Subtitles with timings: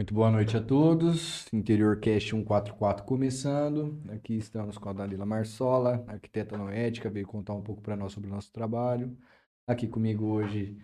[0.00, 1.46] Muito boa noite a todos.
[1.52, 4.00] Interior Cast 144 começando.
[4.08, 8.30] Aqui estamos com a Dalila Marsola, arquiteta noética, veio contar um pouco para nós sobre
[8.30, 9.14] o nosso trabalho.
[9.66, 10.74] Aqui comigo hoje,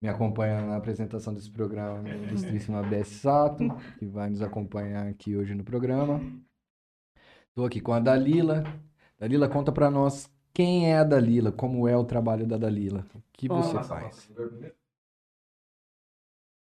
[0.00, 3.64] me acompanhando na apresentação desse programa, a ilustríssima Bess Sato,
[3.98, 6.20] que vai nos acompanhar aqui hoje no programa.
[7.48, 8.62] Estou aqui com a Dalila.
[9.18, 13.22] Dalila, conta para nós quem é a Dalila, como é o trabalho da Dalila, o
[13.32, 14.30] que Bom, você faz.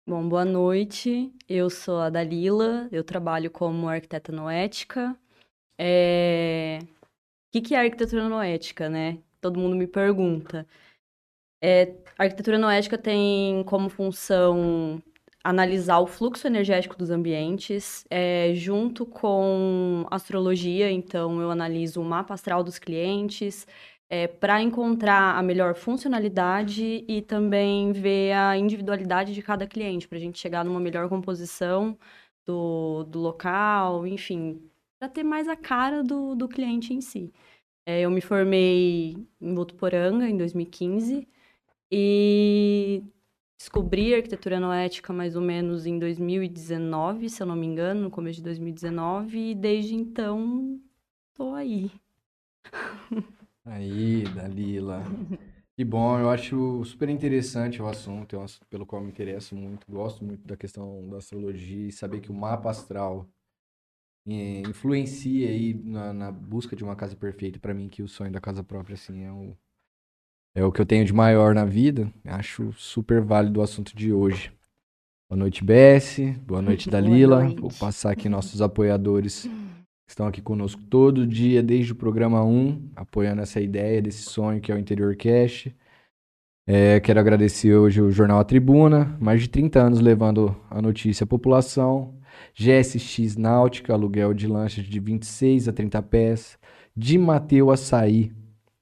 [0.08, 1.30] Bom, boa noite.
[1.46, 5.14] Eu sou a Dalila, eu trabalho como arquiteta noética.
[5.78, 6.78] É...
[7.54, 9.18] O que é arquitetura noética, né?
[9.38, 10.66] Todo mundo me pergunta.
[11.62, 15.02] É, a arquitetura noética tem como função
[15.44, 22.32] analisar o fluxo energético dos ambientes, é, junto com astrologia, então eu analiso o mapa
[22.32, 23.66] astral dos clientes,
[24.10, 30.18] é, para encontrar a melhor funcionalidade e também ver a individualidade de cada cliente, para
[30.18, 31.98] a gente chegar numa melhor composição
[32.46, 34.62] do, do local, enfim,
[34.98, 37.32] para ter mais a cara do, do cliente em si.
[37.86, 41.28] É, eu me formei em Votuporanga em 2015
[41.90, 43.02] e
[43.58, 48.38] descobri arquitetura noética mais ou menos em 2019, se eu não me engano, no começo
[48.38, 50.80] de 2019, e desde então
[51.34, 51.90] tô aí.
[53.68, 55.02] Aí, Dalila.
[55.76, 59.54] Que bom, eu acho super interessante o assunto, é um assunto pelo qual me interesso
[59.54, 59.86] muito.
[59.88, 63.28] Gosto muito da questão da astrologia e saber que o mapa astral
[64.26, 67.60] eh, influencia aí na, na busca de uma casa perfeita.
[67.60, 69.56] Para mim, que o sonho da casa própria, assim, é o,
[70.54, 72.12] é o que eu tenho de maior na vida.
[72.24, 74.52] Acho super válido o assunto de hoje.
[75.30, 76.32] Boa noite, Bessie.
[76.32, 77.44] Boa noite, Boa Dalila.
[77.44, 77.60] noite.
[77.60, 79.46] Vou passar aqui nossos apoiadores
[80.08, 84.72] estão aqui conosco todo dia, desde o programa 1, apoiando essa ideia desse sonho que
[84.72, 85.68] é o Interior Cash.
[86.66, 91.24] É, quero agradecer hoje o Jornal A Tribuna, mais de 30 anos levando a notícia
[91.24, 92.14] à população.
[92.54, 96.58] GSX Náutica, aluguel de lanchas de 26 a 30 pés.
[96.96, 98.32] De Mateu Açaí,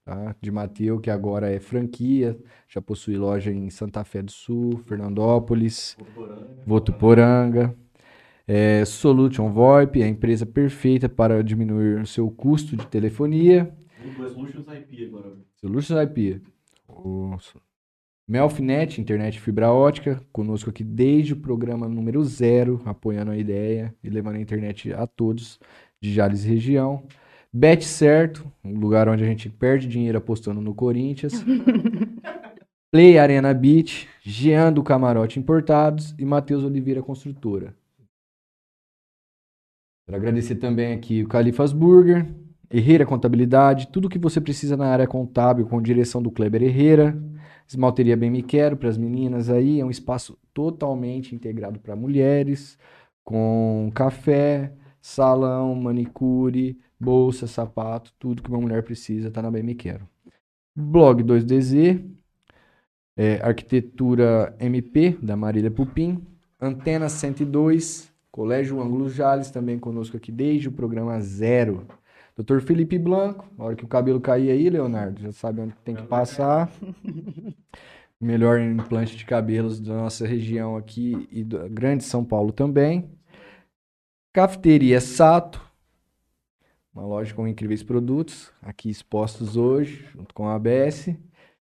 [0.04, 0.34] tá?
[0.40, 5.96] De Mateu, que agora é franquia, já possui loja em Santa Fé do Sul, Fernandópolis,
[6.66, 7.76] Votuporanga.
[8.48, 13.74] É, Solution VoIP, a empresa perfeita para diminuir o seu custo de telefonia.
[14.32, 15.32] Solutions IP agora.
[15.56, 16.42] Solutions IP.
[18.28, 24.10] Melfinet, internet fibra ótica, conosco aqui desde o programa número zero, apoiando a ideia e
[24.10, 25.60] levando a internet a todos
[26.00, 27.04] de Jales e região.
[27.52, 31.34] Bet Certo, um lugar onde a gente perde dinheiro apostando no Corinthians.
[32.90, 37.74] Play Arena Beach, Jean do Camarote Importados e Matheus Oliveira Construtora.
[40.06, 42.32] Quero agradecer também aqui o Califas Burger,
[42.70, 47.20] Herrera Contabilidade, tudo que você precisa na área contábil com direção do Kleber Herrera.
[47.66, 52.78] Esmalteria Bem Me Quero para as meninas aí, é um espaço totalmente integrado para mulheres,
[53.24, 59.74] com café, salão, manicure, bolsa, sapato, tudo que uma mulher precisa tá na Bem Me
[59.74, 60.08] Quero.
[60.72, 62.08] Blog 2DZ,
[63.16, 66.24] é, Arquitetura MP, da Marília Pupim,
[66.60, 71.86] Antena 102, Colégio Ângulo Jales, também conosco aqui desde o programa zero.
[72.36, 72.60] Dr.
[72.60, 76.02] Felipe Blanco, na hora que o cabelo cair aí, Leonardo, já sabe onde tem que
[76.02, 76.70] passar.
[78.20, 83.10] Melhor implante de cabelos da nossa região aqui e da Grande São Paulo também.
[84.34, 85.58] Cafeteria Sato,
[86.92, 91.08] uma loja com incríveis produtos, aqui expostos hoje, junto com a ABS.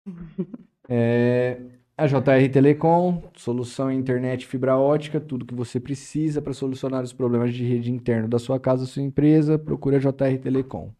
[0.88, 1.60] É,
[1.96, 7.12] a JR Telecom, solução em internet fibra ótica, tudo que você precisa para solucionar os
[7.12, 10.92] problemas de rede interno da sua casa, da sua empresa, procure a JR Telecom.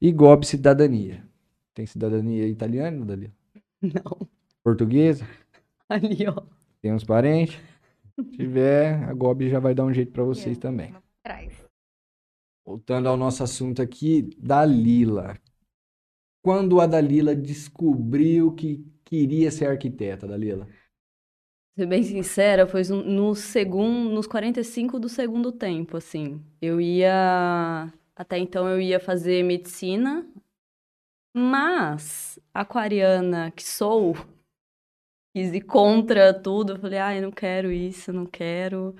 [0.00, 1.26] E GOB Cidadania.
[1.74, 3.32] Tem cidadania italiana, Dalila?
[3.82, 4.28] Não,
[4.62, 5.26] Portuguesa?
[5.88, 6.42] ali, ó.
[6.80, 7.60] Tem uns parentes?
[8.14, 10.94] Se tiver, a GOB já vai dar um jeito para vocês também.
[12.64, 15.36] Voltando ao nosso assunto aqui, Dalila.
[16.42, 20.68] Quando a Dalila descobriu que queria ser arquiteta, Dalila?
[21.78, 26.42] Ser bem sincera, foi no- segundo, nos 45 do segundo tempo, assim.
[26.60, 27.92] Eu ia.
[28.14, 30.26] Até então eu ia fazer medicina,
[31.32, 34.14] mas, aquariana que sou,
[35.34, 36.72] quis ir contra tudo.
[36.74, 38.94] Eu falei, ai, não quero isso, não quero.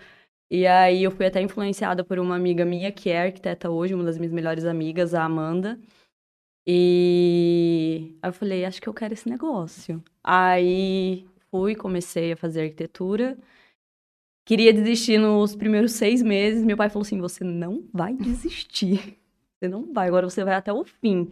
[0.51, 4.05] E aí eu fui até influenciada por uma amiga minha, que é arquiteta hoje, uma
[4.05, 5.81] das minhas melhores amigas, a Amanda.
[6.67, 10.03] E aí eu falei, acho que eu quero esse negócio.
[10.23, 13.39] Aí fui, comecei a fazer arquitetura.
[14.45, 16.65] Queria desistir nos primeiros seis meses.
[16.65, 19.19] Meu pai falou assim: você não vai desistir.
[19.59, 21.31] Você não vai, agora você vai até o fim.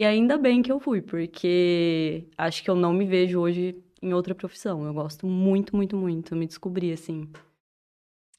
[0.00, 4.12] E ainda bem que eu fui, porque acho que eu não me vejo hoje em
[4.12, 4.84] outra profissão.
[4.84, 6.34] Eu gosto muito, muito, muito.
[6.34, 7.30] Me descobri assim.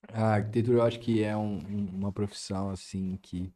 [0.10, 1.60] A arquitetura eu acho que é um-
[1.94, 3.50] uma profissão assim que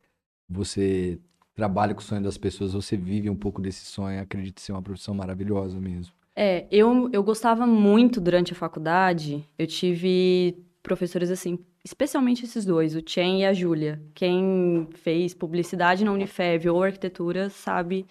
[0.47, 1.19] você
[1.55, 4.81] trabalha com o sonho das pessoas, você vive um pouco desse sonho, acredito ser uma
[4.81, 6.13] profissão maravilhosa mesmo.
[6.35, 9.45] É, eu, eu gostava muito durante a faculdade.
[9.57, 14.01] Eu tive professores assim, especialmente esses dois, o Chen e a Júlia.
[14.13, 18.05] Quem fez publicidade na Unifev ou arquitetura sabe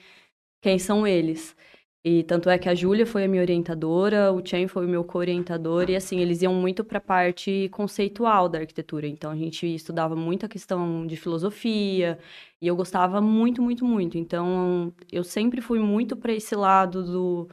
[0.60, 1.56] quem são eles.
[2.02, 5.04] E tanto é que a Júlia foi a minha orientadora, o Chen foi o meu
[5.04, 9.06] co-orientador, e assim, eles iam muito para a parte conceitual da arquitetura.
[9.06, 12.18] Então a gente estudava muito a questão de filosofia,
[12.60, 14.16] e eu gostava muito, muito, muito.
[14.16, 17.48] Então eu sempre fui muito para esse lado do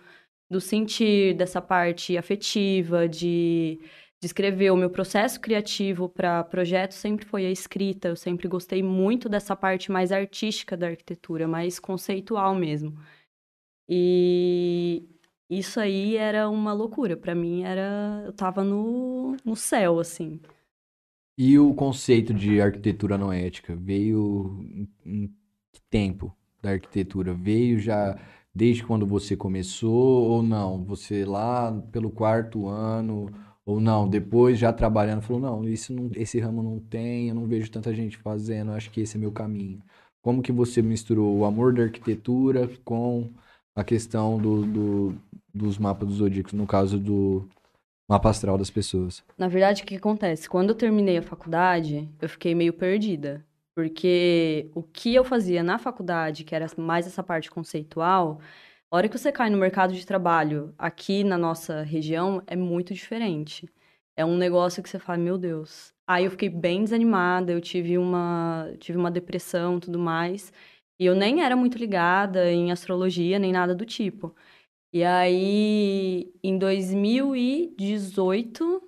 [0.49, 3.79] do sentir, dessa parte afetiva, de,
[4.21, 4.71] de escrever.
[4.71, 8.07] O meu processo criativo para projetos sempre foi a escrita.
[8.09, 12.97] Eu sempre gostei muito dessa parte mais artística da arquitetura, mais conceitual mesmo.
[13.89, 15.07] E
[15.49, 17.15] isso aí era uma loucura.
[17.17, 18.23] Para mim era.
[18.25, 20.39] Eu tava no, no céu, assim.
[21.37, 24.59] E o conceito de arquitetura não ética veio
[25.05, 25.27] em,
[25.71, 27.33] que tempo da arquitetura?
[27.33, 28.19] Veio já
[28.53, 30.83] desde quando você começou ou não?
[30.85, 33.29] Você lá pelo quarto ano
[33.65, 34.09] ou não?
[34.09, 37.93] Depois já trabalhando falou, não, isso não, esse ramo não tem, eu não vejo tanta
[37.93, 39.81] gente fazendo, acho que esse é meu caminho.
[40.21, 43.31] Como que você misturou o amor da arquitetura com
[43.77, 45.15] a questão do, do-
[45.53, 47.47] dos mapas dos zodíacos, no caso do
[48.09, 49.23] mapa astral das pessoas?
[49.37, 50.49] Na verdade, o que acontece?
[50.49, 53.45] Quando eu terminei a faculdade, eu fiquei meio perdida.
[53.75, 58.39] Porque o que eu fazia na faculdade, que era mais essa parte conceitual,
[58.89, 62.93] a hora que você cai no mercado de trabalho aqui na nossa região, é muito
[62.93, 63.69] diferente.
[64.15, 65.93] É um negócio que você fala, meu Deus.
[66.07, 70.51] Aí eu fiquei bem desanimada, eu tive uma, tive uma depressão tudo mais.
[70.99, 74.35] E eu nem era muito ligada em astrologia, nem nada do tipo.
[74.93, 78.81] E aí, em 2018,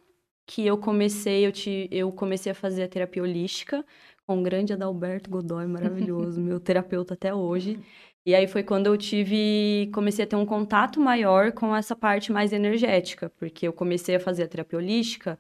[0.48, 3.86] que eu comecei, eu, te, eu comecei a fazer a terapia holística
[4.26, 7.80] com o grande Adalberto Godoy, maravilhoso, meu terapeuta até hoje.
[8.26, 12.32] E aí foi quando eu tive, comecei a ter um contato maior com essa parte
[12.32, 15.38] mais energética, porque eu comecei a fazer a terapia holística,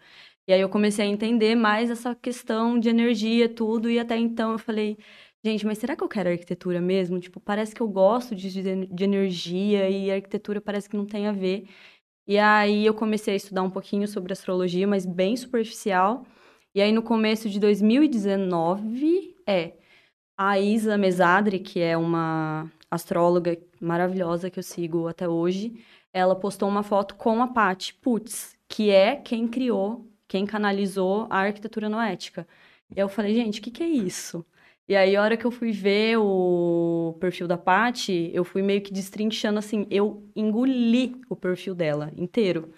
[0.47, 4.53] e aí eu comecei a entender mais essa questão de energia, tudo, e até então
[4.53, 4.97] eu falei,
[5.43, 7.19] gente, mas será que eu quero arquitetura mesmo?
[7.19, 8.49] Tipo, parece que eu gosto de,
[8.87, 11.67] de, energia e arquitetura parece que não tem a ver.
[12.27, 16.25] E aí eu comecei a estudar um pouquinho sobre astrologia, mas bem superficial.
[16.75, 19.73] E aí no começo de 2019, é,
[20.37, 25.83] a Isa Mesadri, que é uma astróloga maravilhosa que eu sigo até hoje,
[26.13, 31.39] ela postou uma foto com a Paty Putz, que é quem criou, quem canalizou a
[31.39, 32.47] arquitetura noética.
[32.95, 34.45] E eu falei, gente, o que que é isso?
[34.89, 38.81] E aí, a hora que eu fui ver o perfil da Paty, eu fui meio
[38.81, 42.73] que destrinchando assim, eu engoli o perfil dela inteiro.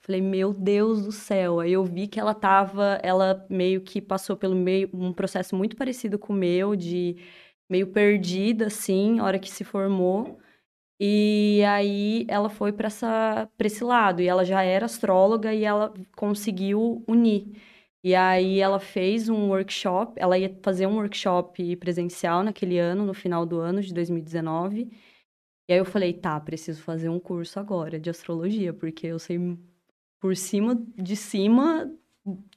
[0.00, 1.60] Falei, meu Deus do céu.
[1.60, 5.76] Aí eu vi que ela tava, ela meio que passou pelo meio, um processo muito
[5.76, 7.16] parecido com o meu, de
[7.68, 10.40] meio perdida, assim, a hora que se formou.
[11.00, 14.22] E aí ela foi para essa, pra esse lado.
[14.22, 17.46] E ela já era astróloga e ela conseguiu unir.
[18.02, 23.12] E aí ela fez um workshop, ela ia fazer um workshop presencial naquele ano, no
[23.12, 24.90] final do ano de 2019.
[25.68, 29.38] E aí eu falei, tá, preciso fazer um curso agora de astrologia, porque eu sei
[30.18, 31.90] por cima de cima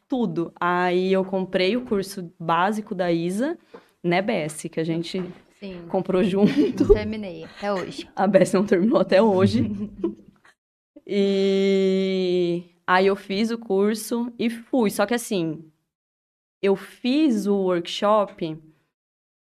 [0.07, 0.53] tudo.
[0.59, 3.57] Aí eu comprei o curso básico da Isa,
[4.01, 5.23] né, Bessie, que a gente
[5.59, 5.85] Sim.
[5.89, 6.85] comprou junto.
[6.85, 8.09] Não terminei até hoje.
[8.15, 9.69] A Bessie não terminou até hoje.
[11.05, 14.89] e aí eu fiz o curso e fui.
[14.89, 15.71] Só que assim,
[16.61, 18.57] eu fiz o workshop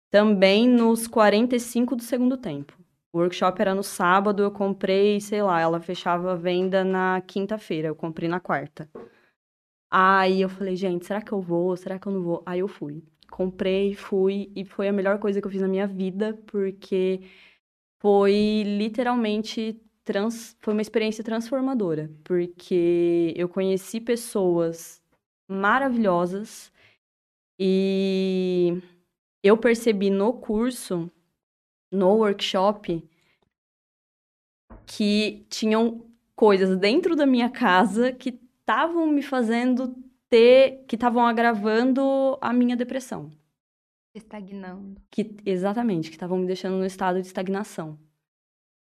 [0.10, 2.78] também nos 45 do segundo tempo.
[3.12, 7.88] O workshop era no sábado, eu comprei, sei lá, ela fechava a venda na quinta-feira,
[7.88, 8.90] eu comprei na quarta.
[9.92, 11.76] Aí eu falei, gente, será que eu vou?
[11.76, 12.44] Será que eu não vou?
[12.46, 13.04] Aí eu fui.
[13.32, 17.22] Comprei, fui, e foi a melhor coisa que eu fiz na minha vida, porque
[18.00, 20.58] foi literalmente trans...
[20.60, 25.00] foi uma experiência transformadora, porque eu conheci pessoas
[25.48, 26.72] maravilhosas
[27.60, 28.82] e
[29.44, 31.12] eu percebi no curso,
[31.92, 33.08] no workshop,
[34.88, 36.04] que tinham
[36.36, 38.30] coisas dentro da minha casa que
[38.62, 39.96] estavam me fazendo
[40.28, 43.30] ter, que estavam agravando a minha depressão.
[44.16, 45.00] Estagnando.
[45.12, 48.00] Que, exatamente, que estavam me deixando no estado de estagnação.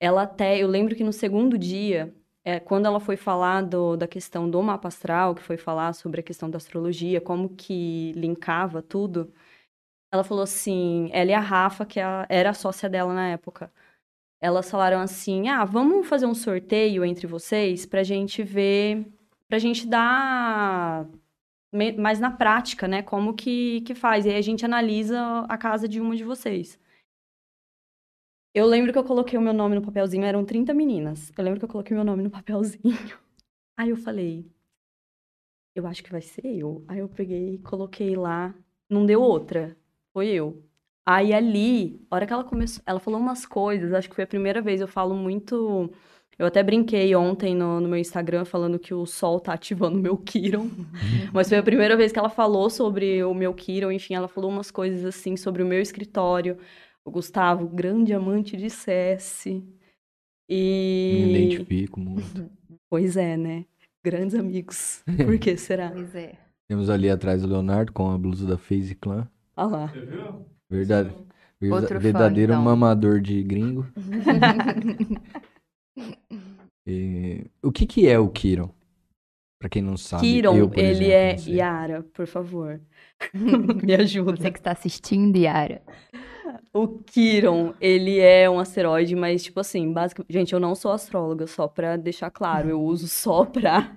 [0.00, 4.06] Ela até, eu lembro que no segundo dia, é, quando ela foi falar do, da
[4.06, 8.82] questão do mapa astral, que foi falar sobre a questão da astrologia, como que linkava
[8.82, 9.32] tudo,
[10.12, 13.72] ela falou assim, ela e a Rafa, que a- era a sócia dela na época,
[14.40, 19.06] elas falaram assim, ah, vamos fazer um sorteio entre vocês pra gente ver,
[19.48, 21.06] pra gente dar
[21.98, 23.02] mais na prática, né?
[23.02, 24.26] Como que, que faz.
[24.26, 26.78] E aí a gente analisa a casa de uma de vocês.
[28.54, 31.32] Eu lembro que eu coloquei o meu nome no papelzinho, eram 30 meninas.
[31.36, 33.18] Eu lembro que eu coloquei meu nome no papelzinho.
[33.76, 34.46] Aí eu falei,
[35.74, 36.84] eu acho que vai ser eu.
[36.86, 38.54] Aí eu peguei, coloquei lá,
[38.88, 39.76] não deu outra.
[40.12, 40.62] Foi eu.
[41.04, 44.28] Aí ali, a hora que ela começou, ela falou umas coisas, acho que foi a
[44.28, 45.90] primeira vez, eu falo muito.
[46.38, 50.00] Eu até brinquei ontem no, no meu Instagram falando que o sol tá ativando o
[50.00, 50.70] meu Kiron.
[51.32, 54.48] Mas foi a primeira vez que ela falou sobre o meu Kiron, enfim, ela falou
[54.48, 56.56] umas coisas assim sobre o meu escritório.
[57.04, 59.44] O Gustavo, grande amante de CS.
[59.46, 59.64] Me
[60.48, 61.30] E.
[61.48, 62.50] identifico muito.
[62.90, 63.64] Pois é, né?
[64.04, 65.02] Grandes amigos.
[65.26, 65.90] Por que será?
[65.90, 66.34] Pois é.
[66.68, 69.28] Temos ali atrás o Leonardo com a blusa da FaZe Clan.
[69.56, 69.86] Olha lá.
[69.88, 70.46] Você viu?
[70.70, 71.10] Verdade,
[71.60, 72.62] verda- Outro fã, verdadeiro então.
[72.62, 73.86] mamador de gringo.
[76.86, 78.70] E o que que é o Kiron?
[79.58, 80.22] Pra quem não sabe.
[80.22, 81.56] Kiron, eu, ele exemplo, é.
[81.56, 82.80] Yara, por favor.
[83.82, 84.36] Me ajuda.
[84.36, 85.82] Você que está assistindo, Yara.
[86.72, 90.32] O Kiron, ele é um asteroide, mas, tipo assim, basicamente.
[90.32, 92.68] Gente, eu não sou astróloga, só pra deixar claro.
[92.68, 93.96] Eu uso só pra,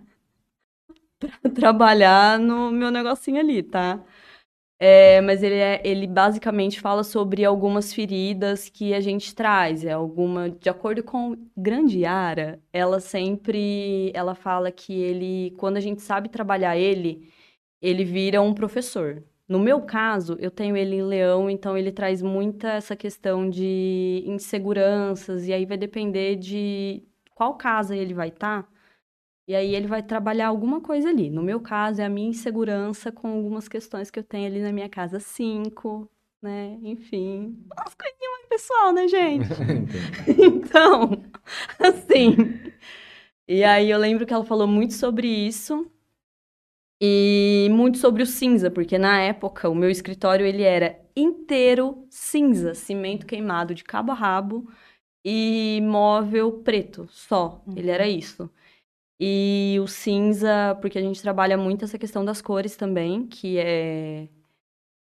[1.20, 4.04] pra trabalhar no meu negocinho ali, tá?
[4.80, 9.84] É, mas ele, é, ele basicamente fala sobre algumas feridas que a gente traz.
[9.84, 10.50] É alguma.
[10.50, 14.12] De acordo com Grande Yara, ela sempre.
[14.14, 15.52] Ela fala que ele.
[15.58, 17.32] Quando a gente sabe trabalhar ele,
[17.82, 19.24] ele vira um professor.
[19.48, 24.24] No meu caso, eu tenho ele em leão, então ele traz muita essa questão de
[24.26, 27.02] inseguranças, e aí vai depender de
[27.34, 28.68] qual casa ele vai estar.
[29.48, 31.30] E aí ele vai trabalhar alguma coisa ali.
[31.30, 34.72] No meu caso, é a minha insegurança com algumas questões que eu tenho ali na
[34.74, 36.10] minha casa 5,
[36.42, 36.78] né?
[36.84, 39.48] Enfim, umas coisinhas mais pessoal, né, gente?
[40.40, 41.24] Então,
[41.80, 42.36] assim.
[43.48, 45.90] E aí eu lembro que ela falou muito sobre isso.
[47.02, 52.74] E muito sobre o cinza, porque na época o meu escritório ele era inteiro cinza,
[52.74, 54.68] cimento queimado de cabo a rabo
[55.24, 57.64] e móvel preto, só.
[57.76, 58.50] Ele era isso.
[59.20, 64.28] E o cinza, porque a gente trabalha muito essa questão das cores também, que é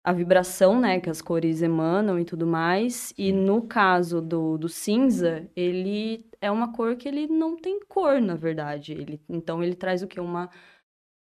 [0.03, 3.13] a vibração, né, que as cores emanam e tudo mais.
[3.17, 8.21] E no caso do, do cinza, ele é uma cor que ele não tem cor,
[8.21, 8.93] na verdade.
[8.93, 10.19] Ele, então ele traz o quê?
[10.19, 10.49] Uma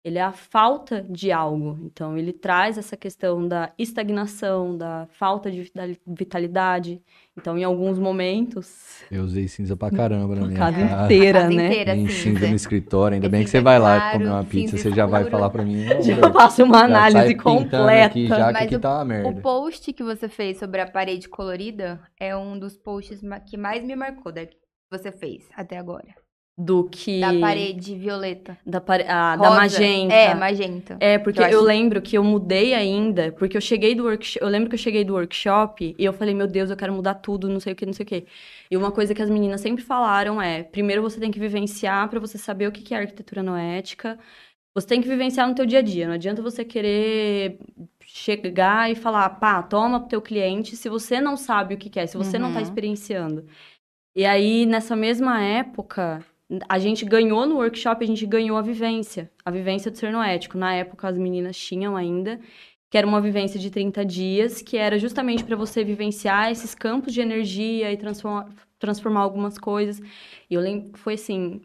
[0.04, 1.78] ele é a falta de algo.
[1.84, 7.00] Então, ele traz essa questão da estagnação, da falta de vitali- vitalidade.
[7.38, 11.04] Então, em alguns momentos, Eu usei cinza pra caramba na a minha casa casa.
[11.04, 11.66] inteira, casa né?
[11.66, 12.22] inteira, Tem cinza.
[12.22, 14.90] cinza no escritório, ainda É bem que você vai lá claro, comer uma pizza, você
[14.90, 15.84] já vai falar pra mim.
[16.02, 18.04] Já faço uma análise completa.
[18.06, 19.40] aqui já que Mas aqui o- tá uma O merda.
[19.40, 23.94] post que você fez sobre a parede colorida é um dos posts que mais me
[23.96, 24.56] marcou da que
[24.90, 26.21] você fez até agora.
[26.56, 27.20] Do que...
[27.20, 28.58] Da parede violeta.
[28.64, 30.14] Da, pare- ah, da magenta.
[30.14, 30.96] É, magenta.
[31.00, 34.44] É, porque Eu eu, acho- lembro que eu mudei ainda, porque eu cheguei do workshop,
[34.44, 37.14] eu lembro que eu cheguei do workshop e eu falei, meu Deus, eu quero mudar
[37.14, 38.26] tudo, não sei o que, não sei o que.
[38.70, 42.20] E uma coisa que as meninas sempre falaram é, primeiro você tem que vivenciar pra
[42.20, 44.18] você saber o que é arquitetura noética.
[44.74, 47.58] Você tem que vivenciar no teu dia a dia, não adianta você querer
[48.04, 52.06] chegar e falar, pá, toma pro teu cliente, se você não sabe o que é,
[52.06, 52.62] se você não tá Uhum.
[52.64, 53.46] experienciando.
[54.14, 56.24] E aí, nessa mesma época,
[56.68, 60.58] a gente ganhou no workshop, a gente ganhou a vivência, a vivência do ser noético.
[60.58, 62.40] Na época, as meninas tinham ainda,
[62.90, 67.12] que era uma vivência de 30 dias, que era justamente para você vivenciar esses campos
[67.14, 70.00] de energia e transformar, transformar algumas coisas.
[70.50, 71.62] E eu lembro foi assim,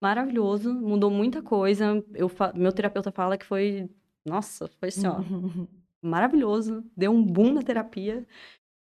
[0.00, 2.02] maravilhoso, mudou muita coisa.
[2.14, 3.88] Eu, meu terapeuta fala que foi,
[4.24, 5.20] nossa, foi assim, ó,
[6.02, 8.26] maravilhoso, deu um boom na terapia.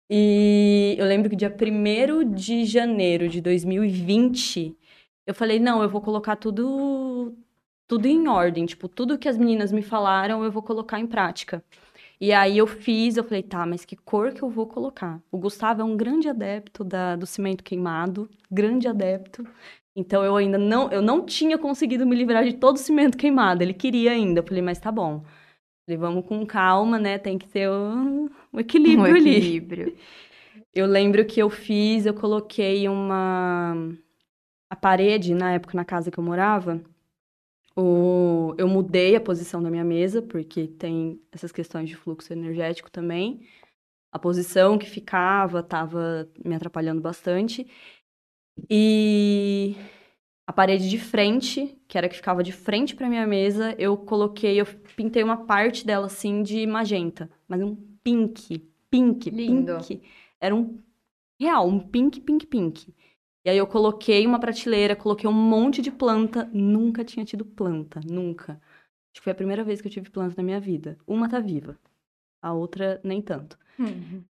[0.08, 4.76] E eu lembro que dia 1 de janeiro de 2020,
[5.26, 7.34] eu falei, não, eu vou colocar tudo
[7.88, 11.62] tudo em ordem, tipo, tudo que as meninas me falaram, eu vou colocar em prática.
[12.20, 15.20] E aí eu fiz, eu falei, tá, mas que cor que eu vou colocar?
[15.30, 19.46] O Gustavo é um grande adepto da, do cimento queimado, grande adepto.
[19.94, 23.62] Então eu ainda não, eu não tinha conseguido me livrar de todo o cimento queimado.
[23.62, 24.40] Ele queria ainda.
[24.40, 25.22] Eu falei, mas tá bom.
[25.86, 27.18] Falei, vamos com calma, né?
[27.18, 29.36] Tem que ter um, um equilíbrio um ali.
[29.36, 29.96] equilíbrio.
[30.74, 33.74] Eu lembro que eu fiz, eu coloquei uma.
[34.68, 36.82] A parede, na época, na casa que eu morava,
[37.76, 38.54] o...
[38.58, 43.46] eu mudei a posição da minha mesa, porque tem essas questões de fluxo energético também.
[44.10, 47.66] A posição que ficava estava me atrapalhando bastante.
[48.70, 49.76] E
[50.46, 53.96] a parede de frente, que era a que ficava de frente para minha mesa, eu
[53.96, 58.58] coloquei, eu pintei uma parte dela assim de magenta, mas um pink,
[58.90, 59.76] pink, Lindo.
[59.78, 60.02] pink.
[60.40, 60.78] Era um
[61.38, 62.94] real, um pink, pink, pink.
[63.46, 68.00] E aí eu coloquei uma prateleira, coloquei um monte de planta, nunca tinha tido planta,
[68.04, 68.60] nunca.
[69.14, 70.98] que foi a primeira vez que eu tive planta na minha vida.
[71.06, 71.78] Uma tá viva,
[72.42, 73.56] a outra nem tanto.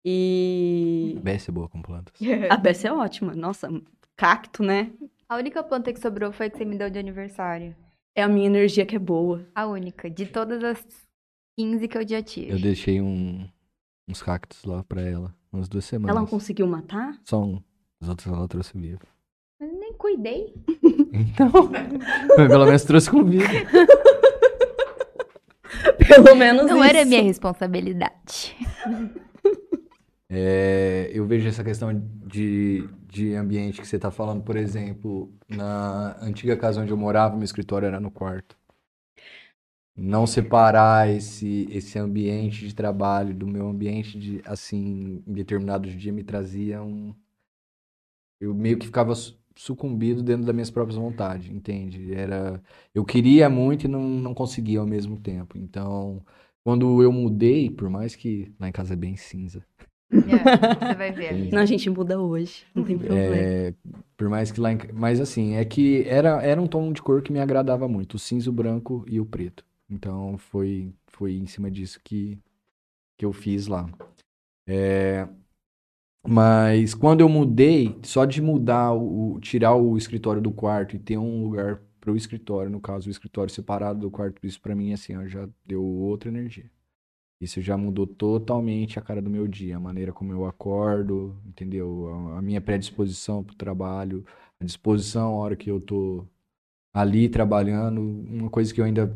[0.04, 2.14] E Bess é boa com plantas.
[2.48, 3.34] a Bessie é ótima.
[3.34, 3.68] Nossa,
[4.16, 4.92] cacto, né?
[5.28, 7.74] A única planta que sobrou foi a que você me deu de aniversário.
[8.14, 9.44] É a minha energia que é boa.
[9.56, 10.08] A única.
[10.08, 10.86] De todas as
[11.58, 12.52] 15 que eu já tive.
[12.52, 13.44] Eu deixei um,
[14.08, 16.14] uns cactos lá pra ela, umas duas semanas.
[16.14, 17.18] Ela não conseguiu matar?
[17.24, 17.60] Só um.
[18.00, 19.00] Os outros ela trouxe vivo.
[19.58, 20.54] Mas nem cuidei.
[21.12, 23.44] Então, mas pelo menos trouxe com vida.
[26.06, 26.96] Pelo menos Não isso.
[26.96, 28.56] era minha responsabilidade.
[30.32, 31.90] É, eu vejo essa questão
[32.24, 37.34] de, de ambiente que você está falando, por exemplo, na antiga casa onde eu morava,
[37.34, 38.56] meu escritório era no quarto.
[39.96, 46.14] Não separar esse, esse ambiente de trabalho do meu ambiente de, assim, em determinados dias
[46.14, 47.12] me trazia um...
[48.40, 52.14] Eu meio que ficava su- sucumbido dentro das minhas próprias vontades, entende?
[52.14, 52.62] Era...
[52.94, 55.58] Eu queria muito e não, não conseguia ao mesmo tempo.
[55.58, 56.24] Então,
[56.64, 59.64] quando eu mudei, por mais que lá em casa é bem cinza,
[60.26, 60.44] É,
[60.78, 61.28] você vai ver.
[61.30, 61.56] amiga.
[61.56, 62.66] Não, a gente muda hoje.
[62.74, 63.48] Não tem problema.
[63.48, 63.74] É,
[64.16, 64.78] por mais que lá em...
[64.92, 68.18] Mas assim, é que era, era um tom de cor que me agradava muito, o
[68.18, 69.64] cinza, o branco e o preto.
[69.88, 72.38] Então foi, foi em cima disso que,
[73.18, 73.88] que eu fiz lá.
[74.66, 75.28] É,
[76.26, 81.16] Mas quando eu mudei, só de mudar, o, tirar o escritório do quarto e ter
[81.18, 84.92] um lugar para o escritório, no caso, o escritório separado do quarto, isso para mim,
[84.92, 86.70] assim, ó, já deu outra energia.
[87.40, 92.08] Isso já mudou totalmente a cara do meu dia, a maneira como eu acordo, entendeu?
[92.34, 94.24] A, a minha predisposição para o trabalho,
[94.60, 96.26] a disposição a hora que eu tô
[96.92, 98.00] ali trabalhando.
[98.00, 99.14] Uma coisa que eu ainda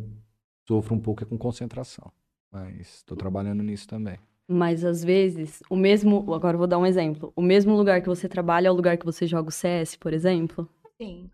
[0.66, 2.11] sofro um pouco é com concentração,
[2.50, 4.18] mas estou trabalhando nisso também.
[4.48, 6.32] Mas às vezes, o mesmo.
[6.34, 7.32] Agora eu vou dar um exemplo.
[7.34, 10.12] O mesmo lugar que você trabalha é o lugar que você joga o CS, por
[10.12, 10.68] exemplo.
[11.00, 11.30] Sim.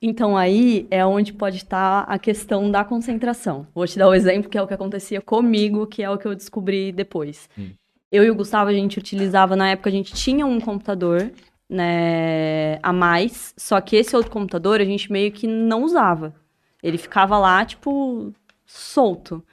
[0.00, 3.66] Então aí é onde pode estar a questão da concentração.
[3.74, 6.26] Vou te dar o exemplo que é o que acontecia comigo, que é o que
[6.26, 7.48] eu descobri depois.
[7.58, 7.70] Hum.
[8.10, 11.30] Eu e o Gustavo, a gente utilizava, na época, a gente tinha um computador,
[11.68, 16.34] né, a mais, só que esse outro computador a gente meio que não usava.
[16.82, 18.32] Ele ficava lá, tipo,
[18.64, 19.44] solto.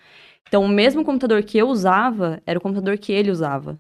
[0.47, 3.79] Então, o mesmo computador que eu usava era o computador que ele usava.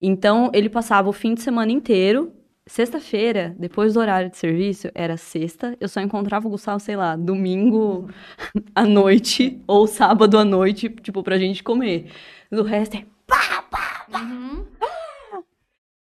[0.00, 2.32] Então, ele passava o fim de semana inteiro
[2.66, 5.76] Sexta-feira, depois do horário de serviço, era sexta.
[5.78, 8.08] Eu só encontrava o Gustavo, sei lá, domingo
[8.74, 12.10] à noite ou sábado à noite, tipo, pra gente comer.
[12.50, 13.04] Do resto é.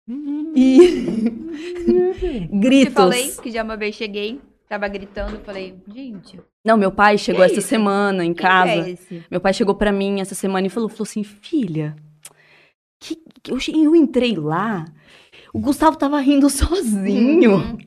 [0.08, 0.52] Uhum.
[0.56, 0.78] E.
[2.18, 2.94] Te Gritos.
[2.94, 7.50] falei que já uma vez cheguei, tava gritando, falei, gente, Não, meu pai chegou Que
[7.50, 7.68] essa isso?
[7.68, 8.88] semana em quem casa.
[8.90, 8.96] é?
[9.28, 11.96] Meu pai chegou pra mim essa semana e falou, falou assim, filha,
[13.00, 14.84] que, que- eu, eu entrei lá,
[15.52, 17.52] o Gustavo tava rindo sozinho.
[17.56, 17.78] Uhum.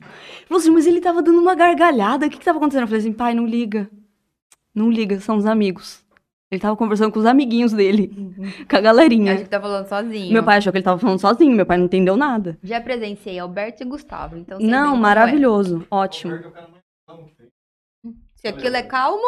[0.46, 2.82] Falou assim, mas ele tava dando uma gargalhada, o que que tava acontecendo?
[2.82, 3.90] Eu falei assim, pai, não liga,
[4.74, 6.03] não liga, são os amigos.
[6.54, 8.08] Ele tava conversando com os amiguinhos dele,
[8.70, 9.34] com a galerinha.
[9.34, 10.32] Acho que tá falando sozinho.
[10.32, 12.56] Meu pai achou que ele tava falando sozinho, meu pai não entendeu nada.
[12.62, 16.34] Já presenciei Alberto e Gustavo, então Não, maravilhoso, ótimo.
[16.34, 16.42] é.
[18.36, 19.22] Se aquilo é calmo,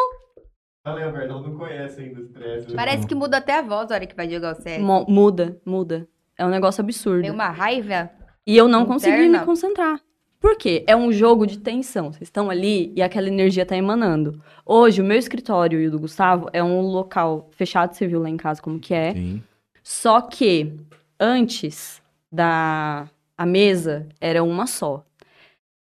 [0.83, 2.73] Falei, Alberto, ela não conhece ainda o estresse.
[2.73, 4.81] parece que muda até a voz na hora que vai jogar o CS.
[4.81, 6.07] Mo- muda, muda.
[6.37, 7.23] É um negócio absurdo.
[7.23, 8.09] Tem uma raiva.
[8.45, 9.45] E eu não consegui me Interna.
[9.45, 9.99] concentrar.
[10.39, 10.83] Por quê?
[10.87, 12.11] É um jogo de tensão.
[12.11, 14.41] Vocês estão ali e aquela energia tá emanando.
[14.65, 18.29] Hoje, o meu escritório e o do Gustavo é um local fechado, você viu lá
[18.29, 19.13] em casa como que é.
[19.13, 19.41] Sim.
[19.83, 20.73] Só que
[21.19, 25.05] antes da a mesa era uma só.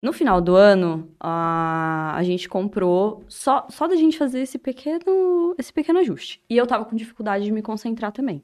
[0.03, 5.55] No final do ano, a, a gente comprou só só da gente fazer esse pequeno
[5.59, 6.43] esse pequeno ajuste.
[6.49, 8.43] E eu tava com dificuldade de me concentrar também.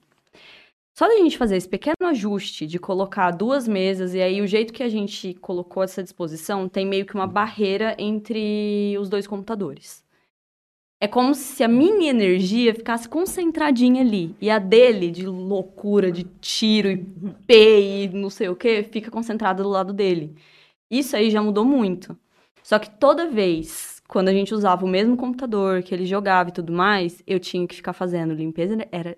[1.01, 4.71] Só da gente fazer esse pequeno ajuste de colocar duas mesas e aí o jeito
[4.71, 10.05] que a gente colocou essa disposição tem meio que uma barreira entre os dois computadores.
[11.01, 14.37] É como se a minha energia ficasse concentradinha ali.
[14.43, 16.99] E a dele, de loucura, de tiro e
[17.47, 20.37] P e não sei o que, fica concentrada do lado dele.
[20.91, 22.15] Isso aí já mudou muito.
[22.63, 26.53] Só que toda vez, quando a gente usava o mesmo computador, que ele jogava e
[26.53, 28.87] tudo mais, eu tinha que ficar fazendo limpeza.
[28.93, 29.17] Era.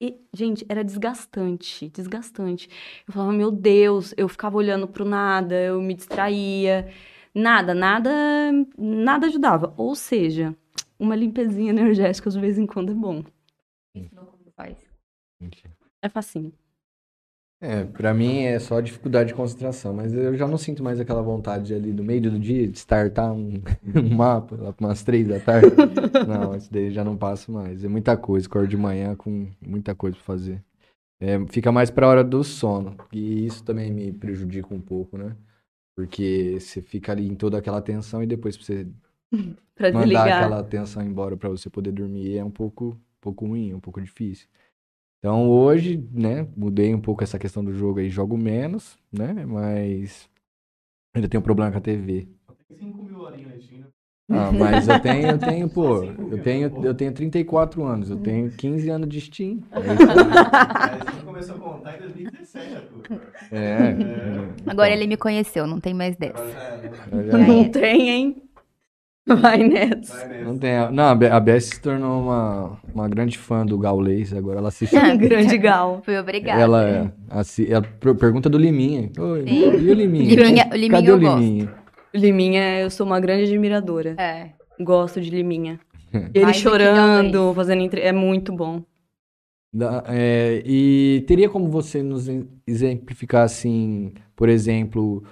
[0.00, 2.68] E, gente, era desgastante, desgastante.
[3.06, 6.88] Eu falava, meu Deus, eu ficava olhando pro nada, eu me distraía.
[7.34, 8.10] Nada, nada,
[8.76, 9.74] nada ajudava.
[9.76, 10.56] Ou seja,
[10.98, 13.24] uma limpezinha energética de vez em quando é bom.
[13.94, 14.76] Ensinou como faz.
[16.00, 16.52] É facinho.
[17.60, 21.20] É, pra mim é só dificuldade de concentração, mas eu já não sinto mais aquela
[21.20, 23.60] vontade ali do meio do dia de startar um,
[23.96, 25.66] um mapa lá para umas três da tarde.
[26.28, 27.84] Não, isso daí já não passa mais.
[27.84, 30.62] É muita coisa, acordo de manhã com muita coisa pra fazer.
[31.20, 35.34] É, fica mais pra hora do sono, e isso também me prejudica um pouco, né?
[35.96, 38.86] Porque você fica ali em toda aquela tensão e depois pra você
[39.74, 43.74] Pra mandar aquela tensão embora pra você poder dormir é um pouco, um pouco ruim,
[43.74, 44.46] um pouco difícil.
[45.18, 50.28] Então hoje, né, mudei um pouco essa questão do jogo aí, jogo menos, né, mas
[51.14, 52.28] ainda tenho problema com a TV.
[52.68, 53.86] Tem 5 mil horinhas na China.
[54.30, 56.84] Ah, mas eu tenho, eu tenho, pô, Cinco eu tenho, pô.
[56.84, 59.60] eu tenho 34 anos, eu tenho 15 anos de Steam.
[59.72, 62.76] Aí você começou a contar em 2017,
[63.08, 63.54] pô.
[63.56, 63.96] É.
[64.66, 66.44] Agora ele me conheceu, não tem mais dessa.
[67.06, 67.38] Agora já era.
[67.38, 67.68] ele Já Não é.
[67.70, 68.42] tem, hein?
[69.40, 70.16] Vai nessa.
[70.16, 70.44] Vai nessa.
[70.44, 70.76] Não tem.
[70.76, 74.58] a- Não, a Be- a Bess se tornou uma, uma grande fã do Gaulês, agora
[74.58, 74.94] ela assiste.
[75.18, 76.00] Grande gal.
[76.04, 76.60] Fui obrigada.
[76.60, 79.10] ela, assi- ela per- pergunta do Liminha.
[79.18, 79.60] Oi, Sim.
[79.60, 80.34] e o Liminha?
[80.34, 81.38] Liminha- o Liminha Cadê eu o gosto.
[81.40, 81.74] Liminha?
[82.14, 84.14] Liminha, eu sou uma grande admiradora.
[84.18, 84.50] É.
[84.80, 85.78] Gosto de Liminha.
[86.32, 88.00] Ele chorando, fazendo entre...
[88.00, 88.82] É muito bom.
[89.72, 95.22] Da- é, e teria como você nos em- exemplificar assim, por exemplo,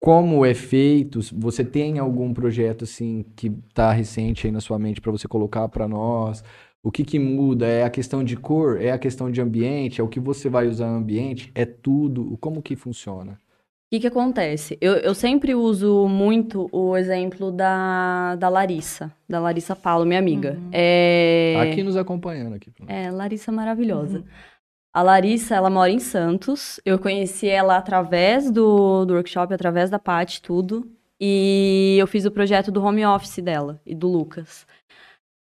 [0.00, 1.20] como é feito?
[1.34, 5.68] Você tem algum projeto assim que está recente aí na sua mente para você colocar
[5.68, 6.44] para nós?
[6.82, 7.66] O que que muda?
[7.66, 8.80] É a questão de cor?
[8.80, 10.00] É a questão de ambiente?
[10.00, 11.50] É o que você vai usar no ambiente?
[11.54, 12.36] É tudo?
[12.40, 13.32] Como que funciona?
[13.32, 14.76] O que que acontece?
[14.80, 20.58] Eu, eu sempre uso muito o exemplo da, da Larissa, da Larissa Paulo, minha amiga.
[20.72, 21.54] É...
[21.60, 22.72] Aqui nos acompanhando aqui.
[22.88, 24.24] É, Larissa maravilhosa.
[24.96, 26.80] A Larissa, ela mora em Santos.
[26.82, 30.90] Eu conheci ela através do, do workshop, através da Paty, tudo.
[31.20, 34.66] E eu fiz o projeto do home office dela e do Lucas.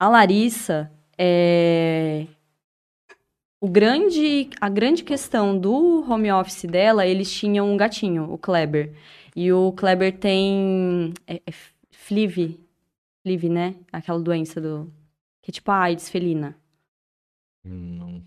[0.00, 2.26] A Larissa, é...
[3.60, 8.94] o grande, a grande questão do home office dela, eles tinham um gatinho, o Kleber.
[9.36, 11.52] E o Kleber tem é, é
[11.90, 12.58] FLIV,
[13.22, 13.74] FLIV, né?
[13.92, 14.90] Aquela doença do...
[15.42, 16.56] Que é tipo a AIDS felina.
[17.62, 18.22] Não,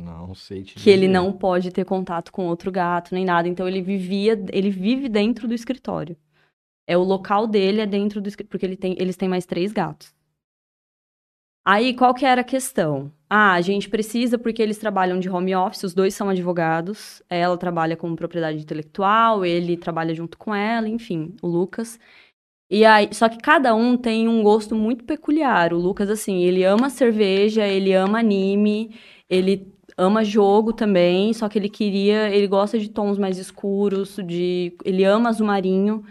[0.00, 1.12] não sei te que ele dizer.
[1.12, 3.48] não pode ter contato com outro gato nem nada.
[3.48, 6.16] Então ele vivia, ele vive dentro do escritório.
[6.86, 9.72] É o local dele é dentro do escritório, porque ele tem, eles têm mais três
[9.72, 10.14] gatos.
[11.64, 13.12] Aí qual que era a questão?
[13.28, 17.22] Ah, a gente precisa porque eles trabalham de home office, os dois são advogados.
[17.28, 21.98] Ela trabalha com propriedade intelectual, ele trabalha junto com ela, enfim, o Lucas.
[22.70, 25.72] E aí, só que cada um tem um gosto muito peculiar.
[25.74, 28.96] O Lucas assim, ele ama cerveja, ele ama anime,
[29.28, 34.76] ele ama jogo também, só que ele queria, ele gosta de tons mais escuros, de,
[34.84, 36.04] ele ama azul marinho.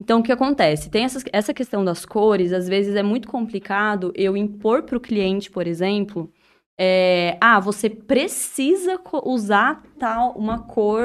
[0.00, 0.90] Então, o que acontece?
[0.90, 5.00] Tem essas- essa questão das cores, às vezes é muito complicado eu impor para o
[5.00, 6.32] cliente, por exemplo,
[6.80, 11.02] é, ah, você precisa usar tal, uma cor,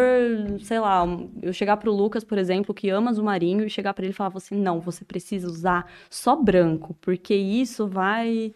[0.61, 1.03] sei lá,
[1.41, 4.11] eu chegar para o Lucas, por exemplo, que ama azul marinho, e chegar para ele
[4.13, 8.53] e falar assim, não, você precisa usar só branco, porque isso vai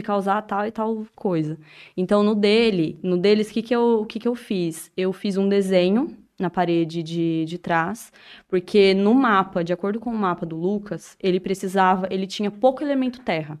[0.00, 1.58] te causar tal e tal coisa.
[1.96, 4.90] Então, no dele, no deles, o que que eu, que que eu fiz?
[4.96, 8.12] Eu fiz um desenho na parede de, de trás,
[8.48, 12.82] porque no mapa, de acordo com o mapa do Lucas, ele precisava, ele tinha pouco
[12.82, 13.58] elemento terra.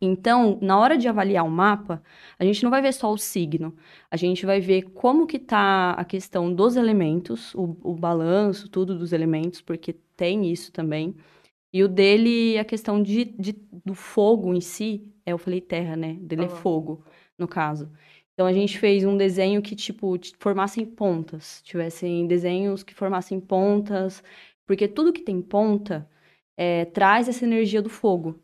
[0.00, 2.02] Então, na hora de avaliar o mapa,
[2.38, 3.74] a gente não vai ver só o signo,
[4.10, 8.96] a gente vai ver como que tá a questão dos elementos, o, o balanço, tudo
[8.98, 11.14] dos elementos, porque tem isso também.
[11.72, 13.52] E o dele, a questão de, de-
[13.84, 16.14] do fogo em si, é, eu falei terra, né?
[16.20, 17.04] Dele é fogo,
[17.36, 17.90] no caso.
[18.32, 24.22] Então a gente fez um desenho que, tipo, formassem pontas, tivessem desenhos que formassem pontas,
[24.66, 26.08] porque tudo que tem ponta
[26.56, 28.40] é, traz essa energia do fogo.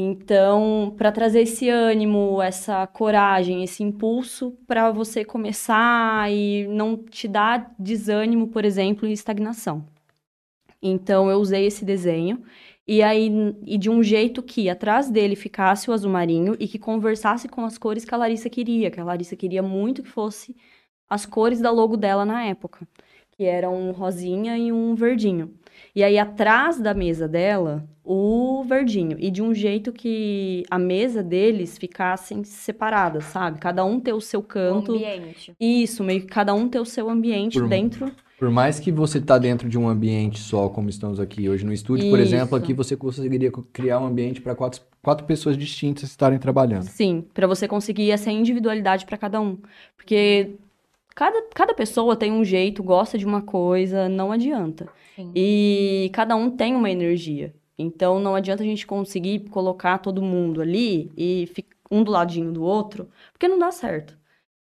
[0.00, 7.26] Então, para trazer esse ânimo, essa coragem, esse impulso para você começar e não te
[7.26, 9.84] dar desânimo, por exemplo, e estagnação.
[10.80, 12.44] Então, eu usei esse desenho
[12.88, 13.30] e aí
[13.66, 17.64] e de um jeito que atrás dele ficasse o azul marinho e que conversasse com
[17.64, 20.56] as cores que a Larissa queria, que a Larissa queria muito que fosse
[21.08, 22.86] as cores da logo dela na época,
[23.32, 25.54] que eram um rosinha e um verdinho.
[25.94, 31.22] E aí atrás da mesa dela, o verdinho, e de um jeito que a mesa
[31.22, 33.58] deles ficassem separadas, sabe?
[33.60, 34.92] Cada um ter o seu O canto.
[34.94, 35.52] ambiente.
[35.60, 38.10] Isso, meio que cada um ter o seu ambiente Por- dentro.
[38.38, 41.72] Por mais que você tá dentro de um ambiente só, como estamos aqui hoje no
[41.72, 42.28] estúdio, por Isso.
[42.28, 46.84] exemplo, aqui você conseguiria co- criar um ambiente para quatro, quatro pessoas distintas estarem trabalhando.
[46.84, 49.58] Sim, para você conseguir essa individualidade para cada um.
[49.96, 50.52] Porque
[51.16, 54.88] cada, cada pessoa tem um jeito, gosta de uma coisa, não adianta.
[55.16, 55.32] Sim.
[55.34, 57.52] E cada um tem uma energia.
[57.76, 61.48] Então não adianta a gente conseguir colocar todo mundo ali e
[61.90, 64.16] um do ladinho do outro, porque não dá certo.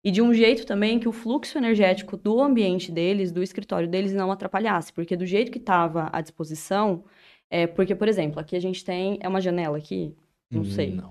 [0.06, 4.12] E de um jeito também que o fluxo energético do ambiente deles, do escritório deles,
[4.12, 4.92] não atrapalhasse.
[4.92, 7.02] Porque do jeito que estava à disposição,
[7.50, 9.18] é porque, por exemplo, aqui a gente tem.
[9.18, 10.14] É uma janela aqui?
[10.48, 10.92] Não sei.
[10.92, 11.10] Não.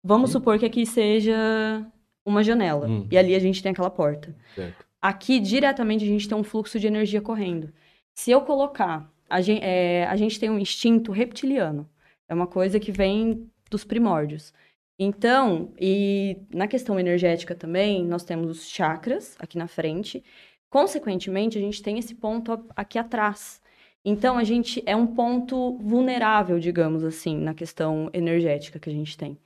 [0.00, 1.84] Vamos supor que aqui seja
[2.24, 2.86] uma janela.
[2.86, 3.04] Hum.
[3.10, 4.32] E ali a gente tem aquela porta.
[4.54, 4.86] Certo.
[5.02, 7.72] Aqui, diretamente, a gente tem um fluxo de energia correndo.
[8.14, 9.64] Se eu colocar a gente,
[10.08, 11.84] a gente tem um instinto reptiliano.
[12.28, 14.54] É uma coisa que vem dos primórdios.
[14.98, 20.24] Então, e na questão energética também, nós temos os chakras aqui na frente.
[20.68, 23.62] Consequentemente, a gente tem esse ponto aqui atrás.
[24.04, 29.16] Então, a gente é um ponto vulnerável, digamos assim, na questão energética que a gente
[29.16, 29.38] tem.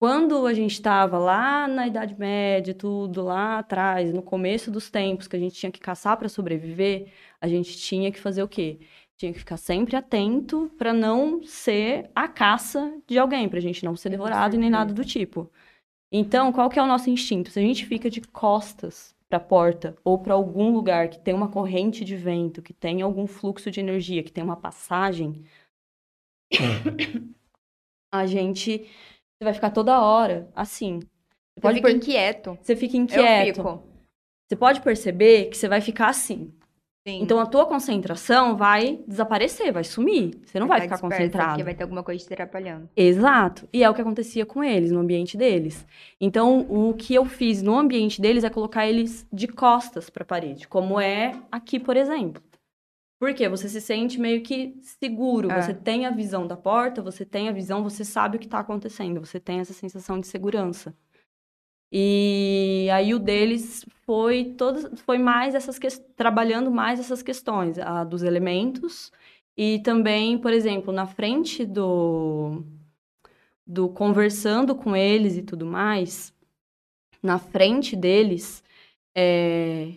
[0.00, 5.26] Quando a gente estava lá na Idade Média, tudo lá atrás, no começo dos tempos,
[5.26, 8.78] que a gente tinha que caçar para sobreviver, a gente tinha que fazer o quê?
[9.18, 13.84] Tinha que ficar sempre atento para não ser a caça de alguém, para a gente
[13.84, 15.50] não ser devorado e nem nada do tipo.
[16.10, 17.50] Então, qual que é o nosso instinto?
[17.50, 21.34] Se a gente fica de costas para a porta ou para algum lugar que tem
[21.34, 25.44] uma corrente de vento, que tem algum fluxo de energia, que tem uma passagem,
[28.14, 28.88] a gente
[29.42, 31.00] vai ficar toda hora assim.
[31.00, 31.96] Você, pode fica per...
[31.96, 32.58] inquieto.
[32.62, 33.82] Você fica inquieto.
[34.48, 36.54] Você pode perceber que você vai ficar assim.
[37.08, 37.22] Sim.
[37.22, 40.38] Então a tua concentração vai desaparecer, vai sumir.
[40.44, 41.48] Você não vai, vai ficar concentrado.
[41.50, 42.86] Porque vai ter alguma coisa te atrapalhando.
[42.94, 43.66] Exato.
[43.72, 45.86] E é o que acontecia com eles, no ambiente deles.
[46.20, 50.26] Então, o que eu fiz no ambiente deles é colocar eles de costas para a
[50.26, 52.42] parede, como é aqui, por exemplo.
[53.18, 55.62] Porque você se sente meio que seguro, é.
[55.62, 58.60] você tem a visão da porta, você tem a visão, você sabe o que está
[58.60, 60.94] acontecendo, você tem essa sensação de segurança.
[61.92, 68.04] E aí o deles foi todos, foi mais essas que, trabalhando mais essas questões, a
[68.04, 69.12] dos elementos
[69.56, 72.64] e também, por exemplo, na frente do
[73.66, 76.32] do conversando com eles e tudo mais,
[77.22, 78.64] na frente deles,
[79.14, 79.92] é,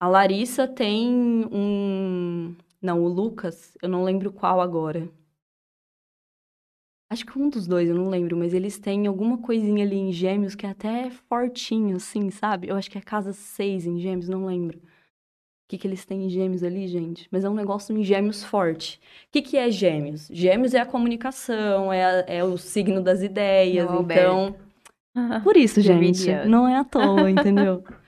[0.00, 1.08] a Larissa tem
[1.52, 5.08] um, não, o Lucas, eu não lembro qual agora.
[7.12, 10.10] Acho que um dos dois, eu não lembro, mas eles têm alguma coisinha ali em
[10.10, 12.68] Gêmeos que é até fortinho, assim, sabe?
[12.68, 14.78] Eu acho que é casa 6 em Gêmeos, não lembro.
[14.78, 14.80] O
[15.68, 17.28] que, que eles têm em Gêmeos ali, gente?
[17.30, 18.98] Mas é um negócio em Gêmeos forte.
[19.28, 20.26] O que, que é Gêmeos?
[20.32, 24.54] Gêmeos é a comunicação, é, a, é o signo das ideias, não, então.
[25.44, 27.84] Por isso, gente, não é à toa, entendeu?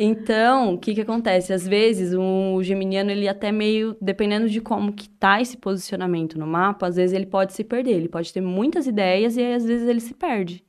[0.00, 1.52] Então, o que que acontece?
[1.52, 6.46] Às vezes, o geminiano, ele até meio, dependendo de como que tá esse posicionamento no
[6.46, 7.92] mapa, às vezes ele pode se perder.
[7.96, 10.64] Ele pode ter muitas ideias e aí, às vezes ele se perde.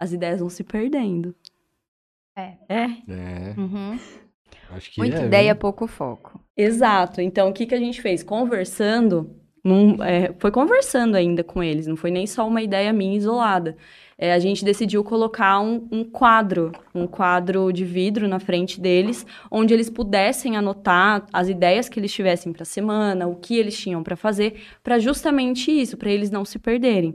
[0.00, 1.34] As ideias vão se perdendo.
[2.36, 2.56] É.
[2.68, 2.84] É?
[3.08, 3.54] É.
[3.58, 3.98] Uhum.
[4.70, 5.60] Acho que Muita é, ideia, viu?
[5.60, 6.40] pouco foco.
[6.56, 7.20] Exato.
[7.20, 8.22] Então, o que que a gente fez?
[8.22, 13.16] Conversando, num- é, foi conversando ainda com eles, não foi nem só uma ideia minha
[13.16, 13.76] isolada
[14.22, 19.24] é, a gente decidiu colocar um, um, quadro, um quadro de vidro na frente deles,
[19.50, 23.74] onde eles pudessem anotar as ideias que eles tivessem para a semana, o que eles
[23.78, 27.14] tinham para fazer, para justamente isso, para eles não se perderem.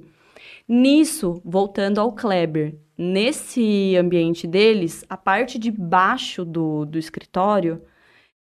[0.67, 7.83] Nisso, voltando ao Kleber, nesse ambiente deles, a parte de baixo do, do escritório,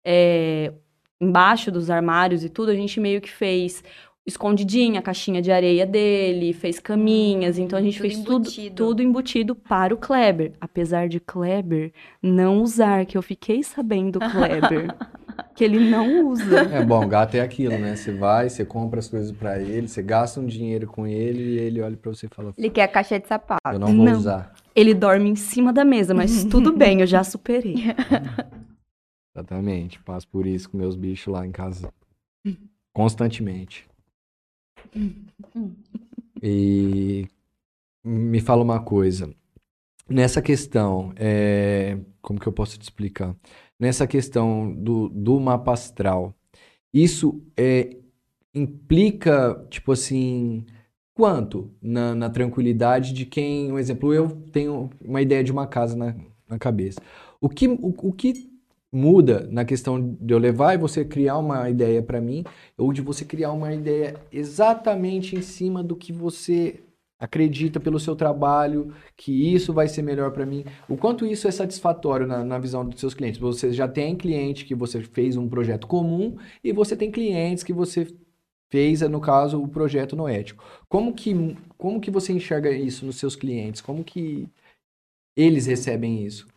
[0.03, 0.73] é,
[1.21, 3.83] embaixo dos armários e tudo, a gente meio que fez
[4.27, 8.75] escondidinha a caixinha de areia dele, fez caminhas, hum, então a gente tudo fez embutido.
[8.75, 10.51] tudo, tudo embutido para o Kleber.
[10.59, 14.93] Apesar de Kleber não usar, que eu fiquei sabendo, Kleber,
[15.55, 16.59] que ele não usa.
[16.59, 17.95] É bom, gato é aquilo, né?
[17.95, 21.59] Você vai, você compra as coisas para ele, você gasta um dinheiro com ele e
[21.59, 23.61] ele olha para você e fala: Ele quer a caixa de sapato.
[23.65, 24.17] Eu não vou não.
[24.17, 24.53] usar.
[24.75, 27.75] Ele dorme em cima da mesa, mas tudo bem, eu já superei.
[29.33, 31.89] Exatamente, passo por isso com meus bichos lá em casa
[32.93, 33.87] constantemente.
[36.41, 37.27] E
[38.03, 39.29] me fala uma coisa.
[40.09, 43.35] Nessa questão, é, como que eu posso te explicar?
[43.79, 46.33] Nessa questão do, do mapa astral,
[46.93, 47.97] isso é,
[48.53, 50.65] implica, tipo assim,
[51.13, 55.95] quanto na, na, tranquilidade de quem, um exemplo, eu tenho uma ideia de uma casa
[55.95, 56.15] na,
[56.47, 57.01] na cabeça.
[57.41, 58.49] O que, o, o que
[58.97, 62.43] muda na questão de eu levar e você criar uma ideia para mim,
[62.77, 66.81] ou de você criar uma ideia exatamente em cima do que você
[67.19, 70.65] acredita pelo seu trabalho, que isso vai ser melhor para mim.
[70.89, 73.39] O quanto isso é satisfatório na, na, visão dos seus clientes?
[73.39, 77.73] Você já tem cliente que você fez um projeto comum e você tem clientes que
[77.73, 78.07] você
[78.69, 80.63] fez, no caso, o projeto no ético.
[80.89, 83.81] Como que, como que você enxerga isso nos seus clientes?
[83.81, 84.47] Como que
[85.35, 86.47] eles recebem isso?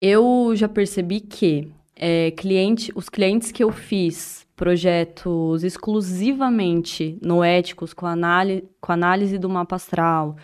[0.00, 8.06] Eu já percebi que é, cliente, os clientes que eu fiz projetos exclusivamente noéticos, com,
[8.06, 10.36] análise, com análise do mapa astral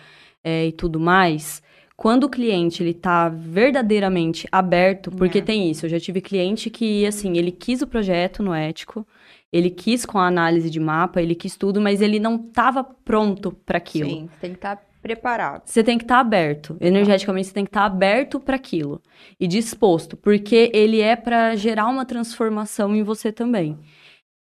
[0.43, 1.61] é, e tudo mais,
[1.97, 5.41] quando o cliente ele está verdadeiramente aberto, porque é.
[5.41, 9.07] tem isso, eu já tive cliente que assim, ele quis o projeto no ético,
[9.51, 13.53] ele quis com a análise de mapa, ele quis tudo, mas ele não estava pronto
[13.65, 14.09] para aquilo.
[14.09, 15.67] Sim, tem que estar tá preparado.
[15.67, 16.75] Você tem que estar tá aberto.
[16.81, 18.99] Energeticamente, você tem que estar tá aberto para aquilo
[19.39, 23.77] e disposto, porque ele é para gerar uma transformação em você também.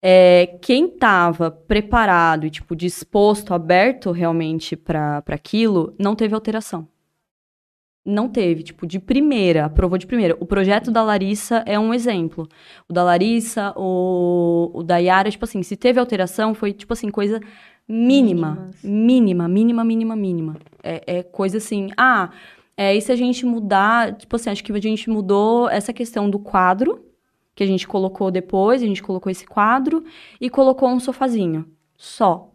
[0.03, 6.87] É, quem estava preparado e, tipo, disposto, aberto realmente para aquilo, não teve alteração.
[8.05, 10.37] Não teve, tipo, de primeira, aprovou de primeira.
[10.41, 12.47] O projeto da Larissa é um exemplo.
[12.87, 17.11] O da Larissa, o, o da Yara, tipo assim, se teve alteração, foi, tipo assim,
[17.11, 17.41] coisa
[17.91, 18.73] mínima.
[18.83, 18.83] Mínimas.
[18.85, 20.57] Mínima, mínima, mínima, mínima.
[20.83, 22.31] É, é coisa assim, ah,
[22.77, 26.31] é, e se a gente mudar, tipo assim, acho que a gente mudou essa questão
[26.31, 27.05] do quadro,
[27.55, 30.05] que a gente colocou depois, a gente colocou esse quadro
[30.41, 32.51] e colocou um sofazinho, só.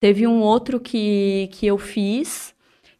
[0.00, 2.54] Teve um outro que, que eu fiz,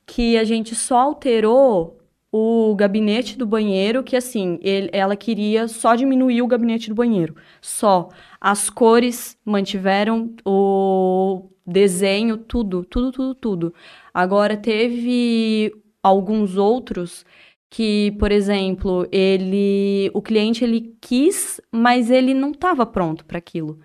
[0.04, 1.98] que a gente só alterou
[2.30, 7.34] o gabinete do banheiro, que assim, ele- ela queria só diminuir o gabinete do banheiro,
[7.60, 8.08] só.
[8.40, 13.74] As cores mantiveram o desenho, tudo, tudo, tudo, tudo.
[14.12, 17.24] Agora teve alguns outros
[17.70, 23.72] que, por exemplo, ele, o cliente ele quis, mas ele não estava pronto para aquilo.
[23.72, 23.78] O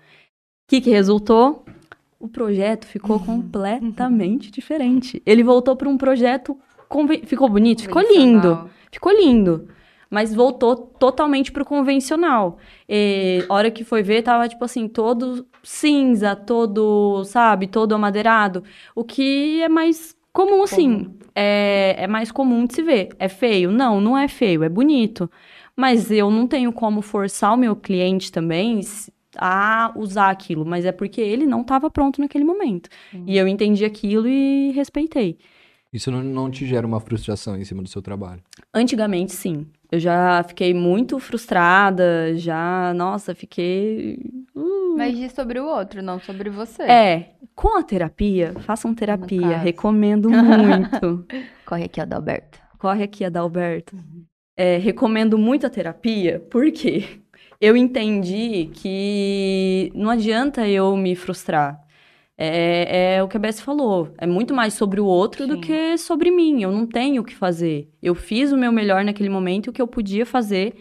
[0.68, 1.64] que que resultou?
[2.20, 5.22] O projeto ficou completamente diferente.
[5.24, 6.56] Ele voltou para um projeto
[7.24, 8.68] ficou bonito, ficou lindo.
[8.90, 9.68] Ficou lindo.
[10.10, 12.56] Mas voltou totalmente pro convencional.
[12.88, 18.64] E, hora que foi ver, tava, tipo assim, todo cinza, todo, sabe, todo amadeirado.
[18.94, 21.14] O que é mais comum, assim.
[21.34, 23.10] É, é mais comum de se ver.
[23.18, 23.70] É feio?
[23.70, 25.30] Não, não é feio, é bonito.
[25.76, 28.80] Mas eu não tenho como forçar o meu cliente também
[29.36, 30.64] a usar aquilo.
[30.64, 32.88] Mas é porque ele não estava pronto naquele momento.
[33.26, 35.38] E eu entendi aquilo e respeitei.
[35.92, 38.42] Isso não, não te gera uma frustração em cima do seu trabalho?
[38.74, 39.66] Antigamente, sim.
[39.90, 44.18] Eu já fiquei muito frustrada, já, nossa, fiquei.
[44.54, 44.96] uh.
[44.96, 46.82] Mas diz sobre o outro, não sobre você.
[46.82, 51.26] É, com a terapia, façam terapia, recomendo muito.
[51.64, 52.58] Corre aqui, Adalberto.
[52.78, 53.96] Corre aqui, Adalberto.
[54.56, 57.20] É, recomendo muito a terapia, porque
[57.60, 61.80] eu entendi que não adianta eu me frustrar.
[62.40, 64.14] É, é o que a Bess falou.
[64.16, 65.60] É muito mais sobre o outro do Sim.
[65.60, 66.62] que sobre mim.
[66.62, 67.92] Eu não tenho o que fazer.
[68.00, 70.76] Eu fiz o meu melhor naquele momento e o que eu podia fazer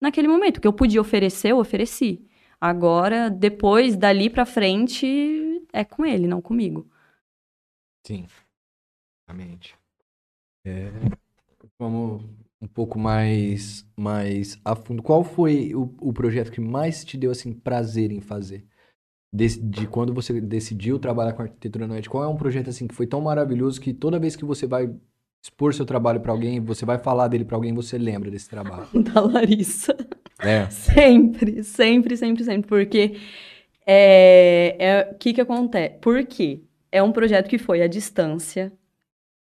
[0.00, 0.58] naquele momento.
[0.58, 2.24] O que eu podia oferecer, eu ofereci.
[2.60, 6.88] Agora, depois, dali pra frente, é com ele, não comigo.
[8.06, 8.26] Sim.
[9.28, 9.74] Exatamente.
[10.64, 10.90] É,
[11.78, 12.22] vamos
[12.60, 15.02] um pouco mais, mais a fundo.
[15.02, 18.64] Qual foi o, o projeto que mais te deu assim prazer em fazer?
[19.32, 22.10] Des- de quando você decidiu trabalhar com arquitetura noite?
[22.10, 24.90] Qual é um projeto assim que foi tão maravilhoso que toda vez que você vai
[25.42, 28.86] expor seu trabalho pra alguém, você vai falar dele pra alguém, você lembra desse trabalho?
[28.92, 29.96] Da Larissa.
[30.40, 30.68] É.
[30.70, 32.68] Sempre, sempre, sempre, sempre.
[32.68, 33.16] Porque
[33.86, 35.94] é, é, o que que acontece?
[36.00, 36.60] Por quê?
[36.92, 38.72] É um projeto que foi à distância.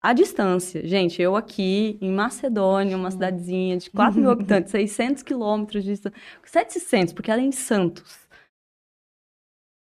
[0.02, 0.86] À distância.
[0.88, 6.20] Gente, eu aqui em Macedônia, uma cidadezinha de 4 mil habitantes, 600 quilômetros de distância.
[6.46, 8.27] 700, porque ela é em Santos.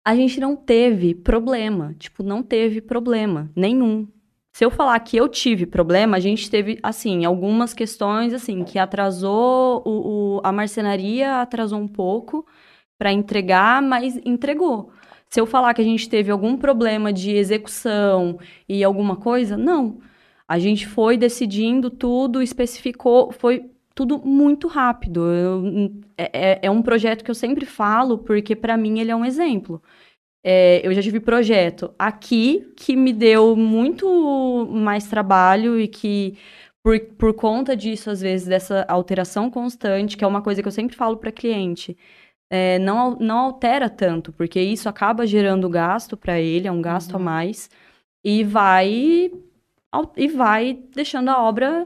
[0.09, 1.93] A gente não teve problema.
[1.99, 4.07] Tipo, não teve problema nenhum.
[4.53, 8.79] Se eu falar que eu tive problema, a gente teve, assim, algumas questões, assim, que
[8.79, 12.45] atrasou, o, o- a marcenaria atrasou um pouco
[12.97, 14.91] para entregar, mas entregou.
[15.29, 19.97] Se eu falar que a gente teve algum problema de execução e alguma coisa, não.
[20.47, 25.25] A gente foi decidindo tudo, especificou, foi tudo muito rápido.
[25.25, 29.15] Eu- é, é- é um projeto que eu sempre falo, porque para mim ele é
[29.15, 29.81] um exemplo.
[30.49, 36.37] É, eu já tive projeto aqui que me deu muito mais trabalho e que,
[36.81, 40.71] por, por conta disso, às vezes, dessa alteração constante, que é uma coisa que eu
[40.71, 41.97] sempre falo para cliente,
[42.49, 47.17] é, não, não altera tanto, porque isso acaba gerando gasto para ele, é um gasto
[47.17, 47.69] a mais,
[48.23, 49.29] e vai,
[50.15, 51.85] e vai deixando a obra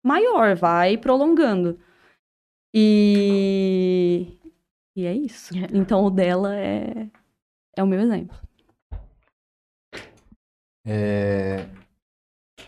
[0.00, 1.76] maior, vai prolongando.
[2.72, 4.28] E,
[4.94, 5.52] e é isso.
[5.74, 7.08] Então o dela é,
[7.76, 8.36] é o meu exemplo.
[10.84, 11.66] É,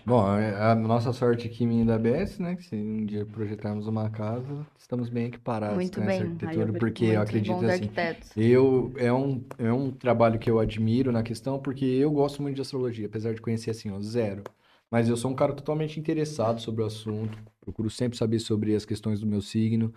[0.08, 2.56] Bom, a nossa sorte aqui, minha e da BS, né?
[2.56, 6.22] Que se um dia projetarmos uma casa, estamos bem equiparados Muito nessa bem.
[6.22, 7.84] arquitetura, Ai, eu porque eu acredito assim.
[7.84, 8.30] arquitetos.
[8.34, 12.54] Eu, é um, é um trabalho que eu admiro na questão, porque eu gosto muito
[12.54, 14.44] de astrologia, apesar de conhecer assim, ó, zero.
[14.90, 18.86] Mas eu sou um cara totalmente interessado sobre o assunto, procuro sempre saber sobre as
[18.86, 19.92] questões do meu signo.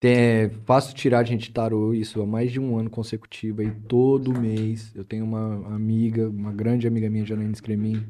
[0.00, 4.94] Tem, faço tiragem de tarô, isso há mais de um ano consecutivo, aí todo mês.
[4.94, 8.06] Eu tenho uma amiga, uma grande amiga minha, Janaína Scremin,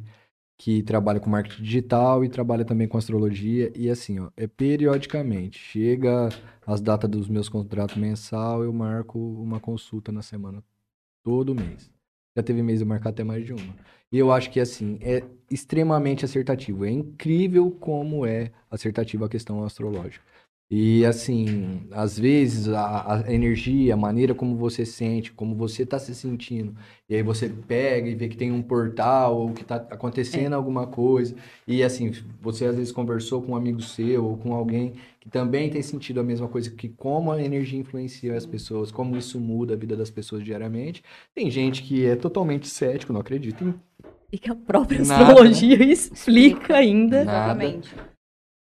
[0.58, 3.72] que trabalha com marketing digital e trabalha também com astrologia.
[3.74, 5.58] E assim, ó, é periodicamente.
[5.58, 6.28] Chega
[6.66, 10.62] as datas dos meus contratos mensal, eu marco uma consulta na semana,
[11.22, 11.90] todo mês.
[12.36, 13.74] Já teve mês eu marcar até mais de uma.
[14.12, 16.84] E eu acho que, assim, é extremamente acertativo.
[16.84, 20.24] É incrível como é acertativa a questão astrológica.
[20.70, 25.98] E assim, às vezes a, a energia, a maneira como você sente, como você tá
[25.98, 26.74] se sentindo,
[27.08, 30.86] e aí você pega e vê que tem um portal ou que tá acontecendo alguma
[30.86, 31.34] coisa,
[31.66, 32.12] e assim,
[32.42, 36.20] você às vezes conversou com um amigo seu ou com alguém que também tem sentido
[36.20, 39.96] a mesma coisa, que como a energia influencia as pessoas, como isso muda a vida
[39.96, 41.02] das pessoas diariamente.
[41.34, 43.74] Tem gente que é totalmente cético, não acredita em
[44.30, 45.30] E que a própria Nada, né?
[45.30, 47.24] astrologia explica ainda.
[47.24, 47.64] Nada.
[47.64, 48.17] Exatamente.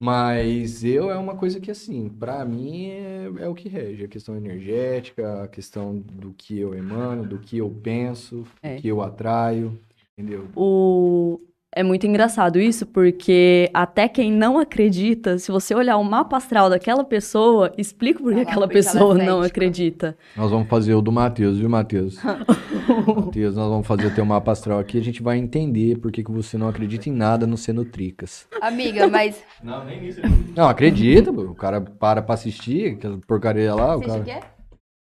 [0.02, 4.04] Mas eu é uma coisa que, assim, pra mim é, é o que rege.
[4.04, 8.76] A questão energética, a questão do que eu emano, do que eu penso, É.
[8.76, 9.78] do que eu atraio,
[10.16, 10.48] entendeu?
[10.56, 11.38] O...
[11.72, 16.68] É muito engraçado isso, porque até quem não acredita, se você olhar o mapa astral
[16.68, 20.16] daquela pessoa, explica por que Ela- aquela é pessoa não acredita.
[20.36, 22.16] Nós vamos fazer o do Matheus, viu, Matheus?
[23.06, 24.98] Matheus, nós vamos fazer o teu mapa astral aqui.
[24.98, 28.48] A gente vai entender por que, que você não acredita em nada no sendo Tricas.
[28.60, 29.40] Amiga, mas.
[29.62, 30.20] Não, nem nisso.
[30.56, 31.42] Não, acredita, pô.
[31.42, 34.24] o cara para pra assistir aquela porcaria lá, o Você acha cara...
[34.24, 34.40] que é?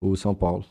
[0.02, 0.66] O São Paulo.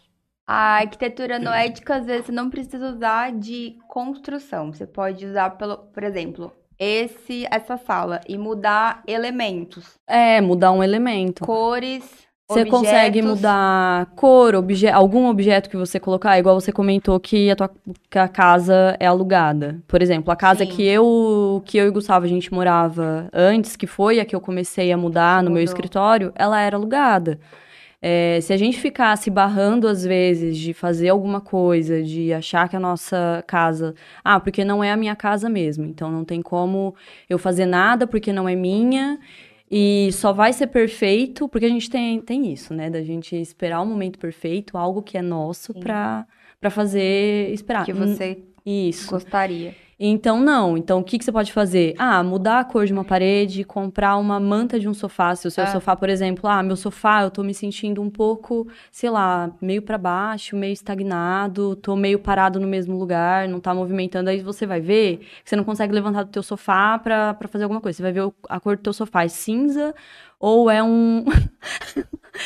[0.47, 4.73] A arquitetura noética, às vezes, você não precisa usar de construção.
[4.73, 10.85] Você pode usar, pelo, por exemplo, esse, essa sala e mudar elementos, É, mudar um
[10.85, 11.45] elemento.
[11.45, 12.05] cores,
[12.49, 13.39] Você consegue objetos.
[13.41, 17.71] mudar cor, obje algum objeto que você colocar, igual você comentou que a, tua,
[18.09, 19.83] que a casa é alugada.
[19.89, 20.71] Por exemplo, a casa Sim.
[20.71, 24.41] que eu, que eu e Gustavo a gente morava antes, que foi a que eu
[24.41, 25.65] comecei a mudar no meu Mudou.
[25.65, 27.41] escritório, ela era alugada.
[28.01, 32.77] É, se a gente ficasse barrando às vezes de fazer alguma coisa, de achar que
[32.77, 33.95] a nossa casa.
[34.23, 35.85] Ah, porque não é a minha casa mesmo.
[35.85, 36.95] Então não tem como
[37.29, 39.19] eu fazer nada porque não é minha.
[39.71, 42.89] E só vai ser perfeito, porque a gente tem, tem isso, né?
[42.89, 46.25] Da gente esperar o momento perfeito, algo que é nosso, pra
[46.71, 47.85] fazer esperar.
[47.85, 49.11] que você Isso.
[49.11, 49.75] gostaria.
[49.99, 50.77] Então, não.
[50.77, 51.95] Então, o que, que você pode fazer?
[51.99, 55.35] Ah, mudar a cor de uma parede, comprar uma manta de um sofá.
[55.35, 55.69] Se o seu Ah.
[55.69, 59.81] sofá, por exemplo, ah, meu sofá, eu tô me sentindo um pouco, sei lá, meio
[59.81, 64.29] pra baixo, meio estagnado, tô meio parado no mesmo lugar, não tá movimentando.
[64.29, 67.65] Aí você vai ver que você não consegue levantar do teu sofá pra, pra fazer
[67.65, 67.97] alguma coisa.
[67.97, 69.95] Você vai ver a cor do teu sofá é cinza
[70.39, 71.25] ou é um.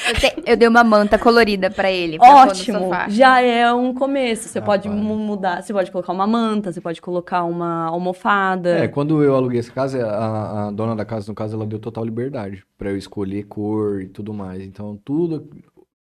[0.08, 2.16] Eu, te- eu dei uma manta colorida pra ele.
[2.16, 2.78] Pra pôr no Ótimo!
[2.78, 3.08] sofá.
[3.08, 4.48] Já é um começo.
[4.48, 4.96] Você Ah, pode para.
[4.96, 8.84] mu- mudar, você pode colocar uma manta, você pode colocar uma almofada.
[8.84, 11.78] É, quando eu aluguei essa casa, a, a dona da casa, no caso, ela deu
[11.80, 14.62] total liberdade pra eu escolher cor e tudo mais.
[14.62, 15.50] Então, tudo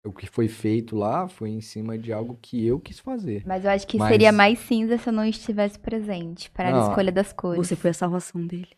[0.05, 3.43] o que foi feito lá foi em cima de algo que eu quis fazer.
[3.47, 6.89] Mas eu acho que Mas- seria mais cinza se eu não estivesse presente para a
[6.89, 7.65] escolha das cores.
[7.69, 8.69] Você foi a salvação dele.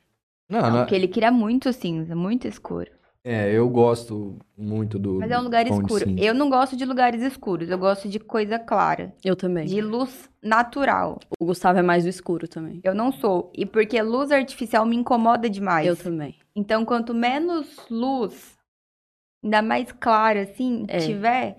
[0.49, 2.91] Não, Não, não- porque ele queria muito cinza, muito escuro.
[3.25, 6.05] é, eu gosto muito do, Mas é um lugar escuro.
[6.19, 9.67] Eu não gosto de lugares escuros, eu gosto de coisa clara, Eu também.
[9.67, 11.19] de luz natural.
[11.39, 12.81] O Gustavo é mais do escuro também.
[12.83, 13.53] Eu não sou.
[13.55, 15.87] E porque luz artificial me incomoda demais.
[15.87, 16.37] Eu também.
[16.57, 18.57] Então, quanto menos luz,
[19.45, 20.99] ainda mais clara assim, É.
[20.99, 21.59] tiver,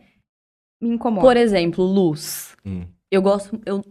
[0.82, 1.22] me incomoda.
[1.28, 2.56] Por exemplo, luz.
[2.66, 2.86] Hum.
[3.12, 3.60] Eu gosto.
[3.66, 3.84] Eu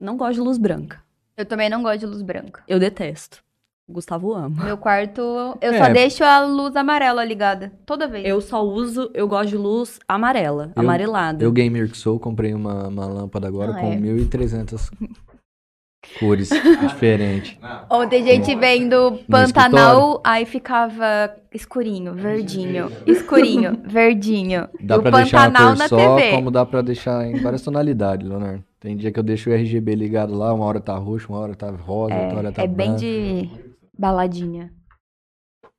[0.00, 1.00] não gosto de luz branca.
[1.36, 2.64] Eu também não gosto de luz branca.
[2.66, 3.44] Eu detesto.
[3.88, 4.64] Gustavo ama.
[4.64, 5.20] Meu quarto,
[5.60, 5.78] eu É.
[5.78, 7.72] só deixo a luz amarela ligada.
[7.86, 8.26] Toda vez.
[8.26, 9.10] Eu só uso.
[9.14, 11.44] Eu gosto de luz amarela, Eu- amarelada.
[11.44, 13.96] Eu, gamer que sou, comprei uma, uma lâmpada agora Ah, com é.
[13.96, 14.90] 1.300
[16.18, 16.48] cores
[16.80, 17.56] diferentes.
[17.88, 24.68] Ontem a gente vendo Pantanal, aí ficava escurinho, verdinho, escurinho, verdinho.
[24.80, 26.30] Dá o pra deixar uma Pantanal cor na só, TV.
[26.32, 28.64] como dá pra deixar em várias tonalidades, Leonardo.
[28.80, 31.54] Tem dia que eu deixo o RGB ligado lá, uma hora tá roxo, uma hora
[31.54, 33.00] tá rosa, outra hora tá É bem branco.
[33.00, 33.50] de
[33.98, 34.72] baladinha.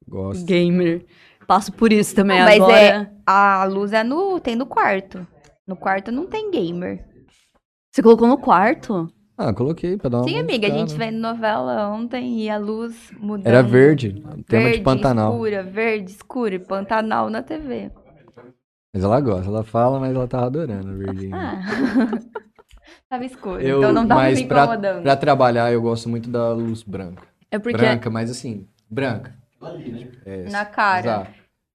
[0.07, 0.45] Gosto.
[0.45, 1.05] Gamer.
[1.45, 2.77] Passo por isso também Mas agora.
[2.79, 4.39] é- A luz é no.
[4.39, 5.25] tem no quarto.
[5.67, 7.05] No quarto não tem gamer.
[7.91, 9.11] Você colocou no quarto?
[9.37, 11.11] Ah, coloquei pra dar uma Sim, amiga, a gente modificada.
[11.11, 13.45] vendo novela ontem e a luz mudando.
[13.47, 14.13] Era verde,
[14.47, 15.31] tema verde, de Pantanal.
[15.33, 17.91] escura, verde, escura e Pantanal na TV.
[18.93, 21.35] Mas ela gosta, ela fala, mas ela tava adorando o verdinho.
[21.35, 21.61] Ah.
[23.09, 25.03] Tava escuro, Eu, então não tava mas me pra, incomodando.
[25.03, 27.23] pra trabalhar eu gosto muito da luz branca.
[27.51, 27.77] É porque.
[27.77, 29.35] Branca, mas assim, branca.
[29.61, 30.11] Ali, né?
[30.25, 30.99] É, Na cara.
[30.99, 31.31] Exato.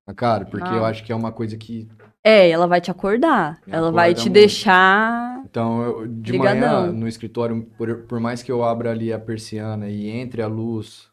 [0.06, 0.74] Na cara, porque Ah.
[0.76, 1.88] eu acho que é uma coisa que
[2.24, 3.60] É, ela vai te acordar.
[3.66, 4.32] Me ela vai te muito.
[4.34, 5.42] deixar.
[5.44, 6.82] Então, eu, de Ligadão.
[6.82, 10.46] manhã, no escritório, por, por mais que eu abra ali a persiana e entre a
[10.46, 11.10] luz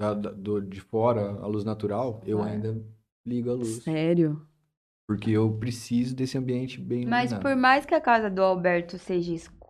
[0.00, 2.46] da- da- do, de fora, a luz natural, eu Ah.
[2.46, 2.80] ainda
[3.26, 3.82] ligo a luz.
[3.82, 4.40] Sério.
[5.08, 7.42] Porque eu preciso desse ambiente bem Mas iluminado.
[7.42, 9.61] por mais que a casa do Alberto seja escura,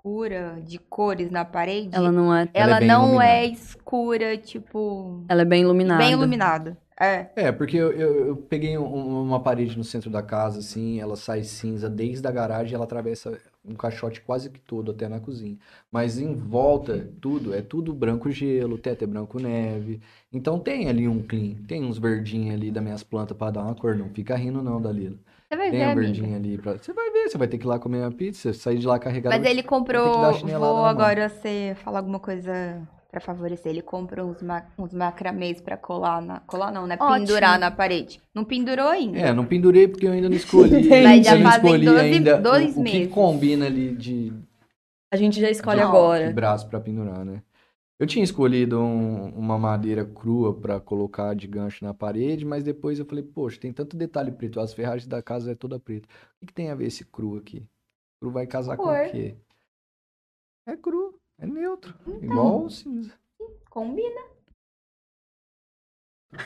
[0.65, 2.49] de cores na parede, Ela não é.
[2.53, 3.31] Ela é ela bem não iluminada.
[3.31, 5.25] é escura, tipo.
[5.29, 6.03] Ela é bem iluminada.
[6.03, 6.77] Bem iluminada.
[7.01, 7.31] É.
[7.35, 11.17] É, porque eu, eu, eu peguei um- uma parede no centro da casa, assim, ela
[11.17, 15.19] sai cinza desde a garagem e ela atravessa um caixote quase que todo até na
[15.21, 15.57] cozinha.
[15.91, 20.01] Mas em volta, tudo, é tudo branco gelo, teto é branco neve.
[20.33, 23.75] Então tem ali um clean, tem uns verdinhos ali das minhas plantas para dar uma
[23.75, 23.97] cor.
[23.97, 25.17] Não fica rindo não, Dalila.
[25.53, 26.01] Você vai Tem ver, um amiga.
[26.01, 26.73] verdinho ali pra...
[26.79, 28.99] Você vai ver, você vai ter que ir lá comer uma pizza, sair de lá
[28.99, 29.35] carregado.
[29.35, 30.33] Mas ele Vai dar comprou.
[30.33, 30.85] chinelada Vou na mão.
[30.87, 32.81] agora você falar alguma coisa
[33.11, 33.71] pra favorecer.
[33.71, 36.41] Ele comprou uns, ma uns macramês pra colar na.
[36.41, 36.97] Colar não, né?
[36.99, 37.27] Ótimo.
[37.27, 38.19] Pendurar na parede.
[38.35, 39.19] Não pendurou ainda.
[39.19, 40.89] É, não pendurei porque eu ainda não escolhi.
[40.89, 43.13] Mas já eu não fazem escolhi 12 ainda o- dois o, que meses.
[43.13, 44.33] combina ali de,
[45.13, 46.29] A gente já escolhe de- agora.
[46.29, 47.43] de braço pra pendurar, né?
[48.03, 52.99] Eu tinha escolhido um- uma madeira crua pra colocar de gancho na parede, mas depois
[52.99, 56.09] eu falei, poxa, tem tanto detalhe preto, as ferragens da casa é toda preta.
[56.09, 57.65] O que, que tem a ver esse cru aqui?
[58.21, 59.07] Cru vai casar com Cor.
[59.07, 59.37] o quê?
[60.67, 63.13] É cru, é neutro, igual o cinza.
[63.71, 64.21] Combina.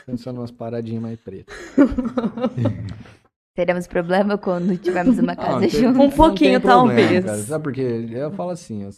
[0.05, 1.55] Pensando umas paradinhas mais pretas.
[3.55, 5.99] Teremos problema quando tivermos uma Ah, casa não tem- junto.
[5.99, 7.25] Um não pouquinho, tem talvez.
[7.47, 8.07] Sabe por quê?
[8.11, 8.91] Eu falo assim, ó,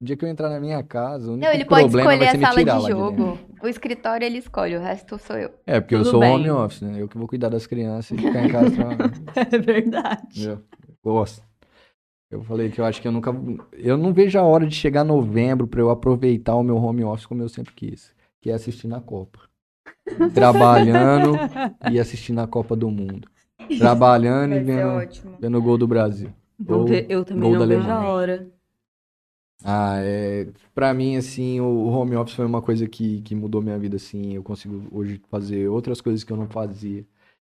[0.00, 2.18] o dia que eu entrar na minha casa, o único Não, ele pode problema escolher
[2.18, 3.24] vai a ser me sala tirar de lá dentro.
[3.24, 3.38] jogo.
[3.62, 5.50] O escritório ele escolhe, o resto sou eu.
[5.66, 6.34] É, porque eu Tudo sou bem.
[6.34, 7.00] home office, né?
[7.00, 9.12] Eu que vou cuidar das crianças e ficar em casa trabalhando.
[9.34, 10.48] É verdade.
[10.50, 10.62] Eu
[11.02, 11.42] gosto.
[12.30, 13.32] Eu falei que eu acho que eu nunca.
[13.72, 17.24] Eu não vejo a hora de chegar novembro pra eu aproveitar o meu home office
[17.26, 19.38] como eu sempre quis, que é assistir na Copa.
[20.34, 21.32] Trabalhando
[21.90, 23.28] e assistindo a Copa do Mundo.
[23.78, 25.36] Trabalhando e Vai ser vendo, ótimo.
[25.40, 26.30] vendo o gol do Brasil.
[26.58, 28.10] Vou Ou ver- eu também gol da não vejo a Alemanha.
[28.10, 28.46] hora.
[29.64, 30.46] Ah, é.
[30.74, 34.34] Pra mim, assim, o home office foi uma coisa que, que mudou minha vida, assim.
[34.34, 37.04] Eu consigo hoje fazer outras coisas que eu não fazia.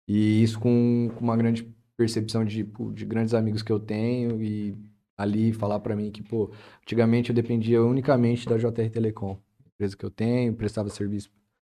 [0.07, 1.63] E isso com, com uma grande
[1.97, 4.75] percepção de, de grandes amigos que eu tenho e
[5.17, 6.51] ali falar pra mim que, pô,
[6.81, 9.37] antigamente eu dependia unicamente da JR Telecom,
[9.73, 11.29] empresa que eu tenho, prestava serviço,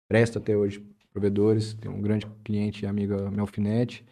[0.07, 0.83] presto até hoje
[1.13, 4.03] provedores, tem um grande cliente e amiga, meu alfinete.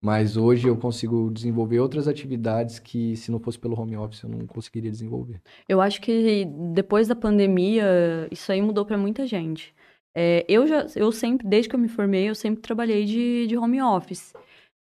[0.00, 4.28] Mas hoje eu consigo desenvolver outras atividades que, se não fosse pelo home office, eu
[4.28, 5.40] não conseguiria desenvolver.
[5.68, 9.74] Eu acho que depois da pandemia, isso aí mudou pra muita gente.
[10.14, 13.56] É, eu já, eu sempre, desde que eu me formei, eu sempre trabalhei de, de
[13.56, 14.32] home office.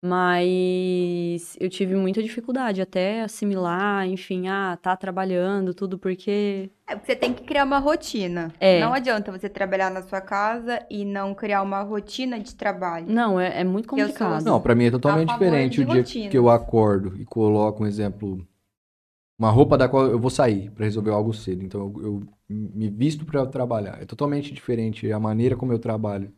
[0.07, 7.11] Mas eu tive muita dificuldade até assimilar, enfim, ah, tá trabalhando, tudo, porque É, porque
[7.11, 8.53] você tem que criar uma rotina.
[8.59, 8.79] É.
[8.79, 13.05] Não adianta você trabalhar na sua casa e não criar uma rotina de trabalho.
[13.07, 14.45] não, é, é muito Eu sou complicado.
[14.45, 16.31] Não, pra mim é totalmente diferente o dia rotinas.
[16.31, 18.45] que eu acordo e coloco um exemplo,
[19.37, 21.63] uma roupa da qual eu vou sair pra resolver algo cedo.
[21.63, 24.01] Então eu, eu me visto pra trabalhar.
[24.01, 26.33] É totalmente diferente a maneira como eu trabalho.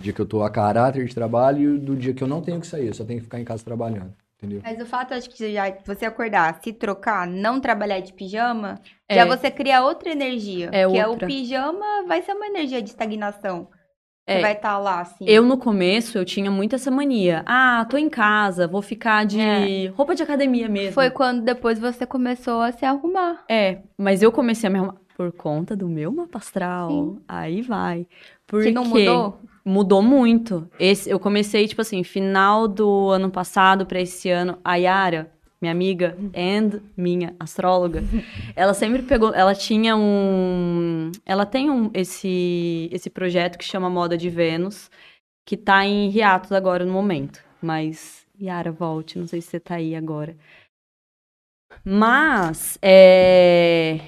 [0.00, 2.60] Dia que eu tô a caráter de trabalho e do dia que eu não tenho
[2.60, 4.60] que sair, eu só tenho que ficar em casa trabalhando, entendeu?
[4.64, 9.16] Mas o fato, acho que já você acordar, se trocar, não trabalhar de pijama, É.
[9.16, 10.70] já você cria outra energia.
[10.72, 11.26] É que é o outra.
[11.26, 13.68] pijama vai ser uma energia de estagnação.
[14.26, 14.40] Você É.
[14.40, 15.24] vai estar lá, assim.
[15.26, 17.42] Eu, no começo, eu tinha muito essa mania.
[17.46, 19.86] Ah, tô em casa, vou ficar de É.
[19.88, 20.92] roupa de academia mesmo.
[20.92, 23.44] Foi quando depois você começou a se arrumar.
[23.50, 26.88] É, mas eu comecei a me arrumar por conta do meu mapa astral.
[26.90, 27.18] Sim.
[27.28, 28.04] Aí vai.
[28.04, 28.08] Que
[28.46, 29.38] Porque não mudou?
[29.70, 30.68] Mudou muito.
[30.80, 34.58] Esse, eu comecei, tipo assim, final do ano passado pra esse ano.
[34.64, 35.30] A Yara,
[35.62, 38.02] minha amiga, and minha astróloga,
[38.56, 39.32] ela sempre pegou.
[39.32, 41.12] Ela tinha um.
[41.24, 44.90] Ela tem um, esse, esse projeto que chama Moda de Vênus,
[45.46, 47.40] que tá em hiatus agora no momento.
[47.62, 50.36] Mas, Yara, volte, não sei se você tá aí agora.
[51.84, 54.00] Mas, é.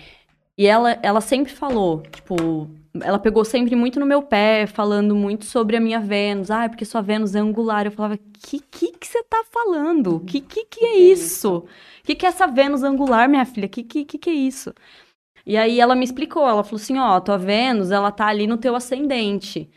[0.58, 2.68] E ela, ela sempre falou, tipo,
[3.00, 6.50] ela pegou sempre muito no meu pé, falando muito sobre a minha Vênus.
[6.50, 7.86] Ah, porque sua Vênus é angular.
[7.86, 10.20] Eu falava, que que que você tá falando?
[10.20, 11.64] Que que que é isso?
[12.04, 13.68] Que que é essa Vênus angular, minha filha?
[13.68, 14.74] Que que que que é isso?
[15.46, 18.58] E aí ela me explicou, ela falou assim, ó, tua Vênus, ela tá ali no
[18.58, 19.70] teu ascendente.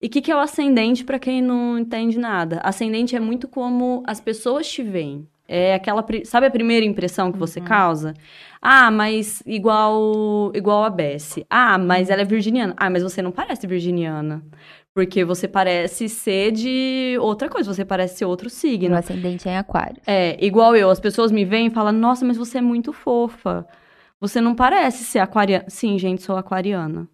[0.00, 2.60] E o que que é o ascendente pra quem não entende nada?
[2.62, 5.28] Ascendente é muito como as pessoas te veem.
[5.48, 8.14] É aquela, sabe a primeira impressão que você causa?
[8.60, 11.46] Ah, mas igual igual a Bessie.
[11.48, 12.74] Ah, mas ela é virginiana.
[12.76, 14.42] Ah, mas você não parece virginiana.
[14.94, 18.90] Porque você parece ser de outra coisa, você parece ser outro signo.
[18.90, 20.00] Meu ascendente é em aquário.
[20.06, 23.66] É, igual eu, as pessoas me veem e falam, nossa, mas você é muito fofa.
[24.18, 25.66] Você não parece ser aquariana.
[25.68, 27.06] Sim, gente, sou aquariana.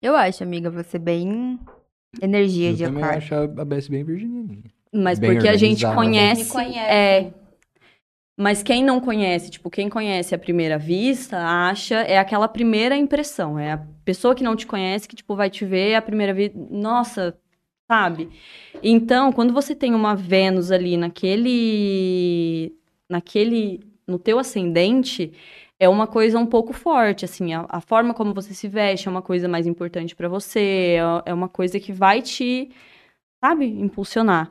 [0.00, 1.58] Eu acho, amiga, você bem
[2.22, 3.18] energia Eu de também aquário.
[3.18, 4.70] acho a a Bess bem virginianinha.
[4.94, 6.44] Mas Bem porque a gente conhece.
[6.44, 6.78] Me conhece.
[6.78, 7.30] É,
[8.38, 13.58] mas quem não conhece, tipo, quem conhece à primeira vista, acha, é aquela primeira impressão.
[13.58, 16.52] É a pessoa que não te conhece que, tipo, vai te ver a primeira vez.
[16.54, 17.36] Nossa,
[17.90, 18.30] sabe?
[18.80, 22.72] Então, quando você tem uma Vênus ali naquele.
[23.10, 23.80] naquele.
[24.06, 25.32] no teu ascendente,
[25.80, 27.54] é uma coisa um pouco forte, assim.
[27.54, 31.30] A, a forma como você se veste é uma coisa mais importante pra você, é,
[31.30, 32.70] é uma coisa que vai te,
[33.44, 34.50] sabe, impulsionar.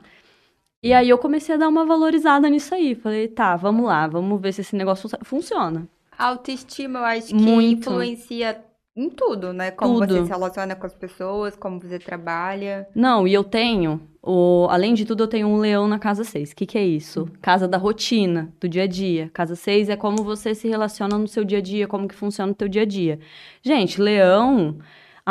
[0.82, 2.94] E aí eu comecei a dar uma valorizada nisso aí.
[2.94, 5.88] Falei, tá, vamos lá, vamos ver se esse negócio funci- funciona.
[6.16, 7.80] A autoestima, eu acho que Muito.
[7.90, 8.60] influencia
[8.96, 9.70] em tudo, né?
[9.70, 10.12] Como Tudo.
[10.12, 12.88] você se relaciona com as pessoas, como você trabalha.
[12.92, 16.50] Não, e eu tenho, o, além de tudo, eu tenho um leão na casa 6.
[16.50, 17.28] O que, que é isso?
[17.40, 19.30] Casa da rotina, do dia a dia.
[19.32, 22.50] Casa 6 é como você se relaciona no seu dia a dia, como que funciona
[22.50, 23.20] o teu dia a dia.
[23.62, 24.78] Gente, leão,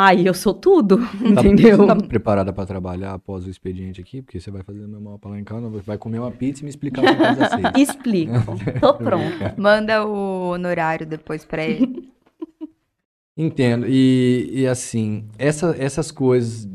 [0.00, 1.06] aí eu sou tudo, Tá-
[1.40, 1.76] entendeu?
[1.78, 4.22] Você tá preparada pra trabalhar após o expediente aqui?
[4.22, 6.70] Porque você vai fazer meu mapa lá em casa, vai comer uma pizza e me
[6.70, 7.88] explicar o que é casa seis.
[7.88, 8.32] Explico.
[8.80, 9.54] Tô pronta.
[9.56, 12.08] Manda o honorário depois pra ele.
[13.36, 13.86] Entendo.
[13.88, 16.68] E, e assim, essa- essas coisas,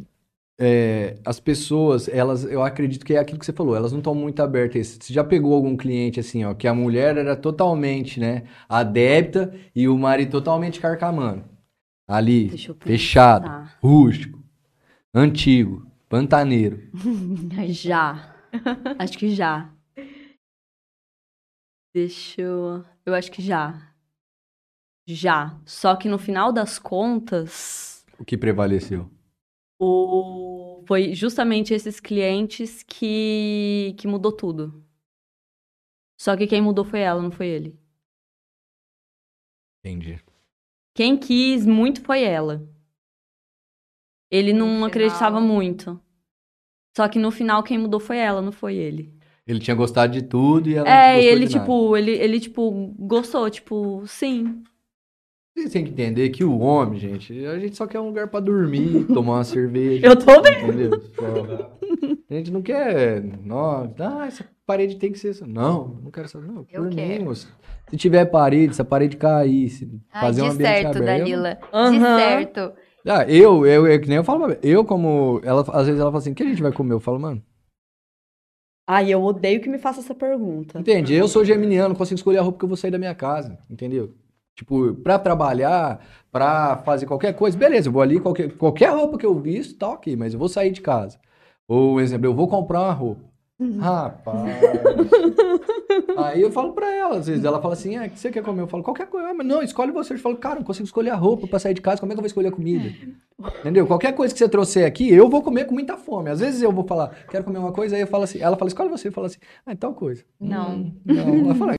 [0.58, 4.16] é, as pessoas, elas, eu acredito que é aquilo que você falou, elas não estão
[4.16, 4.98] muito abertas a isso.
[5.02, 9.88] Você já pegou algum cliente assim, ó, que a mulher era totalmente, né, adepta e
[9.90, 11.44] o marido totalmente carcamano.
[12.08, 12.50] Ali,
[12.82, 13.48] fechado,
[13.82, 14.44] rústico,
[15.14, 16.92] antigo, pantaneiro.
[17.70, 18.32] Já.
[19.00, 19.74] Acho que já.
[21.96, 22.86] Deixa eu.
[23.06, 23.96] Eu acho que já.
[25.08, 25.60] Já.
[25.66, 29.10] Só que no final das contas, O que prevaleceu?
[29.80, 30.84] o...
[30.88, 33.96] foi justamente esses clientes que...
[33.98, 34.86] que mudou tudo.
[36.20, 37.80] Só que quem mudou foi ela, não foi ele.
[39.84, 40.24] Entendi.
[40.94, 42.62] Quem quis muito foi ela.
[44.32, 44.88] Ele No não final.
[44.88, 46.00] acreditava muito.
[46.96, 49.14] Só que no final quem mudou foi ela, não foi ele.
[49.46, 51.66] Ele tinha gostado de tudo e ela não É, gostou ele, de nada.
[51.66, 54.64] tipo, ele, ele, tipo, gostou, tipo, sim.
[55.56, 58.40] Vocês têm que entender que o homem, gente, a gente só quer um lugar pra
[58.40, 60.06] dormir, tomar uma cerveja.
[60.08, 60.96] Eu tô vendo.
[60.96, 61.72] Entendeu?
[62.30, 63.22] A gente não quer.
[63.24, 65.30] Nossa, ah, essa parede tem que ser.
[65.30, 65.46] essa.
[65.46, 66.40] Não, não quero essa.
[66.40, 67.26] Não, Eu por mim, quero.
[67.26, 67.48] moço.
[67.90, 71.20] Se tiver parede, se a parede cair, se Ai, fazer um de ambiente certo, aberto.
[71.20, 71.56] Dalila.
[71.62, 72.18] De Aham.
[72.18, 72.74] certo.
[73.06, 75.42] Ah, eu, eu, eu, que nem eu falo, pra- eu como.
[75.44, 76.94] Ela, às vezes ela fala assim: o que a gente vai comer?
[76.94, 77.44] Eu falo, mano,
[78.88, 80.80] Ai, eu odeio que me faça essa pergunta.
[80.80, 81.14] entende?
[81.14, 83.58] Eu sou geminiano, não consigo escolher a roupa que eu vou sair da minha casa,
[83.70, 84.14] entendeu?
[84.56, 89.26] Tipo, pra trabalhar, pra fazer qualquer coisa, beleza, eu vou ali, qualquer, qualquer roupa que
[89.26, 91.18] eu visto, tá ok, mas eu vou sair de casa.
[91.68, 93.34] Ou, exemplo, eu vou comprar uma roupa.
[93.80, 94.44] Rapaz.
[96.18, 98.44] Aí eu falo pra ela, às vezes, ela fala assim, ah, o que você quer
[98.44, 98.64] comer?
[98.64, 99.30] Eu falo, qualquer coisa.
[99.30, 100.14] Ah, mas não, escolhe você.
[100.14, 102.20] Eu falo, cara, não consigo escolher a roupa pra sair de casa, como é que
[102.20, 102.92] eu vou escolher a comida?
[103.60, 103.86] Entendeu?
[103.88, 106.30] Qualquer coisa que você trouxer aqui, eu vou comer com muita fome.
[106.30, 108.70] Às vezes eu vou falar, quero comer uma coisa, aí eu falo assim, ela fala,
[108.70, 109.08] escolhe você.
[109.08, 110.24] Eu falo assim, ah, tal coisa.
[110.40, 110.76] Não.
[110.76, 111.50] Hum, não.
[111.50, 111.72] Eu falo,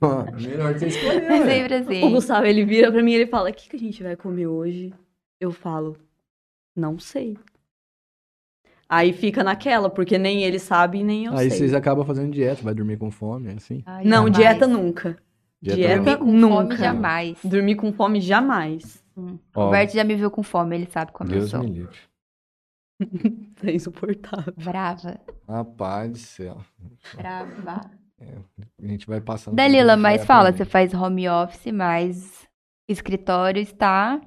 [0.00, 2.12] ah, melhor que você escolher, É sempre O assim.
[2.12, 4.46] Gustavo, ele vira pra mim e ele fala, o que, que a gente vai comer
[4.46, 4.94] hoje?
[5.40, 5.96] Eu falo,
[6.74, 7.36] não sei.
[8.88, 11.58] Aí fica naquela, porque nem ele sabe, nem eu Aí sei.
[11.58, 13.82] vocês acabam fazendo dieta, vai dormir com fome, é assim.
[13.84, 14.36] Ai, Não, jamais.
[14.36, 15.16] dieta nunca.
[15.60, 16.56] Dieta Dieta Dormir com nunca.
[16.64, 17.38] fome jamais.
[17.42, 19.04] Dormir com fome jamais.
[19.54, 21.60] Ó, O Bert já me viu com fome, ele sabe como eu Deus sou.
[21.60, 21.96] me livre.
[23.64, 24.54] É insuportável.
[24.56, 25.18] Brava.
[25.48, 26.58] Rapaz do céu.
[27.14, 27.90] Brava.
[28.82, 29.54] A gente vai passando.
[29.56, 32.46] Dalila, mas fala, você faz home office, mas
[32.88, 34.20] escritório está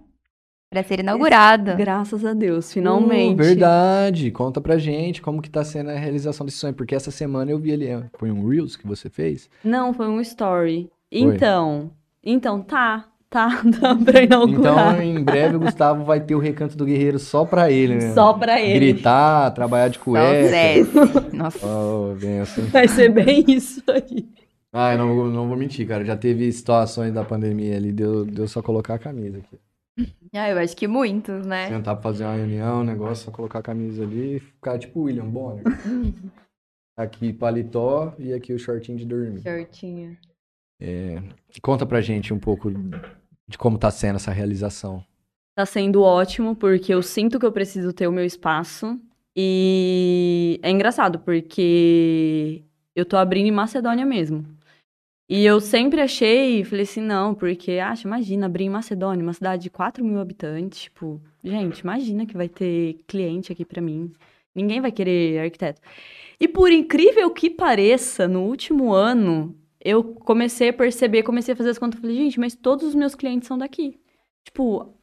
[0.70, 1.76] para ser inaugurado.
[1.76, 3.34] Graças a Deus, finalmente.
[3.42, 4.30] Uh, verdade.
[4.32, 6.74] Conta pra gente como que tá sendo a realização desse sonho.
[6.76, 9.50] Porque essa semana eu vi ali, ó, foi um Reels que você fez.
[9.64, 10.90] Não, foi um story.
[11.12, 11.90] Então,
[12.24, 13.50] então tá, tá,
[13.82, 14.94] tá pra inaugurar.
[14.94, 18.14] Então, em breve o Gustavo vai ter o Recanto do Guerreiro só pra ele, né?
[18.14, 18.92] Só pra ele.
[18.92, 20.48] Gritar, trabalhar de Só cueca.
[20.50, 20.76] Zé.
[21.34, 21.66] Nossa.
[21.66, 22.66] Oh, benção.
[22.66, 24.28] Vai ser bem isso aí.
[24.72, 26.06] Ah, eu não, vou- não vou mentir, cara.
[26.06, 29.58] Já teve situações da pandemia ali, deu, deu só colocar a camisa aqui.
[30.34, 31.68] Ah, eu acho que muitos, né?
[31.70, 35.02] Sentar pra fazer uma reunião, um negócio, só colocar a camisa ali e ficar tipo
[35.02, 35.64] William Bonner.
[36.96, 39.42] Aqui paletó e aqui o shortinho de dormir.
[39.42, 40.18] Shortinho.
[41.62, 42.70] Conta pra gente um pouco
[43.48, 45.02] de como tá sendo essa realização.
[45.56, 49.00] Tá sendo ótimo, porque eu sinto que eu preciso ter o meu espaço.
[49.34, 52.64] E é engraçado, porque
[52.94, 54.46] eu tô abrindo em Macedônia mesmo.
[55.30, 59.62] E eu sempre achei, falei assim, não, porque, acha, imagina, abrir em Macedônia, uma cidade
[59.62, 64.12] de 4 mil habitantes, tipo, gente, imagina que vai ter cliente aqui pra mim.
[64.56, 65.82] Ninguém vai querer arquiteto.
[66.40, 71.70] E por incrível que pareça, no último ano, eu comecei a perceber, comecei a fazer
[71.70, 74.00] as contas, falei, gente, mas todos os meus clientes são daqui.
[74.44, 74.96] Tipo,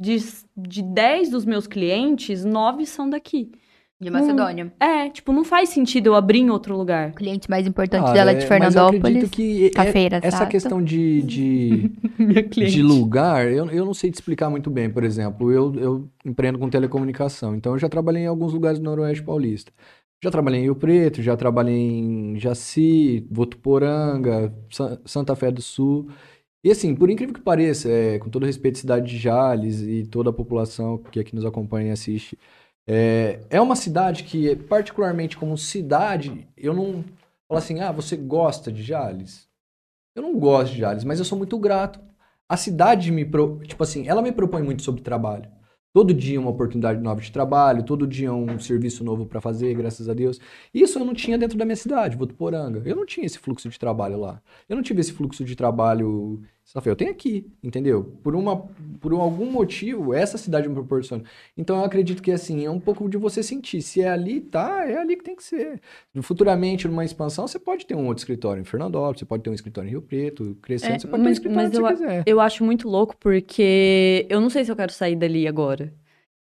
[0.00, 0.16] de,
[0.56, 3.52] de 10 dos meus clientes, 9 são daqui.
[3.98, 4.72] De Macedônia.
[4.78, 7.10] É, tipo, não faz sentido eu abrir em outro lugar.
[7.10, 9.30] O cliente mais importante Cara, dela é é, de mas eu acredito Fernandópolis.
[9.30, 10.50] que é- Cafeira, essa Sato.
[10.50, 11.90] questão de, de,
[12.70, 14.90] de lugar, eu, eu não sei te explicar muito bem.
[14.90, 18.84] Por exemplo, eu, eu empreendo com telecomunicação, então eu já trabalhei em alguns lugares do
[18.84, 19.72] Noroeste Paulista.
[20.22, 26.08] Já trabalhei em Rio Preto, já trabalhei em Jaci, Votuporanga, Sa- Santa Fé do Sul.
[26.64, 30.04] E assim, por incrível que pareça, é, com todo respeito à cidade de Jales e
[30.06, 32.36] toda a população que aqui nos acompanha e assiste,
[32.86, 37.04] É, é uma cidade que, particularmente como cidade, eu não
[37.48, 39.48] falo assim, ah, você gosta de Jales?
[40.14, 42.00] Eu não gosto de Jales, mas eu sou muito grato.
[42.48, 45.50] A cidade me, pro- tipo assim, ela me propõe muito sobre trabalho.
[45.92, 50.08] Todo dia uma oportunidade nova de trabalho, todo dia um serviço novo para fazer, graças
[50.08, 50.38] a Deus.
[50.72, 52.82] Isso eu não tinha dentro da minha cidade, Votuporanga.
[52.84, 54.42] Eu não tinha esse fluxo de trabalho lá.
[54.68, 56.42] Eu não tive esse fluxo de trabalho.
[56.84, 58.02] Eu tenho aqui, entendeu?
[58.22, 58.56] Por uma,
[59.00, 61.22] por algum motivo, essa cidade me proporciona.
[61.56, 63.80] Então eu acredito que assim, é um pouco de você sentir.
[63.82, 65.80] Se é ali, tá, é ali que tem que ser.
[66.22, 69.54] Futuramente, numa expansão, você pode ter um outro escritório em Fernandópolis, você pode ter um
[69.54, 72.22] escritório em Rio Preto, crescendo, É, você pode ter um mas- escritório mas eu quiser.
[72.26, 75.94] Eu acho muito louco porque eu não sei se eu quero sair dali agora.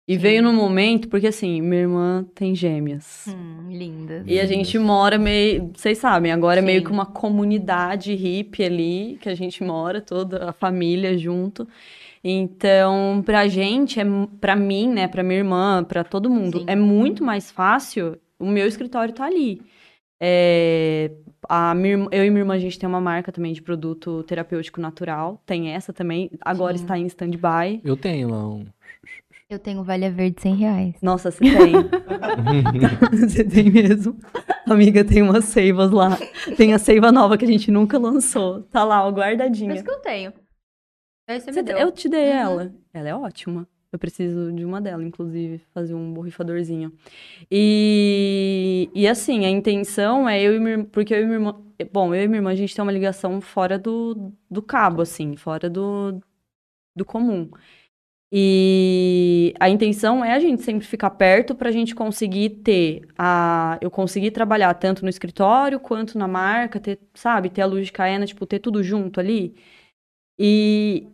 [0.07, 0.19] E Sim.
[0.19, 3.25] veio num momento, porque assim, minha irmã tem gêmeas.
[3.27, 4.23] Hum, lindas.
[4.27, 6.85] E a gente mora meio, vocês sabem, agora é meio Sim.
[6.85, 11.67] que uma comunidade hippie ali, que a gente mora, toda a família junto.
[12.23, 14.03] Então, pra gente, é,
[14.39, 16.65] pra mim, né, pra minha irmã, pra todo mundo, Sim.
[16.67, 19.61] é muito mais fácil o meu escritório tá ali.
[20.19, 21.11] É,
[21.49, 24.79] a minha eu e minha irmã, a gente tem uma marca também de produto terapêutico
[24.79, 26.83] natural, tem essa também, agora Sim.
[26.83, 27.81] está em stand-by.
[27.83, 28.65] Eu tenho lá um.
[29.49, 30.95] Eu tenho Valha Verde 100 reais.
[31.01, 31.73] Nossa, você tem.
[33.27, 34.17] Você tem mesmo.
[34.67, 36.17] Amiga, tem umas seivas lá.
[36.57, 38.63] Tem a seiva nova que a gente nunca lançou.
[38.63, 39.73] Tá lá, ó, Por guardadinha.
[39.75, 40.33] isso que eu tenho.
[41.29, 41.77] Aí você me Você- deu.
[41.77, 42.35] eu te dei Uhum.
[42.35, 42.75] ela.
[42.93, 43.67] Ela é ótima.
[43.91, 46.91] Eu preciso de uma dela, inclusive, fazer um borrifadorzinho.
[47.51, 50.85] E, e assim, a intenção é eu e minha irmã.
[50.91, 51.61] Porque eu e minha irmã.
[51.93, 55.35] Bom, eu e minha irmã, a gente tem uma ligação fora do, do cabo, assim,
[55.35, 56.19] fora do,
[56.95, 57.49] do comum.
[58.31, 63.77] E a intenção é a gente sempre ficar perto para a gente conseguir ter a.
[63.81, 67.91] Eu conseguir trabalhar tanto no escritório quanto na marca, ter, sabe, ter a luz de
[67.93, 69.55] Caena, tipo, ter tudo junto ali.
[70.39, 71.07] E,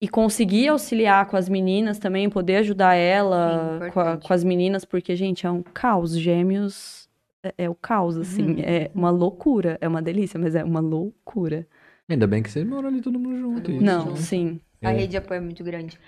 [0.00, 4.44] e conseguir auxiliar com as meninas também, poder ajudar Sim, ela com, a- com as
[4.44, 6.16] meninas, porque, gente, é um caos.
[6.16, 7.08] Gêmeos
[7.42, 8.52] é, é o caos, assim.
[8.52, 8.60] Uhum.
[8.62, 9.76] É uma loucura.
[9.80, 11.66] É uma delícia, mas é uma loucura.
[12.08, 13.70] Ainda bem que vocês moram ali todo mundo junto.
[13.72, 13.82] Isso.
[13.82, 14.16] Não, junto.
[14.18, 14.60] sim.
[14.82, 14.96] A É.
[14.96, 15.98] rede de apoio é muito grande.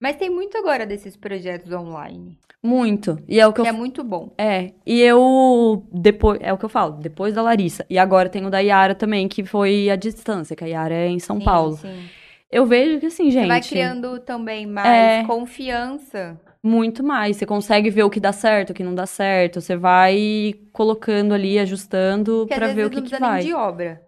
[0.00, 2.38] Mas tem muito agora desses projetos online.
[2.62, 3.18] Muito.
[3.28, 4.32] E é o que Que eu é muito bom.
[4.36, 7.86] É, e eu depois, é o que eu falo, depois da Larissa.
[7.88, 11.06] E agora tem o da Yara também, que foi a distância, que a Yara é
[11.08, 11.76] em São Sim, Paulo.
[11.76, 12.04] sim.
[12.50, 15.24] Eu vejo que assim, gente, Você vai criando também mais É.
[15.24, 16.40] confiança.
[16.62, 17.36] muito mais.
[17.36, 19.60] Você consegue ver o que dá certo, o que não dá certo.
[19.60, 23.42] Você vai colocando ali, ajustando vezes ver o não que, que precisa nem vai.
[23.44, 24.02] de obra.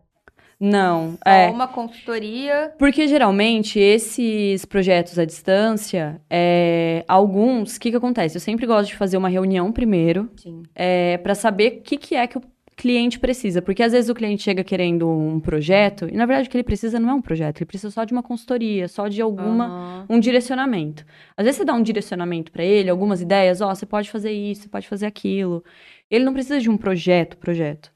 [0.60, 1.48] Não, Só é.
[1.50, 2.72] uma consultoria.
[2.78, 8.36] Porque geralmente esses projetos à distância, é, alguns, o que que acontece?
[8.36, 10.28] Eu sempre gosto de fazer uma reunião primeiro,
[10.74, 12.42] é, para saber o que, que é que o
[12.78, 13.60] cliente precisa.
[13.60, 16.64] Porque às vezes o cliente chega querendo um projeto, e na verdade o que ele
[16.64, 19.66] precisa não é um projeto, ele precisa só de uma consultoria, só de alguma.
[19.66, 20.06] Aham.
[20.08, 21.04] Um direcionamento.
[21.36, 24.62] Às vezes você dá um direcionamento para ele, algumas ideias, ó, você pode fazer isso,
[24.62, 25.62] você pode fazer aquilo.
[26.10, 27.92] Ele não precisa de um projeto, projeto.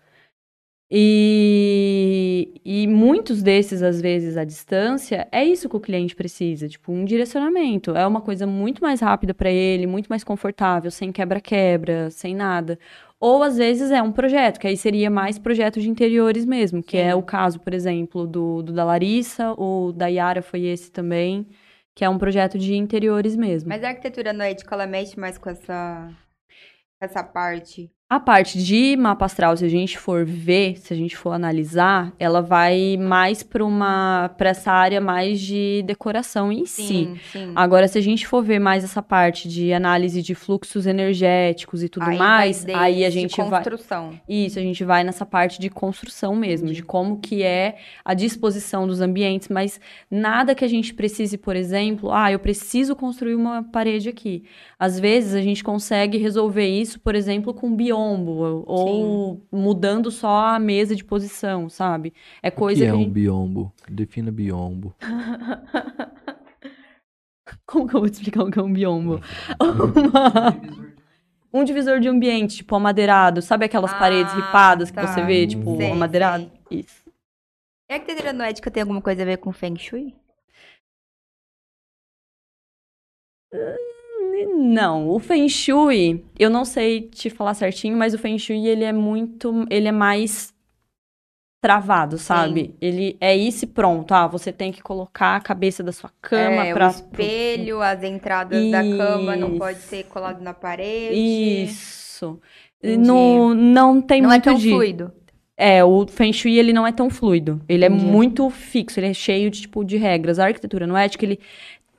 [0.95, 6.93] E, e muitos desses, às vezes, à distância, é isso que o cliente precisa, tipo,
[6.93, 7.93] um direcionamento.
[7.93, 12.79] É uma coisa muito mais rápida para ele, muito mais confortável, sem quebra-quebra, sem nada.
[13.19, 16.99] Ou, às vezes, é um projeto, que aí seria mais projeto de interiores mesmo, que
[16.99, 17.19] é Sim.
[17.19, 21.47] o caso, por exemplo, do, do da Larissa, ou da Yara foi esse também,
[21.95, 23.71] que é um projeto de interiores mesmo.
[23.71, 26.13] Mas a arquitetura noética, ela mexe mais com essa,
[26.99, 27.91] com essa parte.
[28.13, 32.13] A parte de mapa astral, se a gente for ver, se a gente for analisar,
[32.19, 36.83] ela vai mais para uma para essa área mais de decoração em si.
[36.83, 37.53] Sim, sim.
[37.57, 41.89] Agora, se a gente for ver mais essa parte de análise de fluxos energéticos e
[41.89, 44.21] tudo Aí mais, aí a gente vai construção.
[44.29, 46.83] isso, a gente vai nessa parte de construção mesmo, Entendi.
[46.83, 51.57] de como que é a disposição dos ambientes, mas nada que a gente precise, por
[51.57, 54.45] exemplo, ah, eu preciso construir uma parede aqui.
[54.79, 58.31] Às vezes a gente consegue resolver isso, por exemplo, com biombo,
[58.67, 62.13] ou, ou mudando só a mesa de posição, sabe?
[62.43, 63.73] É O coisa que que, é um biombo?
[63.89, 64.95] Defina biombo.
[67.67, 69.21] Como que eu vou te explicar o que é um biombo?
[69.61, 70.83] Uma-
[71.53, 75.07] Um divisor de ambiente, tipo amadeirado, sabe aquelas Ah, paredes ripadas que tá.
[75.07, 76.51] você vê, tipo, Sei, amadeirado?
[76.71, 77.03] Isso.
[77.91, 80.15] E a arquitetura noética tem alguma coisa a ver com Feng Shui?
[84.57, 88.85] Não, o Feng Shui, eu não sei te falar certinho, mas o Feng Shui, ele
[88.85, 90.53] é muito, ele é mais
[91.63, 92.75] travado, sabe?
[92.81, 94.13] Ele é isso e pronto.
[94.13, 96.89] Ah, você tem que colocar a cabeça da sua cama é, pra...
[96.89, 99.89] o espelho, as entradas da cama não pode Isso.
[99.89, 101.15] ser colado na parede.
[101.15, 102.41] Isso.
[102.83, 103.07] Entendi.
[103.07, 104.71] Não, não tem Não é muito tão de...
[104.71, 105.13] fluido.
[105.57, 107.61] É, o Feng Shui, ele não é tão fluido.
[107.69, 108.05] Ele Entendi.
[108.05, 110.41] é muito fixo, ele é cheio de, tipo, de regras.
[110.41, 111.39] A arquitetura noética, ele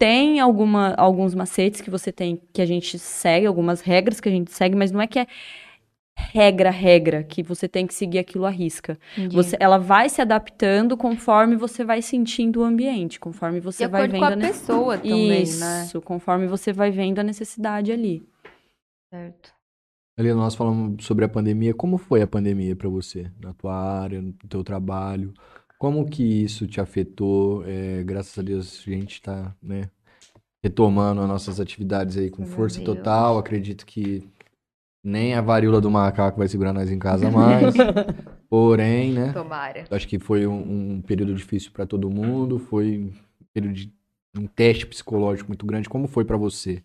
[0.04, 4.32] tem alguma, alguns macetes que você tem, que a gente segue, algumas regras que a
[4.34, 5.26] gente segue, mas não é que é
[6.14, 9.00] regra, regra, que você tem que seguir aquilo à risca.
[9.18, 9.34] Entendi.
[9.34, 14.20] Você, ela vai se adaptando conforme você vai sentindo o ambiente, conforme você vai vendo
[14.20, 15.84] com a ne- pessoa também, né?
[15.86, 18.28] Isso, conforme você vai vendo a necessidade ali.
[19.10, 19.54] Certo.
[20.20, 21.74] Ali nós falamos sobre a pandemia.
[21.74, 25.34] Como foi a pandemia para você, na tua área, no teu trabalho?
[25.84, 27.66] Como que isso te afetou?
[27.68, 29.90] É, graças a Deus a gente está, né,
[30.64, 32.96] retomando as nossas atividades aí com Meu força Deus.
[32.96, 33.38] total.
[33.38, 34.26] Acredito que
[35.04, 37.74] nem a varíola do macaco vai segurar nós em casa mais.
[38.50, 39.34] Porém, né?
[39.34, 39.84] Tomara.
[39.92, 43.12] Acho que foi um, um período difícil para todo mundo, foi um
[43.54, 43.94] período de
[44.38, 45.90] um teste psicológico muito grande.
[45.90, 46.82] Como foi para você?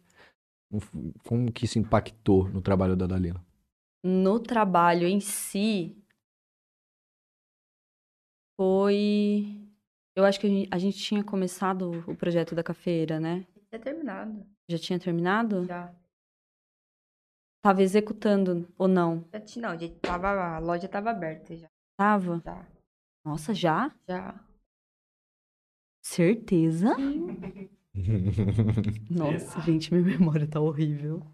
[1.24, 3.40] Como, que isso impactou no trabalho da Dalila?
[4.04, 5.96] No trabalho em si,
[8.58, 9.46] foi.
[10.16, 13.46] Eu acho que a gente, a gente tinha começado o projeto da cafeira, né?
[13.72, 14.44] Já terminado.
[14.68, 15.64] Já tinha terminado?
[15.64, 15.94] Já.
[17.62, 19.24] Tava executando ou não?
[19.32, 21.68] Já tinha, não, já tava, a loja tava aberta já.
[21.96, 22.42] Tava?
[22.44, 22.66] Já.
[23.24, 23.94] Nossa, já?
[24.08, 24.44] Já.
[26.02, 26.96] Certeza?
[29.08, 31.24] Nossa, gente, minha memória tá horrível.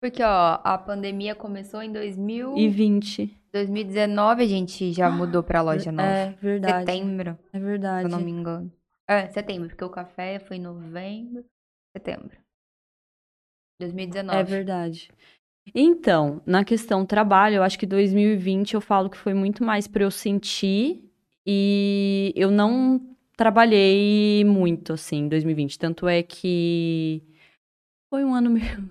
[0.00, 2.56] Porque, ó, a pandemia começou em 2000...
[3.56, 3.66] E 20.
[3.66, 6.08] 2019 a gente já mudou pra loja nova.
[6.08, 6.90] É verdade.
[6.90, 8.04] Setembro, É se verdade.
[8.04, 8.72] eu não me engano.
[9.08, 11.44] É, setembro, porque o café foi em novembro,
[11.96, 12.36] setembro.
[13.80, 14.38] 2019.
[14.38, 15.10] É verdade.
[15.74, 20.04] Então, na questão trabalho, eu acho que 2020 eu falo que foi muito mais para
[20.04, 21.10] eu sentir
[21.46, 23.00] e eu não
[23.36, 25.78] trabalhei muito assim em 2020.
[25.78, 27.22] Tanto é que
[28.08, 28.90] foi um ano meio.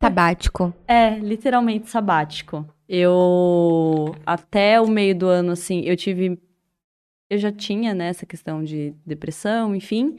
[0.00, 0.74] Sabático.
[0.86, 2.66] É, literalmente sabático.
[2.88, 6.38] Eu, até o meio do ano, assim, eu tive.
[7.30, 10.18] Eu já tinha, né, essa questão de depressão, enfim.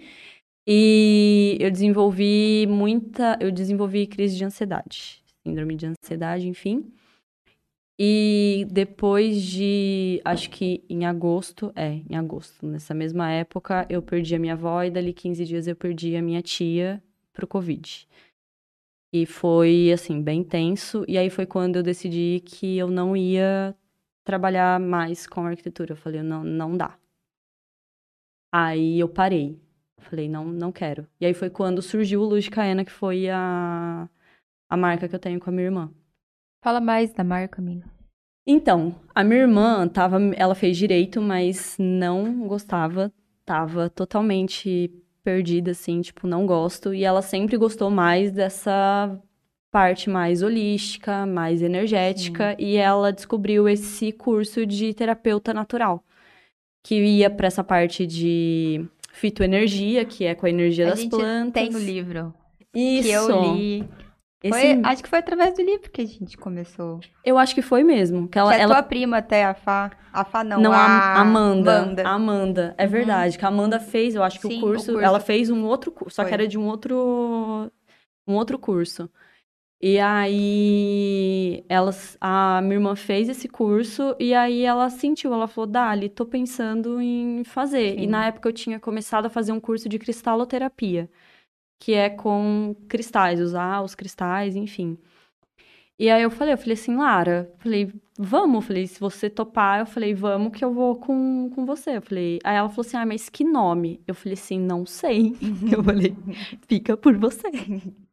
[0.68, 3.38] E eu desenvolvi muita.
[3.40, 5.24] Eu desenvolvi crise de ansiedade.
[5.46, 6.92] Síndrome de ansiedade, enfim.
[8.00, 10.20] E depois de.
[10.26, 11.72] Acho que em agosto.
[11.76, 12.66] É, em agosto.
[12.66, 16.22] Nessa mesma época, eu perdi a minha avó e dali 15 dias eu perdi a
[16.22, 17.02] minha tia
[17.32, 18.08] pro Covid.
[19.18, 21.06] E foi, assim, bem tenso.
[21.08, 23.74] E aí foi quando eu decidi que eu não ia
[24.26, 25.94] trabalhar mais com arquitetura.
[25.94, 27.00] Eu falei, não, não dá.
[28.54, 29.58] Aí eu parei.
[30.00, 31.08] Falei, não, não quero.
[31.18, 34.10] E aí foi quando surgiu o Luz de Caena, que foi a,
[34.70, 35.94] a marca que eu tenho com a minha irmã.
[36.62, 37.90] Fala mais da marca, amiga.
[38.46, 43.14] Então, a minha irmã tava, ela fez direito, mas não gostava,
[43.46, 44.92] tava totalmente
[45.26, 46.94] perdida, assim, tipo, não gosto.
[46.94, 49.20] E ela sempre gostou mais dessa
[49.72, 56.02] parte mais holística, mais energética, e ela descobriu esse curso de terapeuta natural,
[56.82, 61.62] que ia para essa parte de fitoenergia, que é com a energia a das plantas.
[61.62, 62.34] tem o livro
[62.74, 63.04] Isso.
[63.04, 63.84] que eu li.
[64.48, 67.00] Esse- Foi- acho que foi através do livro que a gente começou.
[67.24, 69.92] eu acho que foi mesmo, que ela, que a ela tua prima até, a Fá.
[70.14, 71.80] A Fá não, Não, a a Amanda.
[71.80, 72.04] Amanda.
[72.08, 72.90] Amanda, é Uhum.
[72.92, 73.38] verdade.
[73.40, 75.00] Que a Amanda fez, eu acho que Sim, o o curso, curso.
[75.06, 76.34] ela fez um outro curso, só que Foi.
[76.36, 77.72] era de um outro
[78.28, 79.10] um outro curso.
[79.82, 85.68] E aí elas, a minha irmã fez esse curso e aí ela sentiu, ela falou:
[85.70, 87.96] "Dali, tô pensando em fazer".
[87.98, 88.08] E Sim.
[88.08, 91.10] na época eu tinha começado a fazer um curso de cristaloterapia,
[91.80, 94.98] que é com cristais, usar os cristais, enfim.
[95.98, 99.80] E aí eu falei, eu falei assim, Lara, falei, vamos, eu falei, se você topar,
[99.80, 101.98] eu falei, vamos que eu vou com, com você.
[101.98, 104.02] Eu falei, aí ela falou assim, ah, mas que nome?
[104.06, 105.36] Eu falei assim, não sei.
[105.72, 106.16] Eu falei,
[106.68, 107.50] fica por você.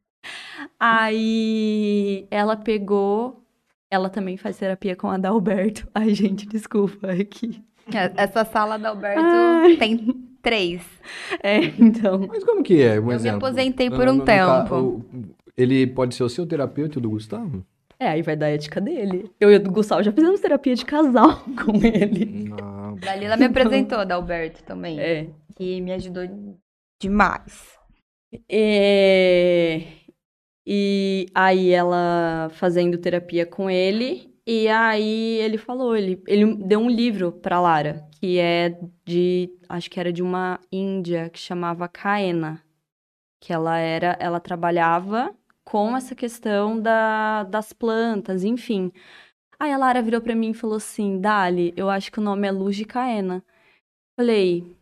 [0.78, 3.44] Aí ela pegou,
[3.90, 5.88] ela também faz terapia com a Adalberto.
[5.92, 7.60] Ai, gente, desculpa aqui.
[7.92, 9.76] É, Essa sala da Alberto Ai.
[9.76, 10.82] tem três.
[11.42, 12.26] É, então.
[12.28, 13.00] Mas como que é?
[13.00, 13.38] Um me exemplo.
[13.46, 14.74] aposentei por um no- no ca- tempo.
[14.76, 15.04] o-
[15.56, 17.64] Ele pode ser o seu terapeuta do Gustavo?
[17.98, 19.30] É, aí vai dar a ética dele.
[19.40, 22.48] Eu e o Gustavo já fizemos terapia de casal com ele.
[22.48, 22.96] Não.
[22.96, 24.98] Dalila me apresentou da Alberto também.
[25.00, 25.28] É.
[25.56, 26.24] Que me ajudou
[27.00, 27.72] demais.
[28.50, 29.82] É,
[30.66, 36.90] E aí ela fazendo terapia com ele, e aí ele falou, ele, ele deu um
[36.90, 42.60] livro pra Lara, que é de, acho que era de uma índia que chamava Kaena,
[43.40, 45.34] que ela era, ela trabalhava
[45.64, 48.92] com essa questão da, das plantas, enfim.
[49.60, 52.48] Aí a Lara virou pra mim e falou assim, Dali, eu acho que o nome
[52.48, 53.44] é Luz de Caena.
[54.18, 54.76] Falei,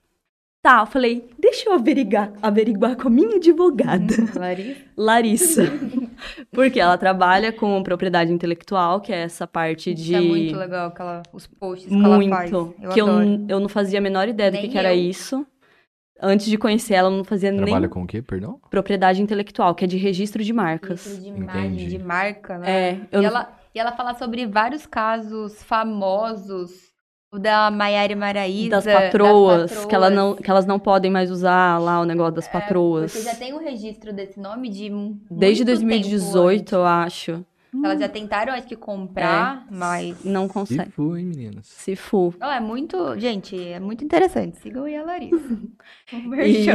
[0.63, 4.15] tá, eu falei, deixa eu averiguar, averiguar com a minha advogada.
[4.35, 4.85] Larissa.
[4.97, 5.63] Larissa.
[6.53, 10.03] Porque ela trabalha com propriedade intelectual, que é essa parte de.
[10.03, 12.51] Isso é muito legal, aquela, os posts que ela faz.
[12.51, 12.75] Muito.
[12.83, 13.25] Eu que eu, adoro.
[13.27, 15.01] n- eu não fazia a menor ideia do que, Nem que era eu.
[15.01, 15.47] isso.
[16.23, 18.61] Antes de conhecer ela, eu não fazia Trabalha nem com o quê, perdão?
[18.71, 21.05] propriedade intelectual, que é de registro de marcas.
[21.07, 21.87] Registro de imagem, Entendi.
[21.87, 22.71] de marca, né?
[22.71, 26.90] É, eu E não- ela, e ela fala sobre vários casos famosos.
[27.33, 28.71] O da Maiara e Maraísa.
[28.71, 30.45] das patroas, das Que, ela não, patroas.
[30.45, 33.13] que elas não podem mais usar lá o negócio das patroas.
[33.13, 34.91] Você já tem o registro desse nome de
[35.31, 37.45] Desde muito tempo 2018, eu acho.
[37.73, 40.25] Elas já tentaram, acho que, comprar, mas...
[40.25, 40.91] Não E consegue.
[40.91, 41.67] fui, hein, meninas?
[41.69, 42.35] Se for.
[42.41, 43.17] Não, é muito...
[43.17, 44.59] Gente, é muito interessante.
[44.59, 45.39] Sigam aí a Larissa.
[46.13, 46.67] Um E.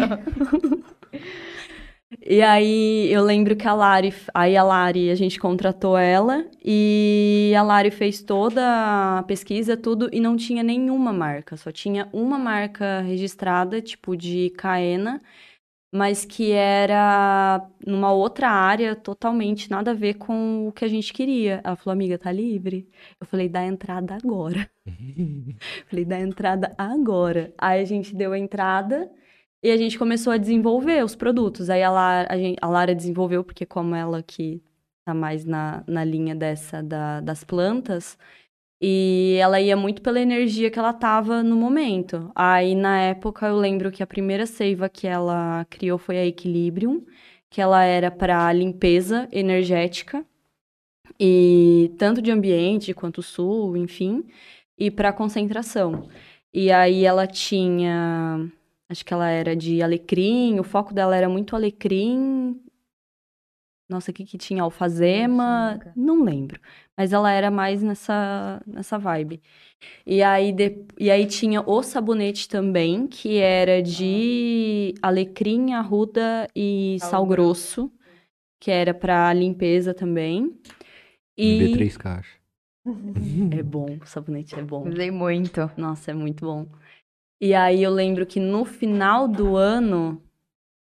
[2.22, 7.54] e aí eu lembro que a Lari, aí a Lari, a gente contratou ela e
[7.58, 12.38] a Lari fez toda a pesquisa, tudo, e não tinha nenhuma marca, só tinha uma
[12.38, 15.22] marca registrada, tipo de Caena,
[15.92, 21.14] mas que era numa outra área totalmente nada a ver com o que a gente
[21.14, 21.62] queria.
[21.64, 22.90] Ela falou, amiga, tá livre?
[23.20, 24.70] Eu falei, dá entrada agora.
[25.88, 27.54] Falei, dá entrada agora.
[27.58, 29.10] Aí a gente deu a entrada
[29.64, 31.70] e a gente começou a desenvolver os produtos.
[31.70, 34.62] Aí a Lara, a gente- a Lara desenvolveu, porque como ela que
[35.06, 38.18] tá mais na, na linha dessa da- das plantas,
[38.82, 42.32] e ela ia muito pela energia que ela tava no momento.
[42.36, 47.06] Aí na época eu lembro que a primeira seiva que ela criou foi a Equilibrium,
[47.50, 50.26] que ela era para limpeza energética.
[51.20, 54.26] E tanto de ambiente quanto sul, enfim
[54.78, 56.08] e para concentração.
[56.54, 58.50] E aí ela tinha,
[58.90, 62.60] acho que ela era de alecrim, o foco dela era muito alecrim.
[63.88, 64.64] Nossa, o que que tinha?
[64.64, 66.60] Alfazema, não lembro.
[66.98, 69.42] Mas ela era mais nessa nessa vibe.
[70.06, 76.98] E aí de- e aí tinha o sabonete também, que era de alecrim, arruda e
[77.00, 77.92] Sal sal grosso,
[78.60, 80.58] que era para limpeza também.
[81.38, 82.34] E dê três caixas.
[83.52, 84.88] é bom, o sabonete é bom.
[84.88, 85.70] Usei muito.
[85.78, 86.66] Nossa, é muito bom.
[87.40, 90.22] E aí eu lembro que no final do ano,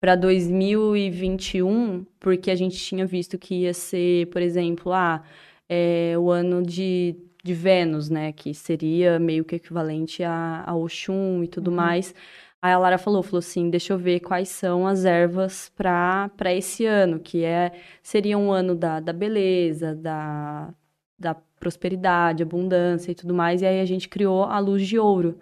[0.00, 5.22] para 2021, porque a gente tinha visto que ia ser, por exemplo, ah,
[5.68, 8.32] é, o ano de, de Vênus, né?
[8.32, 12.14] Que seria meio que equivalente a, a Oxum e tudo mais.
[12.62, 16.52] Aí a Lara falou, falou assim, deixa eu ver quais são as ervas para para
[16.54, 17.72] esse ano, que é
[18.02, 20.74] seria um ano da, da beleza, da,
[21.18, 23.62] da prosperidade, abundância e tudo mais.
[23.62, 25.38] E aí a gente criou a luz de ouro,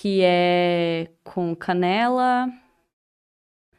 [0.00, 2.48] que é com canela.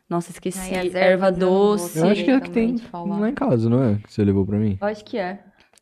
[0.10, 0.76] Nossa, esqueci.
[0.76, 2.00] Ai, erva doce.
[2.00, 3.96] Eu acho que é que também tem lá em casa, não é?
[4.04, 4.78] Que você levou pra mim?
[4.82, 5.40] Eu acho que é.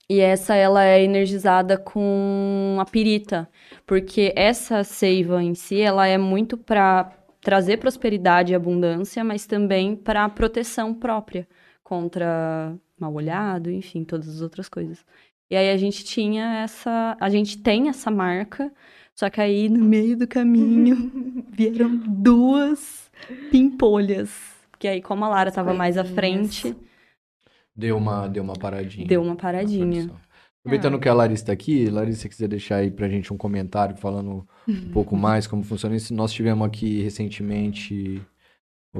[0.07, 3.49] E essa ela é energizada com a pirita,
[3.85, 7.11] porque essa seiva em si, ela é muito para
[7.41, 11.47] trazer prosperidade e abundância, mas também para proteção própria
[11.83, 15.03] contra mal olhado, enfim, todas as outras coisas.
[15.49, 18.71] E aí a gente tinha essa, a gente tem essa marca,
[19.17, 21.11] só que aí no meio do caminho
[21.51, 23.09] vieram duas
[23.51, 24.29] pimpolhas,
[24.77, 26.75] que aí como a Lara estava mais à frente,
[27.75, 29.07] Deu uma, deu uma paradinha.
[29.07, 30.09] deu uma paradinha.
[30.65, 33.95] Aproveitando que a Larissa está aqui, Larissa, se quiser deixar aí pra gente um comentário
[33.95, 36.13] falando um pouco mais como funciona isso.
[36.13, 38.19] Nós tivemos aqui recentemente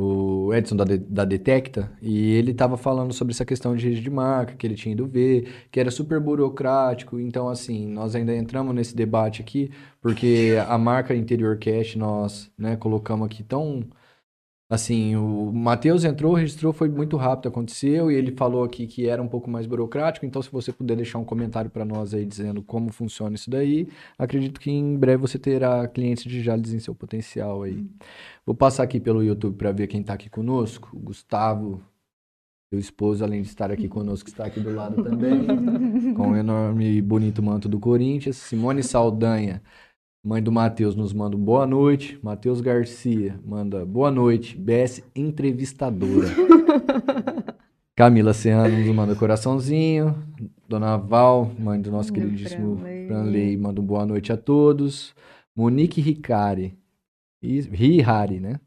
[0.01, 4.09] o Edson da, da Detecta e ele estava falando sobre essa questão de rede de
[4.09, 7.19] marca, que ele tinha ido ver, que era super burocrático.
[7.19, 9.71] Então, assim, nós ainda entramos nesse debate aqui,
[10.01, 13.83] porque a marca Interior Cash nós né, colocamos aqui tão.
[14.69, 19.23] Assim, o Matheus entrou, registrou, foi muito rápido, aconteceu, e ele falou aqui que era
[19.23, 22.61] um pouco mais burocrático, então se você puder deixar um comentário para nós aí dizendo
[22.61, 23.87] como funciona isso daí,
[24.17, 27.85] acredito que em breve você terá clientes de Jales em seu potencial aí.
[28.45, 31.81] Vou passar aqui pelo YouTube para ver quem tá aqui conosco, o Gustavo,
[32.69, 35.47] seu esposo, além de estar aqui conosco, está aqui do lado também,
[36.13, 39.61] com o enorme e bonito manto do Corinthians, Simone Saldanha,
[40.23, 42.19] Mãe do Matheus nos manda um boa noite.
[42.21, 44.57] Matheus Garcia manda boa noite.
[44.57, 46.27] BS entrevistadora.
[47.95, 50.15] Camila Serrano nos manda coraçãozinho.
[50.67, 53.57] Dona Val, mãe do nosso Meu queridíssimo Franley.
[53.57, 55.15] Manda um boa noite a todos.
[55.55, 56.77] Monique Ricari.
[57.41, 58.59] Rihari, né?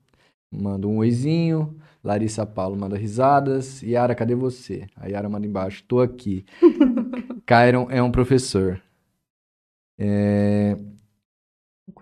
[0.50, 1.76] Manda um oizinho.
[2.02, 3.82] Larissa Paulo manda risadas.
[3.82, 4.86] Yara, cadê você?
[4.96, 5.84] A Yara manda embaixo.
[5.86, 6.44] Tô aqui.
[7.44, 8.80] Cairon é um professor.
[9.98, 10.99] É, Um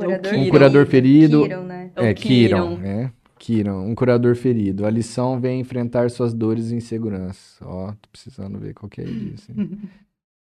[0.06, 1.42] curador, um curador ferido.
[1.42, 1.90] Kiron, né?
[1.96, 2.86] É É, Kiron, Kiron.
[2.86, 3.12] é.
[3.38, 4.84] Kiron, um curador ferido.
[4.86, 7.64] A lição vem enfrentar suas dores e insegurança.
[7.64, 9.52] Ó, tô precisando ver qual que é isso.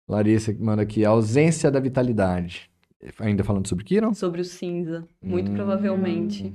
[0.09, 2.71] Larissa manda aqui, ausência da vitalidade.
[3.19, 4.13] Ainda falando sobre Kiron?
[4.15, 5.55] Sobre o cinza, muito Hum.
[5.55, 6.55] provavelmente.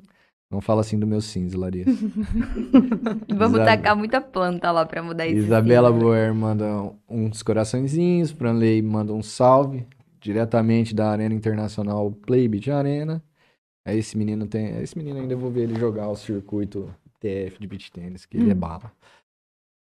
[0.52, 1.92] Não fala assim do meu cinza, Larissa.
[3.30, 5.92] Vamos Isabel- tacar muita planta lá pra mudar esse Isabela.
[5.92, 8.32] Boer manda uns coraçõezinhos.
[8.32, 9.86] Franley manda um salve.
[10.20, 13.24] Diretamente da Arena Internacional Playbit Arena.
[13.86, 14.80] Aí esse menino tem.
[14.82, 18.38] Esse menino ainda eu vou ver ele jogar o circuito TF de beach tênis, que
[18.38, 18.92] ele é bala.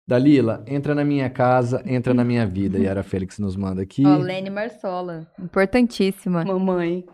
[0.06, 2.78] Dalila, entra na minha casa, entra na minha vida.
[2.78, 4.04] Yara Félix nos manda aqui.
[4.06, 5.26] Ó, Lene Marsola.
[5.38, 6.44] Importantíssima.
[6.44, 7.04] Mamãe.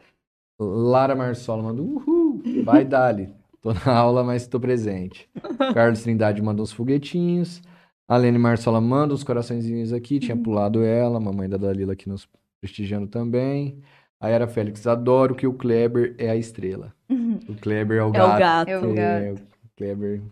[0.59, 2.43] Lara Marsola manda uhul.
[2.65, 3.33] Vai, Dali.
[3.63, 5.29] Tô na aula, mas tô presente.
[5.75, 7.63] Carlos Trindade manda uns foguetinhos.
[8.09, 10.19] A Lene Marsola manda uns coraçõezinhos aqui.
[10.19, 12.27] Tinha pulado ela, mamãe da Dalila aqui nos
[12.61, 13.81] prestigiando também.
[14.21, 16.93] A Yara Félix, adoro que o Kleber é a estrela.
[17.49, 18.39] O Kleber é o É o gato.
[18.39, 18.69] gato.
[18.71, 19.37] É o É, o
[19.77, 20.23] Kleber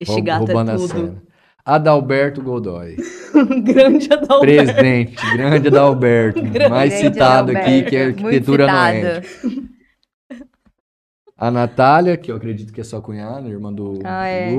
[0.00, 0.88] Este roub- gato roubando é a tudo.
[0.88, 1.22] cena.
[1.64, 2.96] Adalberto Godoy.
[3.64, 4.40] Grande Adalberto.
[4.74, 6.40] Presente, grande Adalberto.
[6.50, 9.22] Grande mais Grande citado aqui, Adalberto, que é muito arquitetura noética.
[11.36, 14.50] A Natália, que eu acredito que é sua cunhada, irmã do Ah, é.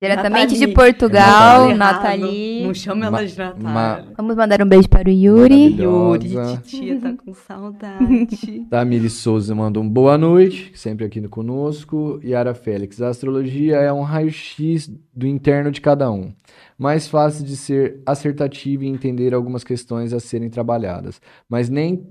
[0.00, 0.74] Diretamente de Nathalie.
[0.74, 2.20] Portugal, Nathalie.
[2.22, 2.62] Nathalie.
[2.66, 3.62] Não chama ela de Natália.
[3.62, 5.74] ma- Vamos mandar um beijo para o Yuri.
[5.78, 6.30] Yuri,
[6.62, 8.64] titia tá com saudade.
[8.70, 12.18] Tamiri Souza manda um boa noite, sempre aqui conosco.
[12.24, 16.32] Yara Félix, a astrologia é um raio-x do interno de cada um.
[16.78, 21.20] Mais fácil de ser assertativo e entender algumas questões a serem trabalhadas.
[21.46, 22.06] Mas nem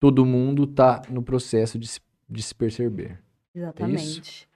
[0.00, 3.18] todo mundo está no processo de se, de se perceber.
[3.54, 4.48] Exatamente.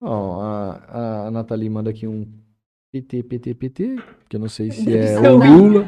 [0.00, 2.26] Ó, a, a Nathalie manda aqui um
[2.92, 3.96] PT, PT, PT,
[4.28, 5.86] que eu não sei se Deve é ser o Lula.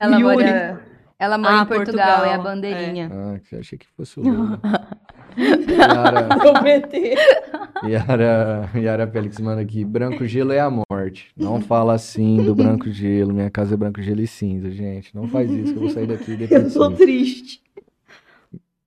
[0.00, 0.36] Ela Yuri.
[0.36, 0.80] mora,
[1.18, 3.10] ela mora Ah, em Portugal, Portugal, é a bandeirinha.
[3.12, 4.60] Ah, que eu achei que fosse o Lula.
[5.68, 6.28] Yara.
[7.84, 11.30] Yara, Yara Félix manda aqui, branco gelo é a morte.
[11.36, 15.14] Não fala assim do branco gelo, minha casa é branco gelo e cinza, gente.
[15.14, 16.90] Não faz isso que eu vou sair daqui Eu tô depressivo.
[16.96, 17.62] triste.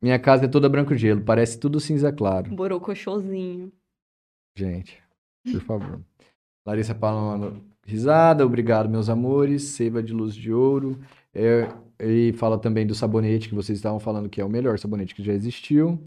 [0.01, 2.49] Minha casa é toda branco gelo, parece tudo cinza claro.
[2.53, 3.71] Borocochosinho.
[4.55, 4.97] Gente,
[5.51, 6.01] por favor.
[6.65, 7.53] Larissa Palma,
[7.85, 9.63] risada, obrigado, meus amores.
[9.63, 10.99] Seiva de luz de ouro.
[11.33, 11.67] É,
[11.99, 15.23] e fala também do sabonete que vocês estavam falando que é o melhor sabonete que
[15.23, 15.99] já existiu.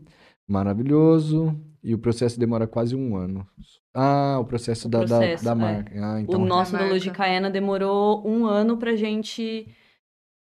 [0.47, 1.59] Maravilhoso.
[1.82, 3.47] E o processo demora quase um ano.
[3.92, 5.55] Ah, o processo, O da, da- processo, da, é.
[5.55, 5.92] marca.
[6.03, 6.40] Ah, então.
[6.40, 6.86] o nosso Da da.
[6.86, 9.66] Logicaena demorou um ano pra gente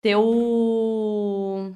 [0.01, 1.71] ter o.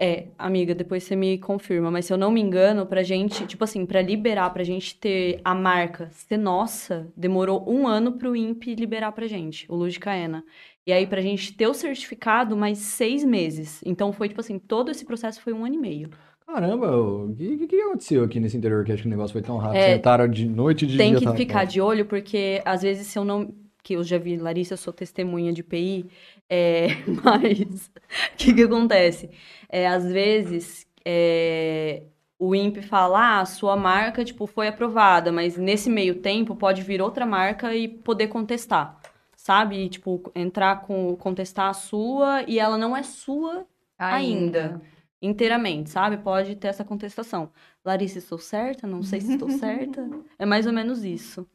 [0.00, 3.64] É, amiga, depois você me confirma, mas se eu não me engano, pra gente, tipo
[3.64, 8.76] assim, pra liberar, pra gente ter a marca ser nossa, demorou um ano pro INPE
[8.76, 10.44] liberar pra gente, o Logicaena.
[10.86, 13.82] E aí, pra gente ter o certificado, mais seis meses.
[13.84, 16.10] Então, foi, tipo assim, todo esse processo foi um ano e meio.
[16.46, 19.58] Caramba, o que, que, aconteceu aqui nesse interior que acho que o negócio foi tão
[19.58, 19.76] rápido?
[19.80, 21.18] É, Sentaram de noite de Tem dia.
[21.18, 23.52] que tá- ficar de olho, porque às vezes se eu não.
[23.88, 26.04] Que eu já vi, Larissa, sou testemunha de PI,
[26.46, 26.88] é,
[27.24, 27.90] mas
[28.34, 29.30] o que que acontece?
[29.66, 32.02] É, às vezes é,
[32.38, 36.82] o INPE fala, ah, a sua marca, tipo, foi aprovada, mas nesse meio tempo pode
[36.82, 39.00] vir outra marca e poder contestar,
[39.34, 39.76] sabe?
[39.86, 43.66] E, tipo, entrar com, contestar a sua e ela não é sua
[43.98, 44.82] ainda.
[45.22, 46.18] Inteiramente, sabe?
[46.18, 47.50] Pode ter essa contestação.
[47.82, 48.86] Larissa, estou certa?
[48.86, 50.06] Não sei se estou certa.
[50.38, 51.48] É mais ou menos isso.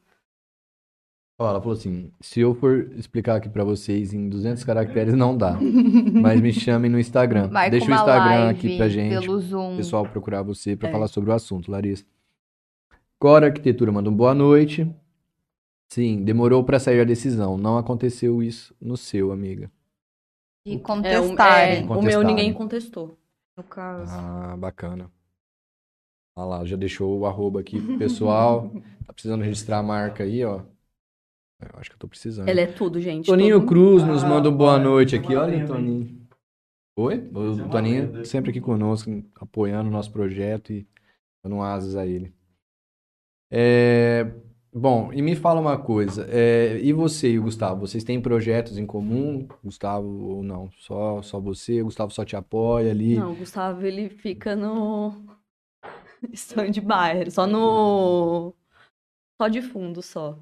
[1.38, 5.36] Ó, ela falou assim: se eu for explicar aqui pra vocês em 200 caracteres, não
[5.36, 5.58] dá.
[6.22, 7.48] Mas me chamem no Instagram.
[7.50, 9.20] Marca Deixa o Instagram aqui pra gente.
[9.20, 9.74] Pelo Zoom.
[9.74, 10.92] O pessoal procurar você pra É.
[10.92, 12.04] falar sobre o assunto, Larissa.
[13.18, 14.88] Cora Arquitetura manda um boa noite.
[15.92, 17.56] Sim, demorou pra sair a decisão.
[17.58, 19.70] Não aconteceu isso no seu, amiga.
[20.66, 21.82] De É, um- contestarem.
[21.84, 23.16] é, o meu ninguém contestou.
[23.56, 24.10] No caso.
[24.12, 25.10] Ah, bacana.
[26.36, 28.70] Olha lá, já deixou o arroba aqui pro pessoal.
[29.06, 30.60] Tá precisando registrar a marca aí, ó.
[31.72, 32.48] Eu acho que eu tô precisando.
[32.48, 33.26] Ele é tudo, gente.
[33.26, 33.68] Toninho tudo.
[33.68, 35.34] Cruz nos Ah, manda um boa noite aqui.
[35.34, 36.26] Olha, Toninho.
[36.96, 37.30] Oi?
[37.34, 39.10] O é Toninho sempre aqui conosco,
[39.40, 40.86] apoiando o nosso projeto e
[41.42, 42.32] dando asas a ele.
[43.50, 44.32] É,
[44.76, 46.26] Bom, e me fala uma coisa.
[46.28, 49.46] é, E você e o Gustavo, vocês têm projetos em comum?
[49.62, 50.68] Gustavo ou não?
[50.78, 51.80] Só, só você?
[51.80, 53.14] O Gustavo só te apoia ali?
[53.14, 55.14] Não, o Gustavo, ele fica no
[56.32, 58.52] stand-by, só no...
[59.40, 60.36] Só de fundo, só.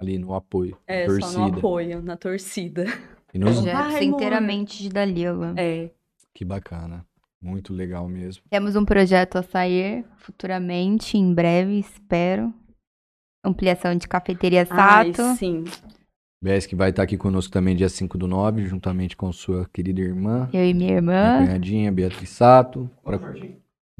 [0.00, 1.58] Ali no apoio, É, só no torcida.
[1.58, 2.84] apoio, na torcida.
[3.32, 4.02] E nos- Projetos amor.
[4.02, 5.54] inteiramente de Dalila.
[5.56, 5.90] É.
[6.34, 7.06] Que bacana.
[7.40, 8.42] Muito legal mesmo.
[8.50, 12.52] Temos um projeto a sair futuramente, em breve, espero.
[13.44, 15.36] Ampliação de cafeteria Ai, Sato.
[15.36, 15.64] sim.
[16.42, 20.00] Bess que vai estar aqui conosco também dia 5 do 9, juntamente com sua querida
[20.00, 21.38] irmã, Eu e minha minha irmã.
[21.46, 22.90] cunhadinha, Beatriz Sato.
[23.04, 23.18] Pra-.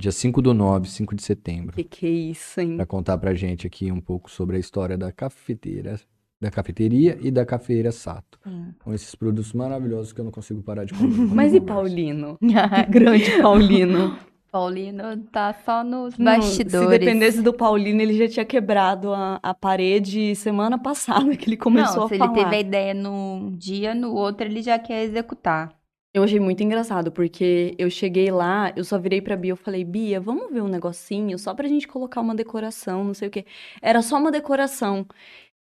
[0.03, 1.77] Dia 5 do 9, 5 de setembro.
[1.77, 2.75] Que que é isso, hein?
[2.75, 5.97] Pra contar pra gente aqui um pouco sobre a história da cafeteira,
[6.41, 8.37] da cafeteria e da cafeira Sato.
[8.43, 8.75] Sim.
[8.83, 11.15] Com esses produtos maravilhosos que eu não consigo parar de comer.
[11.33, 12.37] Mas e Paulino?
[12.91, 14.19] Grande Paulino.
[14.51, 16.91] Paulino tá só nos Não, bastidores.
[16.91, 21.57] Se dependesse do Paulino, ele já tinha quebrado a, a parede semana passada que ele
[21.57, 22.33] começou Não, a se falar.
[22.33, 25.73] ele teve a ideia num dia, no outro ele já quer executar.
[26.15, 29.83] Eu achei muito engraçado, porque eu cheguei lá, eu só virei pra Bia, eu falei,
[29.83, 33.47] Bia, vamos ver um negocinho, só pra gente colocar uma decoração, não sei o quê.
[33.81, 35.07] Era só uma decoração.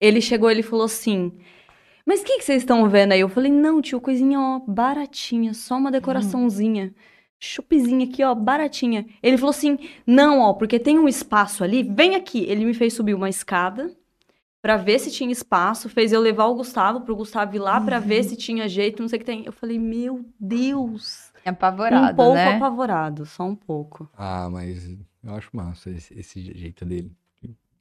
[0.01, 1.33] Ele chegou, ele falou assim,
[2.05, 3.21] mas o que, que vocês estão vendo aí?
[3.21, 6.93] Eu falei, não, tio, coisinha, ó, baratinha, só uma decoraçãozinha.
[7.39, 9.07] Chopezinha aqui, ó, baratinha.
[9.23, 12.45] Ele falou assim, não, ó, porque tem um espaço ali, vem aqui.
[12.49, 13.97] Ele me fez subir uma escada
[14.63, 17.99] pra ver se tinha espaço, fez eu levar o Gustavo pro Gustavo ir lá pra
[17.99, 19.45] ver se tinha jeito, não sei o que tem.
[19.45, 21.31] Eu falei, meu Deus.
[21.45, 22.57] É apavorado, um pouco né?
[22.57, 24.11] apavorado, só um pouco.
[24.17, 24.87] Ah, mas
[25.25, 27.11] eu acho massa esse, esse jeito dele.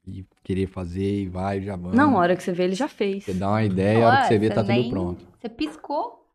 [0.06, 1.94] E querer fazer e vai, já vamos.
[1.94, 3.24] Não, a hora que você vê, ele já fez.
[3.24, 5.24] Você dá uma ideia, a hora que você vê, tá tudo nem- pronto.
[5.38, 6.26] Você piscou,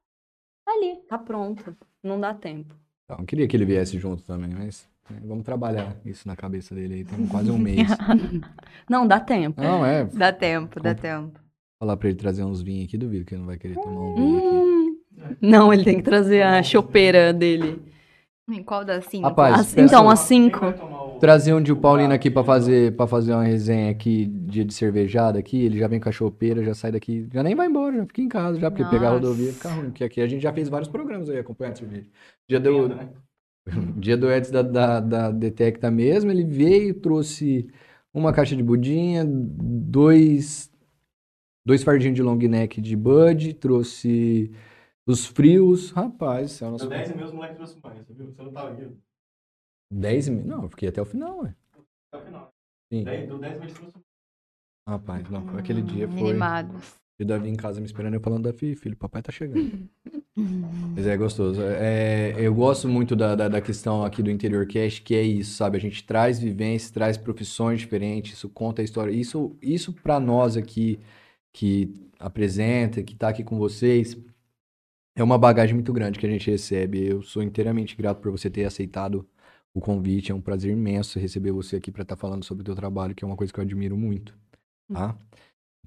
[0.63, 0.97] tá ali.
[1.09, 1.75] Tá pronto.
[2.03, 2.75] Não dá tempo.
[3.03, 4.87] Então, eu queria que ele viesse junto também, mas
[5.23, 7.03] vamos trabalhar isso na cabeça dele aí.
[7.05, 7.89] Tem quase um mês.
[8.89, 9.61] Não, dá tempo.
[9.61, 10.05] Não, é.
[10.05, 11.39] Dá tempo, dá tempo.
[11.79, 14.13] Falar pra ele trazer uns vinhos aqui, duvido que ele não vai querer tomar um
[14.15, 14.55] vinho aqui.
[14.55, 15.35] Hum.
[15.41, 17.81] Não, ele tem que trazer a chopeira dele.
[18.49, 19.27] Em qual das cinco?
[19.27, 20.67] Rapaz, As- então, as cinco.
[20.67, 24.65] o- Trazer um de o Paulino aqui pra fazer, pra fazer uma resenha aqui, dia
[24.65, 27.67] de cervejada aqui, ele já vem com a chopeira, já sai daqui, já nem vai
[27.67, 29.25] embora, já fica em casa já, porque pegar a Nossa.
[29.25, 32.09] rodovia fica ruim, porque aqui a gente já fez vários programas aí acompanhando cerveja.
[32.47, 33.13] Dia do, Entendo,
[33.65, 33.73] né?
[33.97, 37.67] dia do Edson da, da, da Detecta mesmo, ele veio, trouxe
[38.13, 40.71] uma caixa de budinha, dois,
[41.65, 44.51] dois fardinhos de long neck de Bud, trouxe
[45.05, 46.87] os frios, rapaz, céu, nosso...
[46.87, 48.31] Deu 10 e meus moleques trouxeram banho, você viu?
[48.31, 48.89] Você não tava aqui.
[49.91, 51.55] 10 mil, não, eu fiquei até o final, ué.
[52.11, 52.53] Até o final.
[52.91, 53.03] Sim.
[53.03, 53.99] 10, deu 10 meses trouxe
[54.87, 56.21] Rapaz, não, foi aquele dia foi...
[56.21, 57.04] Minimados.
[57.17, 59.87] E o Davi em casa me esperando, eu falando da filha, filho, papai tá chegando.
[60.95, 61.61] Mas é gostoso.
[61.61, 65.55] É, eu gosto muito da, da, da questão aqui do Interior Cast, que é isso,
[65.55, 65.77] sabe?
[65.77, 69.11] A gente traz vivências, traz profissões diferentes, isso conta a história.
[69.11, 70.99] Isso, isso para nós aqui,
[71.53, 74.17] que apresenta, que tá aqui com vocês,
[75.15, 77.07] é uma bagagem muito grande que a gente recebe.
[77.07, 79.25] Eu sou inteiramente grato por você ter aceitado
[79.73, 80.31] o convite.
[80.33, 83.23] É um prazer imenso receber você aqui para estar falando sobre o teu trabalho, que
[83.23, 84.37] é uma coisa que eu admiro muito,
[84.91, 85.17] tá?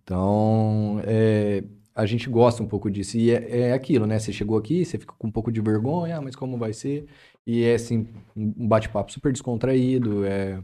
[0.08, 1.62] Então, é,
[1.94, 3.18] a gente gosta um pouco disso.
[3.18, 4.18] E é, é aquilo, né?
[4.18, 7.04] Você chegou aqui, você fica com um pouco de vergonha, ah, mas como vai ser?
[7.46, 10.24] E é assim, um bate-papo super descontraído.
[10.24, 10.62] É...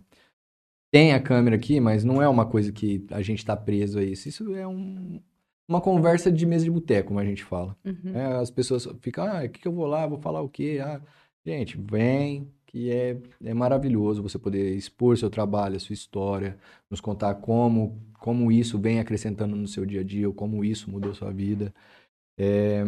[0.90, 4.02] Tem a câmera aqui, mas não é uma coisa que a gente tá preso a
[4.02, 4.30] isso.
[4.30, 5.20] Isso é um-
[5.68, 7.76] uma conversa de mesa de boteco, como a gente fala.
[7.84, 8.14] Uhum.
[8.14, 10.06] É, as pessoas ficam, ah, o que que eu vou lá?
[10.06, 10.78] Vou falar o quê?
[10.82, 11.02] Ah,
[11.44, 16.58] gente, vem, que é, é maravilhoso você poder expor seu trabalho, a sua história,
[16.90, 20.90] nos contar como, como isso vem acrescentando no seu dia a dia, ou como isso
[20.90, 21.74] mudou sua vida.
[22.40, 22.82] É,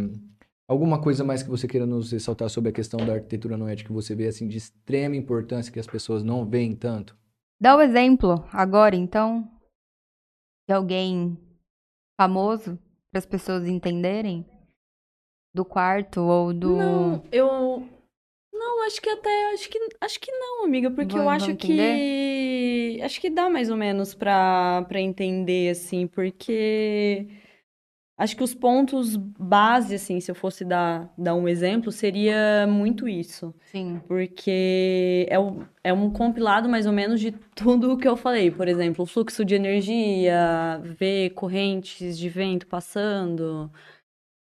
[0.67, 3.93] alguma coisa mais que você queira nos ressaltar sobre a questão da arquitetura noética que
[3.93, 7.15] você vê assim de extrema importância que as pessoas não veem tanto?
[7.61, 9.47] Dá o exemplo agora, então,
[10.67, 11.37] de alguém
[12.19, 12.79] famoso,
[13.13, 14.43] para as pessoas entenderem,
[15.55, 16.77] do quarto ou do.
[16.77, 17.87] Não, eu.
[18.55, 19.53] Não, acho que até.
[19.53, 21.77] Acho que, acho que não, amiga, porque Vão- eu acho que.
[23.02, 27.27] Acho que dá mais ou menos pra, pra entender, assim, porque.
[28.18, 33.06] Acho que os pontos base, assim, se eu fosse dar, dar um exemplo, seria muito
[33.06, 33.55] isso.
[33.70, 34.01] Sim.
[34.09, 38.51] Porque é, o- é um compilado mais ou menos de tudo o que eu falei.
[38.51, 43.70] Por exemplo, o fluxo de energia, ver correntes de vento passando,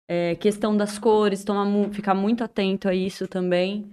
[0.08, 3.90] é, questão das cores, tomar, ficar muito atento a isso também.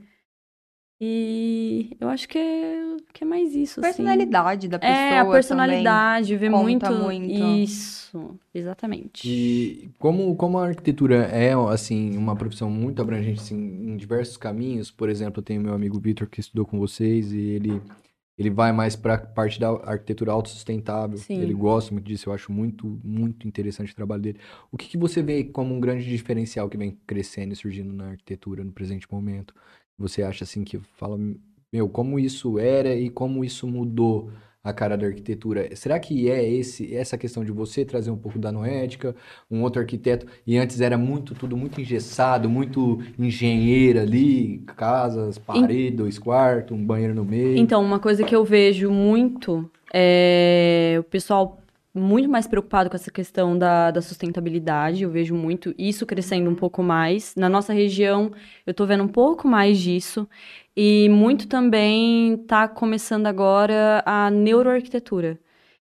[1.06, 3.90] E eu acho que é, que é mais isso, assim.
[3.90, 4.98] Personalidade da pessoa.
[4.98, 6.92] É, a personalidade, ver conta muito.
[6.94, 7.44] muito.
[7.62, 9.28] Isso, exatamente.
[9.28, 14.90] E como, como a arquitetura é, assim, uma profissão muito abrangente, assim, em diversos caminhos,
[14.90, 17.82] por exemplo, eu tenho meu amigo Vitor que estudou com vocês e ele,
[18.38, 21.18] ele vai mais para a parte da arquitetura autossustentável.
[21.18, 21.42] Sim.
[21.42, 24.40] Ele gosta muito disso, eu acho muito, muito interessante o trabalho dele.
[24.72, 28.12] O que que você vê como um grande diferencial que vem crescendo e surgindo na
[28.12, 29.54] arquitetura no presente momento?
[29.98, 31.18] Você acha, assim, que fala,
[31.72, 34.30] meu, como isso era e como isso mudou
[34.64, 35.76] a cara da arquitetura?
[35.76, 39.15] Será que é esse, essa questão de você trazer um pouco da noética,
[39.52, 45.98] um outro arquiteto, e antes era muito, tudo muito engessado, muito engenheiro ali, casas, parede,
[45.98, 47.57] dois quartos, um banheiro no meio.
[47.57, 51.62] Então, uma coisa que eu vejo muito é o pessoal
[51.94, 55.03] muito mais preocupado com essa questão da, da sustentabilidade.
[55.03, 57.36] Eu vejo muito isso crescendo um pouco mais.
[57.36, 58.32] Na nossa região,
[58.65, 60.28] eu tô vendo um pouco mais disso.
[60.76, 65.40] E muito também tá começando agora a neuroarquitetura.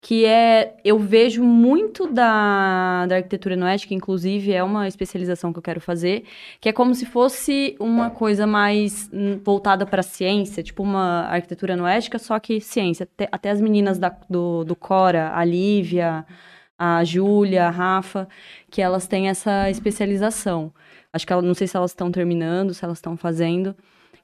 [0.04, 5.64] Que é, eu vejo muito da, da arquitetura noética, inclusive é uma especialização que eu
[5.64, 6.24] quero fazer,
[6.60, 11.28] que é como se fosse uma coisa mais hum, voltada para a ciência, tipo uma
[11.28, 13.04] arquitetura noética, só que ciência.
[13.04, 16.26] Até, até as meninas da- do, do Cora, a Lívia,
[16.80, 18.28] a Júlia, a Rafa,
[18.72, 20.74] que elas têm essa especialização.
[21.14, 23.76] Acho que ela, não sei se elas estão terminando, se elas estão fazendo.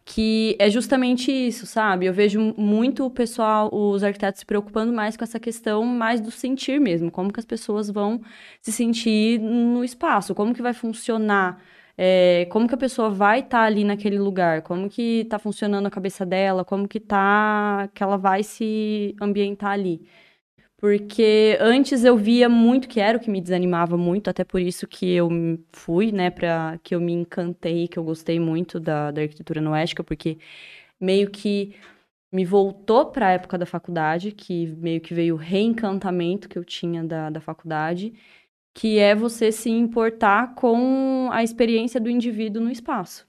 [0.09, 2.05] Que é justamente isso, sabe?
[2.05, 6.31] Eu vejo muito o pessoal, os arquitetos se preocupando mais com essa questão mais do
[6.31, 7.11] sentir mesmo.
[7.11, 8.21] Como que as pessoas vão
[8.61, 11.61] se sentir no espaço, como que vai funcionar
[11.97, 15.87] é, como que a pessoa vai estar tá ali naquele lugar, como que está funcionando
[15.87, 20.07] a cabeça dela, como que tá, que ela vai se ambientar ali.
[20.77, 24.87] Porque antes eu via muito que era o que me desanimava muito, até por isso
[24.87, 25.29] que eu
[25.73, 30.03] fui, né, para que eu me encantei, que eu gostei muito da, da arquitetura noética,
[30.03, 30.37] porque
[30.99, 31.75] meio que
[32.31, 36.65] me voltou para a época da faculdade, que meio que veio o reencantamento que eu
[36.65, 38.13] tinha da, da faculdade
[38.77, 43.27] que é você se importar com a experiência do indivíduo no espaço.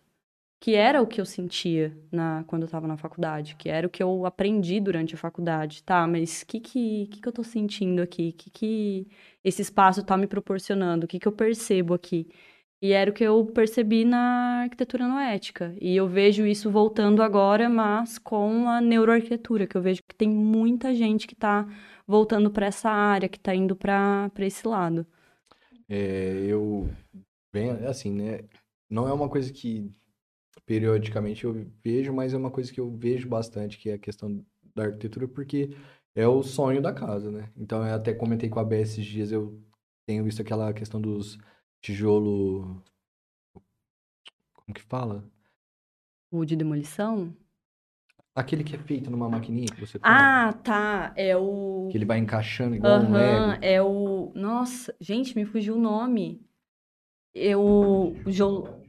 [0.61, 3.91] Que era o que eu sentia na, quando eu estava na faculdade, que era o
[3.91, 5.83] que eu aprendi durante a faculdade.
[5.85, 8.31] Tá, mas o que, que, que, que eu estou sentindo aqui?
[8.31, 9.09] O que, que
[9.45, 11.05] esse espaço está me proporcionando?
[11.05, 12.29] O que, que eu percebo aqui?
[12.81, 15.75] E era o que eu percebi na arquitetura noética.
[15.81, 20.29] E eu vejo isso voltando agora, mas com a neuroarquitetura, que eu vejo que tem
[20.29, 21.67] muita gente que está
[22.07, 25.05] voltando para essa área, que está indo para esse lado.
[25.89, 26.89] É, eu
[27.53, 28.45] bem assim, né?
[28.89, 29.93] Não é uma coisa que
[30.69, 34.45] periodicamente eu vejo, mas é uma coisa que eu vejo bastante, que é a questão
[34.77, 35.75] da arquitetura, porque
[36.15, 37.51] é o sonho da casa, né?
[37.57, 39.59] Então eu até comentei com a Bé esses dias, eu
[40.07, 41.39] tenho visto aquela questão dos
[41.81, 42.83] tijolo
[44.55, 45.25] como que fala?
[46.31, 47.35] O de demolição?
[48.35, 51.15] Aquele que é feito numa maquininha que você Ah, tá.
[51.17, 51.89] É o.
[51.91, 53.65] Que ele vai encaixando igual um Lego.
[53.65, 54.31] É o.
[54.35, 56.47] Nossa, gente, me fugiu o nome.
[57.35, 58.13] É o.
[58.27, 58.31] O.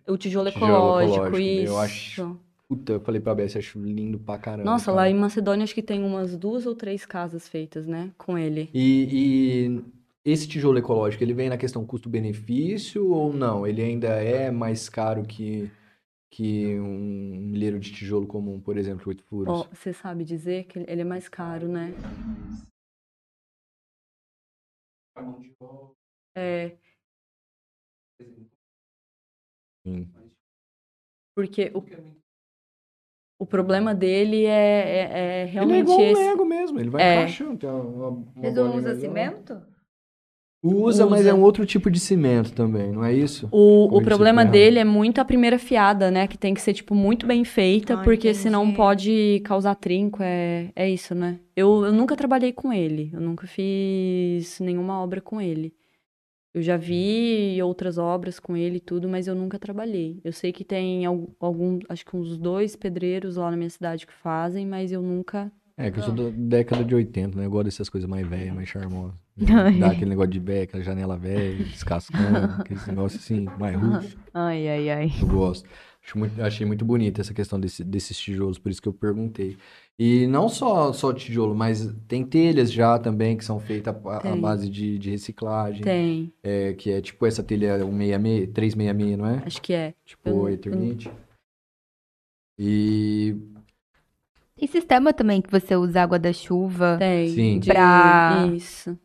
[0.10, 1.72] o tijolo, ecológico, ecológico, isso.
[1.72, 2.40] Eu acho.
[2.68, 4.70] Puta, eu falei pra Bess, acho lindo pra caramba.
[4.70, 4.98] Nossa, cara.
[4.98, 8.12] lá em Macedônia acho que tem umas duas ou três casas feitas, né?
[8.18, 8.70] Com ele.
[8.74, 13.66] E, e esse tijolo ecológico, ele vem na questão custo-benefício ou não?
[13.66, 15.72] Ele ainda é mais caro que
[16.32, 19.62] que um milheiro de tijolo comum, por exemplo, oito furos.
[19.62, 21.92] Oh, você sabe dizer que ele é mais caro, né?
[26.36, 26.78] É.
[29.90, 30.08] Sim.
[31.36, 31.84] Porque o,
[33.40, 36.22] o problema dele é, é, é realmente ele é igual esse.
[36.22, 37.16] Lego mesmo, ele vai é.
[37.16, 37.68] encaixando.
[37.68, 39.62] Uma, uma Mas não usa cimento?
[40.62, 43.48] Usa, Usa, mas é um outro tipo de cimento também, não é isso?
[43.50, 46.28] O, o problema dele é muito a primeira fiada, né?
[46.28, 48.44] Que tem que ser, tipo, muito bem feita, ah, porque entendi.
[48.44, 50.22] senão pode causar trinco.
[50.22, 51.40] É, é isso, né?
[51.56, 53.10] Eu, eu nunca trabalhei com ele.
[53.14, 55.74] Eu nunca fiz nenhuma obra com ele.
[56.54, 60.20] Eu já vi outras obras com ele e tudo, mas eu nunca trabalhei.
[60.24, 64.14] Eu sei que tem algum, acho que uns dois pedreiros lá na minha cidade que
[64.14, 65.52] fazem, mas eu nunca
[65.82, 67.46] é, que eu sou da década de 80, né?
[67.46, 69.16] Eu gosto dessas coisas mais velhas, mais charmosas.
[69.80, 74.18] Dá aquele negócio de velho, aquela janela velha, descascando, aquele negócio assim, mais russo.
[74.34, 75.12] Ai, ai, ai.
[75.22, 75.70] Eu gosto.
[76.04, 79.58] Acho muito, achei muito bonita essa questão desse, desses tijolos, por isso que eu perguntei.
[79.98, 84.70] E não só, só tijolo, mas tem telhas já também que são feitas à base
[84.70, 85.84] de, de reciclagem.
[85.84, 86.34] Tem.
[86.42, 89.44] É, que é tipo essa telha 166, 366, não é?
[89.46, 89.94] Acho que é.
[90.06, 91.08] Tipo eu, Eternite.
[91.08, 91.14] Eu...
[92.58, 93.38] E
[94.62, 97.30] e sistema também que você usa água da chuva Tem.
[97.30, 97.60] Sim.
[97.62, 98.98] pra Isso.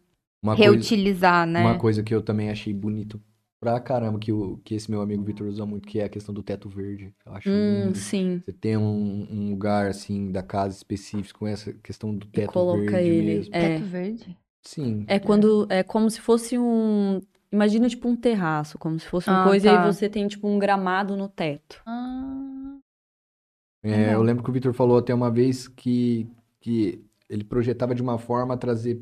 [0.43, 1.61] Uma reutilizar, coisa, né?
[1.63, 3.21] Uma coisa que eu também achei bonito
[3.65, 6.35] pra caramba, que, o, que esse meu amigo Vitor usa muito, que é a questão
[6.35, 7.15] do teto verde.
[7.25, 7.99] Eu acho hum, lindo.
[7.99, 8.43] sim.
[8.45, 12.53] Você tem um, um, lugar, assim, da casa específico com essa questão do teto e
[12.53, 13.23] coloca verde ele.
[13.23, 13.55] mesmo.
[13.55, 13.79] É.
[13.79, 14.39] Teto verde?
[14.63, 15.05] Sim.
[15.09, 17.21] É quando é como se fosse um
[17.51, 19.75] Imagina, tipo, um terraço, como se fosse uma ah, coisa, tá.
[19.75, 21.81] e aí você tem, tipo, um gramado no teto.
[21.87, 22.79] Ah.
[23.81, 26.27] É, eu lembro que o Vitor falou até uma vez que,
[26.59, 29.01] que ele projetava de uma forma trazer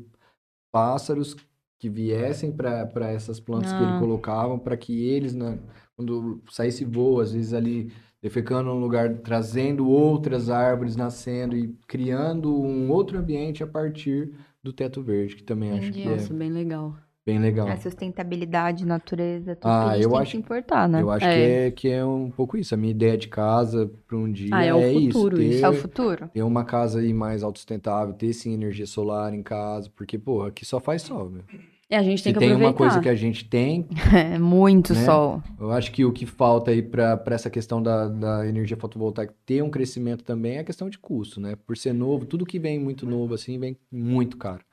[0.71, 1.35] pássaros
[1.83, 3.77] que viessem para essas plantas ah.
[3.77, 3.99] que ele ah.
[3.99, 5.59] colocava, para que eles, né,
[5.97, 7.91] quando saísse voo, às vezes ali
[8.21, 14.31] defecando num lugar, trazendo outras árvores nascendo e criando um outro ambiente a partir
[14.63, 15.89] do teto verde, que também Entendi.
[15.89, 16.95] acho que Nossa, é bem legal.
[17.25, 17.67] Bem legal.
[17.67, 21.01] A sustentabilidade, natureza, tudo ah, que a gente eu tem acho, que importar, né?
[21.01, 21.35] Eu acho é.
[21.35, 22.73] Que, é, que é um pouco isso.
[22.73, 25.59] A minha ideia de casa para um dia ah, é, o é futuro, isso.
[25.59, 26.29] Ter, é o futuro.
[26.33, 30.65] Ter uma casa aí mais autossustentável, ter sim energia solar em casa, porque, pô, aqui
[30.65, 31.43] só faz sol, meu.
[31.93, 32.71] É, a gente tem Se que tem aproveitar.
[32.71, 33.87] uma coisa que a gente tem...
[34.13, 35.05] É, muito né?
[35.05, 35.43] sol.
[35.59, 39.61] Eu acho que o que falta aí para essa questão da, da energia fotovoltaica ter
[39.61, 41.55] um crescimento também é a questão de custo, né?
[41.55, 44.63] Por ser novo, tudo que vem muito novo assim, vem muito caro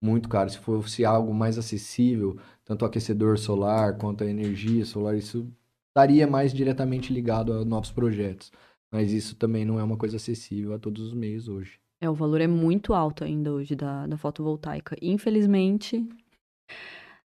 [0.00, 0.48] muito caro.
[0.48, 5.46] Se fosse algo mais acessível, tanto o aquecedor solar quanto a energia solar, isso
[5.88, 8.50] estaria mais diretamente ligado a novos projetos.
[8.90, 11.78] Mas isso também não é uma coisa acessível a todos os meios hoje.
[12.00, 14.96] É, o valor é muito alto ainda hoje da, da fotovoltaica.
[15.02, 16.08] Infelizmente.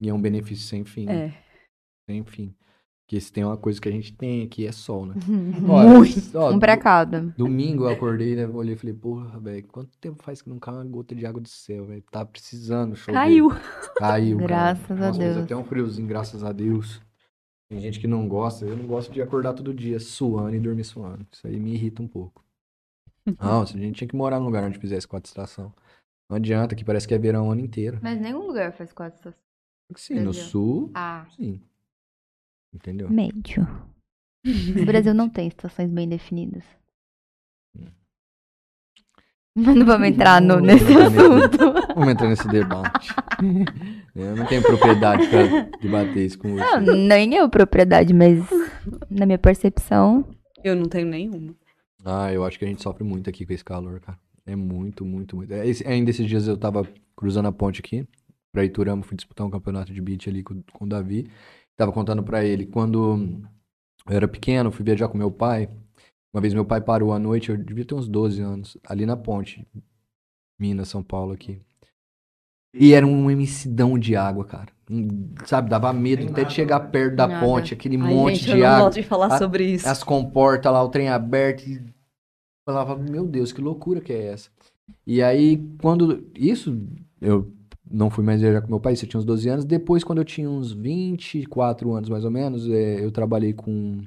[0.00, 1.08] E é um benefício sem fim.
[1.08, 1.32] É.
[2.08, 2.54] Sem fim.
[3.04, 5.14] Porque se tem uma coisa que a gente tem aqui é sol, né?
[5.28, 6.34] Muito.
[6.38, 7.20] ó, Um pra cada.
[7.36, 8.46] Domingo eu acordei, né?
[8.46, 11.40] Olhei e falei, porra, velho, quanto tempo faz que não cai uma gota de água
[11.40, 12.02] do céu, velho?
[12.10, 13.18] Tá precisando chover.
[13.18, 13.50] Caiu.
[13.96, 14.48] Caiu, cara.
[14.48, 15.36] Graças a Nossa, Deus.
[15.36, 17.02] até um friozinho, graças a Deus.
[17.68, 18.64] Tem gente que não gosta.
[18.64, 21.26] Eu não gosto de acordar todo dia suando e dormir suando.
[21.30, 22.42] Isso aí me irrita um pouco.
[23.40, 25.70] Nossa, a gente tinha que morar num lugar onde fizesse quatro estações.
[26.30, 27.98] Não adianta, que parece que é verão o ano inteiro.
[28.02, 29.42] Mas nenhum lugar faz quatro estações.
[29.96, 30.42] Sim, no Brasil.
[30.44, 31.60] sul, Ah, sim.
[32.72, 33.10] Entendeu?
[33.10, 33.66] médio.
[34.80, 36.64] O Brasil não tem estações bem definidas.
[39.54, 41.94] Não vamos entrar no, Vamos nesse entrar nesse- assunto.
[41.94, 43.08] Vamos entrar nesse debate.
[44.16, 45.42] Eu não tenho propriedade pra
[45.80, 46.94] debater isso com Não, você.
[47.06, 48.38] nem eu propriedade, mas
[49.10, 50.26] na minha percepção.
[50.64, 51.54] Eu não tenho nenhuma.
[52.04, 54.18] Ah, eu acho que a gente sofre muito aqui com esse calor, cara.
[54.46, 55.52] É muito, muito, muito.
[55.52, 56.86] É, esse- ainda esses dias eu tava
[57.16, 58.06] cruzando a ponte aqui,
[58.52, 61.30] pra Iturama, fui disputar um campeonato de beach ali com, com o Davi.
[61.76, 63.40] Tava contando pra ele, quando
[64.06, 65.68] eu era pequeno, fui viajar com meu pai.
[66.34, 69.16] Uma vez meu pai parou à noite, eu devia ter uns 12 anos, ali na
[69.16, 69.66] ponte,
[70.58, 71.60] Minas, São Paulo aqui.
[72.74, 74.68] E era um imensidão de água, cara.
[75.44, 76.88] Sabe, dava medo Tem até nada, de chegar né?
[76.88, 77.44] perto da Nada.
[77.46, 79.86] ponte, aquele Ai, monte gente, eu de não água gosto de falar A- sobre isso.
[79.88, 81.66] as comportas lá, o trem aberto.
[81.68, 81.82] E
[82.64, 84.50] falava, meu Deus, que loucura que é essa?
[85.06, 86.26] E aí, quando.
[86.34, 86.76] Isso,
[87.20, 87.52] eu
[87.90, 89.64] não fui mais viajar com meu pai, isso eu tinha uns 12 anos.
[89.64, 94.00] Depois, quando eu tinha uns 24 anos mais ou menos, é, eu trabalhei com.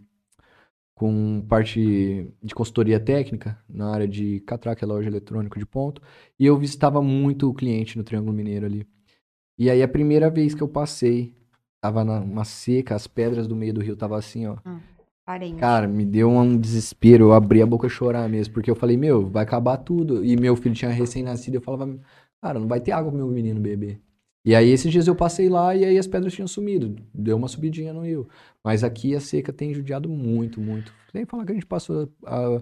[0.97, 6.01] Com parte de consultoria técnica na área de catraca, loja eletrônica de ponto.
[6.39, 8.87] E eu visitava muito o cliente no Triângulo Mineiro ali.
[9.59, 11.33] E aí, a primeira vez que eu passei,
[11.81, 14.55] tava na- uma seca, as pedras do meio do rio tava assim, ó.
[15.25, 15.55] Parente.
[15.59, 18.95] Cara, me deu um desespero, eu abri a boca a chorar mesmo, porque eu falei,
[18.95, 20.23] meu, vai acabar tudo.
[20.23, 21.97] E meu filho tinha recém-nascido, eu falava,
[22.41, 23.99] cara, não vai ter água pro meu menino beber.
[24.45, 27.47] E aí esses dias eu passei lá e aí as pedras tinham sumido, deu uma
[27.47, 28.27] subidinha no rio.
[28.63, 30.93] Mas aqui a seca tem judiado muito, muito.
[31.11, 32.61] Sem falar que a gente passou a,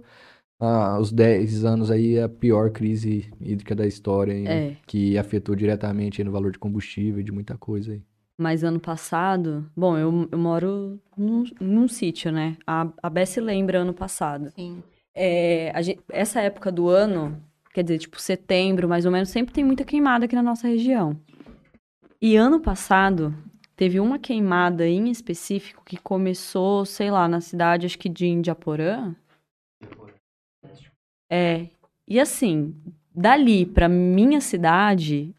[0.62, 4.78] a- os 10 anos aí a pior crise hídrica da história, hein, É.
[4.88, 8.02] que afetou diretamente no valor de combustível e de muita coisa aí.
[8.38, 12.58] Mas ano passado, bom, eu, eu moro num, num sítio, né?
[12.66, 14.52] A, a se lembra ano passado.
[14.56, 14.82] Sim.
[15.14, 17.40] É, a gen- essa época do ano,
[17.74, 21.16] quer dizer, tipo setembro, mais ou menos, sempre tem muita queimada aqui na nossa região.
[22.20, 23.36] E ano passado,
[23.76, 29.14] teve uma queimada em específico que começou, sei lá, na cidade, acho que de Indiaporã.
[31.30, 31.68] É.
[32.08, 32.76] E assim,
[33.14, 35.36] dali pra minha cidade.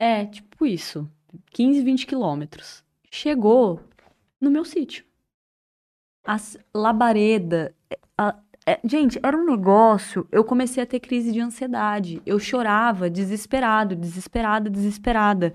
[0.00, 1.06] É, tipo isso.
[1.52, 2.82] 15, 20 quilômetros.
[3.10, 3.80] Chegou
[4.40, 5.04] no meu sítio.
[6.24, 7.74] As labareda.
[7.90, 8.36] é, a-
[8.66, 10.26] é, gente, era um negócio.
[10.32, 12.22] Eu comecei a ter crise de ansiedade.
[12.26, 15.54] Eu chorava, desesperado, desesperada, desesperada.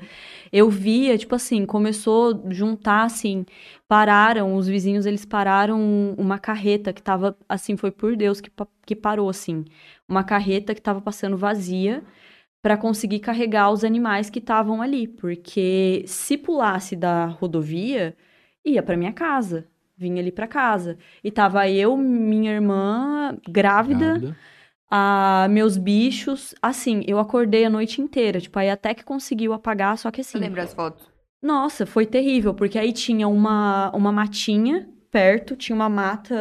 [0.52, 3.46] Eu via, tipo assim, começou a juntar, assim,
[3.88, 8.52] pararam, os vizinhos, eles pararam uma carreta que tava, assim, foi por Deus que,
[8.86, 9.66] que parou, assim.
[10.10, 12.04] Uma carreta que tava passando vazia
[12.66, 15.08] para conseguir carregar os animais que estavam ali.
[15.08, 18.18] Porque se pulasse da rodovia,
[18.66, 19.68] ia para minha casa.
[19.96, 20.98] Vinha ali para casa.
[21.24, 24.38] E tava eu, minha irmã, grávida, Grávida.
[24.90, 26.56] a meus bichos.
[26.60, 28.42] Assim, eu acordei a noite inteira.
[28.42, 30.40] Tipo, aí até que conseguiu apagar, só que assim.
[30.40, 31.08] Você lembra as fotos?
[31.44, 36.36] Nossa, foi terrível, porque aí tinha uma, uma matinha perto, tinha uma mata.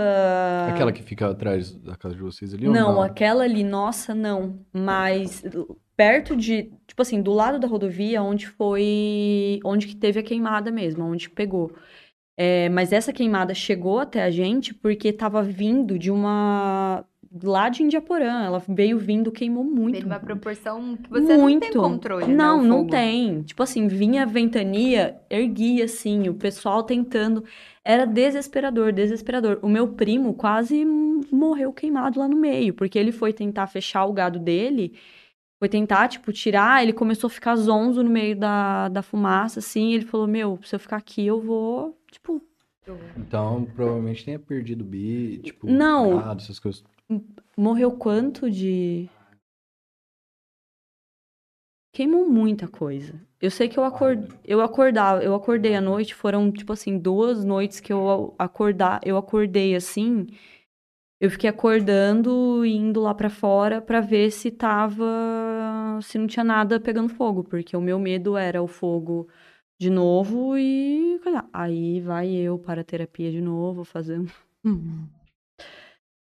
[0.70, 2.66] Aquela que fica atrás da casa de vocês ali?
[2.66, 4.59] ou Não, aquela ali, nossa, não.
[4.72, 5.44] Mas
[5.96, 10.70] perto de, tipo assim, do lado da rodovia, onde foi, onde que teve a queimada
[10.70, 11.72] mesmo, onde pegou.
[12.36, 17.04] É, mas essa queimada chegou até a gente porque tava vindo de uma
[17.42, 18.44] lá de Indiaporã.
[18.44, 19.94] Ela veio vindo, queimou muito.
[19.94, 21.80] Teve uma proporção que você não tem Muito.
[21.80, 23.42] controle, né, Não, o não tem.
[23.42, 27.44] Tipo assim, vinha ventania, erguia assim, o pessoal tentando.
[27.84, 29.58] Era desesperador, desesperador.
[29.62, 30.84] O meu primo quase
[31.30, 34.94] morreu queimado lá no meio, porque ele foi tentar fechar o gado dele,
[35.64, 39.94] foi tentar, tipo, tirar, ele começou a ficar zonzo no meio da, da fumaça, assim,
[39.94, 42.42] ele falou, meu, se eu ficar aqui, eu vou, tipo,
[43.16, 46.18] Então, provavelmente tenha perdido o bi, tipo, Não.
[46.18, 46.84] gado, essas coisas.
[47.56, 49.08] Morreu quanto de.
[51.94, 53.18] Queimou muita coisa.
[53.40, 57.42] Eu sei que eu acordei, eu acordava, eu acordei à noite, foram tipo assim, duas
[57.42, 60.26] noites que eu acordar, eu acordei assim,
[61.20, 65.04] eu fiquei acordando e indo lá pra fora pra ver se tava,
[66.02, 69.28] se não tinha nada pegando fogo, porque o meu medo era o fogo
[69.78, 71.20] de novo e
[71.52, 74.27] aí vai eu para a terapia de novo, fazer um
[74.65, 75.06] Uhum.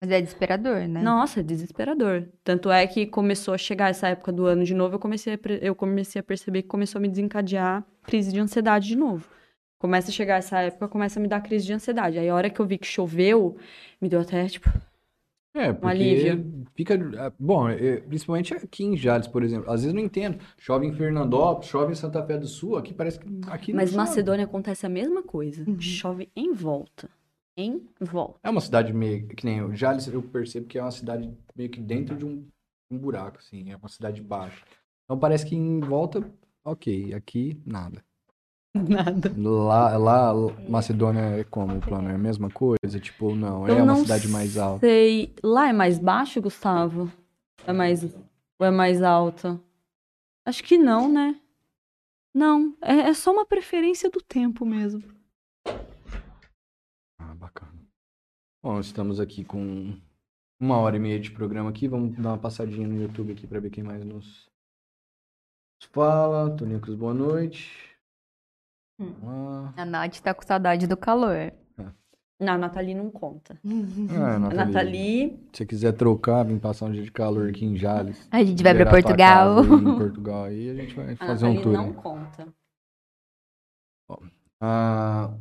[0.02, 1.02] Mas é desesperador, né?
[1.02, 2.26] Nossa, é desesperador.
[2.42, 5.40] Tanto é que começou a chegar essa época do ano de novo, eu comecei a,
[5.62, 9.28] eu comecei a perceber que começou a me desencadear crise de ansiedade de novo.
[9.78, 12.18] Começa a chegar essa época, começa a me dar crise de ansiedade.
[12.18, 13.58] Aí a hora que eu vi que choveu,
[14.02, 14.70] me deu até, tipo,
[15.60, 16.66] É, porque alívio.
[16.74, 16.96] fica.
[17.18, 19.70] ah, Bom, é, principalmente aqui em Jales, por exemplo.
[19.70, 20.40] Às vezes eu não entendo.
[20.58, 23.28] Chove em Fernandópolis, chove em Santa Fé do Sul, aqui parece que.
[23.48, 23.98] Aqui não Mas chove.
[23.98, 25.70] Macedônia acontece a mesma coisa.
[25.70, 25.80] Uhum.
[25.82, 27.10] Chove em volta.
[27.58, 28.40] Em volta.
[28.42, 29.28] É uma cidade meio.
[29.28, 32.48] Que nem o Jales, eu percebo que é uma cidade meio que dentro de um,
[32.90, 33.70] um buraco, assim.
[33.70, 34.64] É uma cidade baixa.
[35.04, 36.24] Então parece que em volta,
[36.64, 37.14] ok.
[37.14, 38.02] Aqui, nada.
[38.74, 39.34] Nada.
[39.38, 40.34] Lá, lá
[40.70, 42.10] Macedônia é como o plano?
[42.10, 43.00] É a mesma coisa?
[43.00, 44.82] Tipo, não, é Eu uma não cidade mais alta.
[44.82, 45.34] Sei.
[45.44, 47.12] Lá é mais baixo, Gustavo?
[47.66, 48.04] É mais.
[48.04, 49.60] Ou é mais alta?
[50.46, 51.40] Acho que não, né?
[52.34, 52.76] Não.
[52.82, 55.04] É, é só uma preferência do tempo mesmo.
[57.18, 57.74] Ah, bacana.
[58.62, 59.98] Bom, estamos aqui com
[60.60, 61.88] uma hora e meia de programa aqui.
[61.88, 64.48] Vamos dar uma passadinha no YouTube aqui para ver quem mais nos
[65.92, 66.56] fala.
[66.56, 67.89] Toninho Cruz, boa noite.
[69.00, 69.14] Hum.
[69.24, 71.54] Ah, A Nath tá com saudade do calor.
[72.42, 73.60] Não, a Nathalie não conta.
[73.66, 73.66] ah,
[74.36, 75.40] A Nathalie, Nathalie.
[75.52, 78.28] Se você quiser trocar, vir passar um dia de calor aqui em Jales.
[78.32, 79.56] A gente vai pra Portugal.
[79.58, 81.74] casa aí Portugal aí, a gente vai A fazer um Nathalie tour.
[81.86, 82.48] não conta.
[84.62, 85.32] A,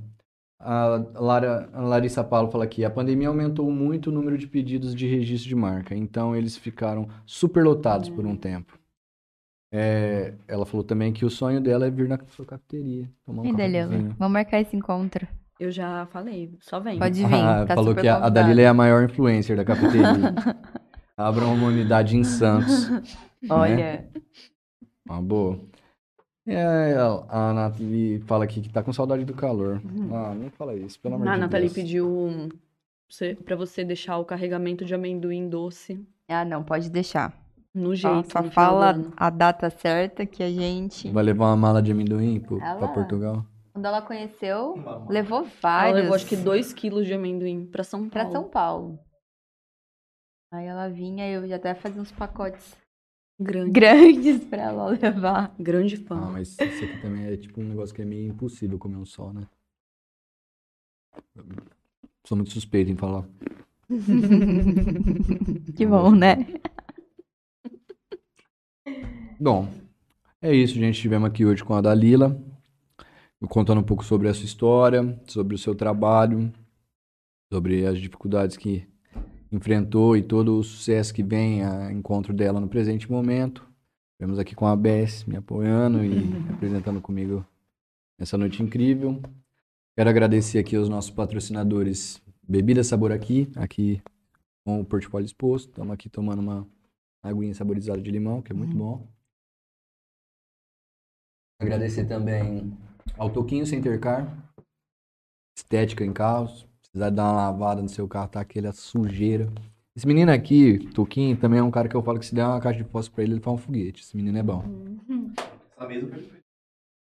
[0.61, 4.95] a, Lara, a Larissa Paulo fala aqui: a pandemia aumentou muito o número de pedidos
[4.95, 8.79] de registro de marca, então eles ficaram superlotados por um tempo.
[9.73, 13.47] É, ela falou também que o sonho dela é vir na sua cafeteria, tomar um
[13.47, 14.17] Ih, Dalila, cafezinho.
[14.19, 15.29] vamos marcar esse encontro.
[15.61, 16.99] Eu já falei, só vem.
[16.99, 18.29] Pode vir, Ah, tá falou super que a, a.
[18.29, 20.35] Dalila é a maior influencer da cafeteria.
[21.17, 22.89] Abram uma unidade em Santos.
[23.51, 24.09] Olha,
[25.07, 25.59] Uma boa.
[26.47, 29.83] É, a, a Nathalie fala aqui que tá com saudade do calor.
[29.85, 30.15] Uhum.
[30.15, 31.75] Ah, não fala isso, pelo amor A de Nathalie Deus.
[31.75, 32.49] pediu
[33.11, 37.35] você, pra você deixar o carregamento de amendoim doce ah não, pode deixar.
[37.79, 38.31] No jeito.
[38.33, 39.13] só no fala ano.
[39.17, 41.11] a data certa que a gente...
[41.11, 42.89] Vai levar uma mala de amendoim pro, Ah pra.
[42.89, 43.45] Portugal?
[43.73, 44.75] Quando ela conheceu,
[45.09, 48.33] levou Ela vários levou acho que 2 quilos de amendoim pra São pra Paulo.
[48.33, 48.99] São Paulo.
[50.53, 52.77] Aí ela vinha e eu já até fazia uns pacotes
[53.41, 53.71] Grande.
[53.71, 55.55] grandes pra ela levar.
[55.61, 56.17] Grande Ah, fã.
[56.33, 59.33] mas isso aqui também é tipo um negócio que é meio impossível comer um só,
[59.33, 59.47] né?
[62.27, 63.25] Sou muito suspeito em falar.
[65.77, 66.39] que bom, né?
[69.41, 69.69] Bom,
[70.43, 70.97] é isso, gente.
[70.97, 72.41] Estivemos aqui hoje com a Dalila,
[73.49, 76.53] contando um pouco sobre a sua história, sobre o seu trabalho,
[77.53, 78.87] sobre as dificuldades que
[79.51, 83.67] enfrentou e todo o sucesso que vem a encontro dela no presente momento.
[84.13, 87.47] Estivemos aqui com a Bess me apoiando e apresentando comigo
[88.19, 89.23] essa noite incrível.
[89.97, 94.03] Quero agradecer aqui aos nossos patrocinadores Bebida Sabor Aqui, aqui
[94.65, 95.69] com o portfólio exposto.
[95.69, 96.67] Estamos aqui tomando uma
[97.29, 99.07] aguinha saborizada de limão, que é muito bom.
[101.61, 102.73] Agradecer também
[103.17, 104.27] ao Toquinho Center Car,
[105.57, 106.61] estética em carros.
[106.83, 109.53] Se precisar dar uma lavada no seu carro, tá aquela sujeira.
[109.97, 112.61] Esse menino aqui, Toquinho, também é um cara que eu falo que se der uma
[112.61, 114.03] caixa de fósforo pra ele, ele faz um foguete.
[114.03, 114.63] Esse menino é bom.
[115.77, 116.39] Essa mesa perfeita.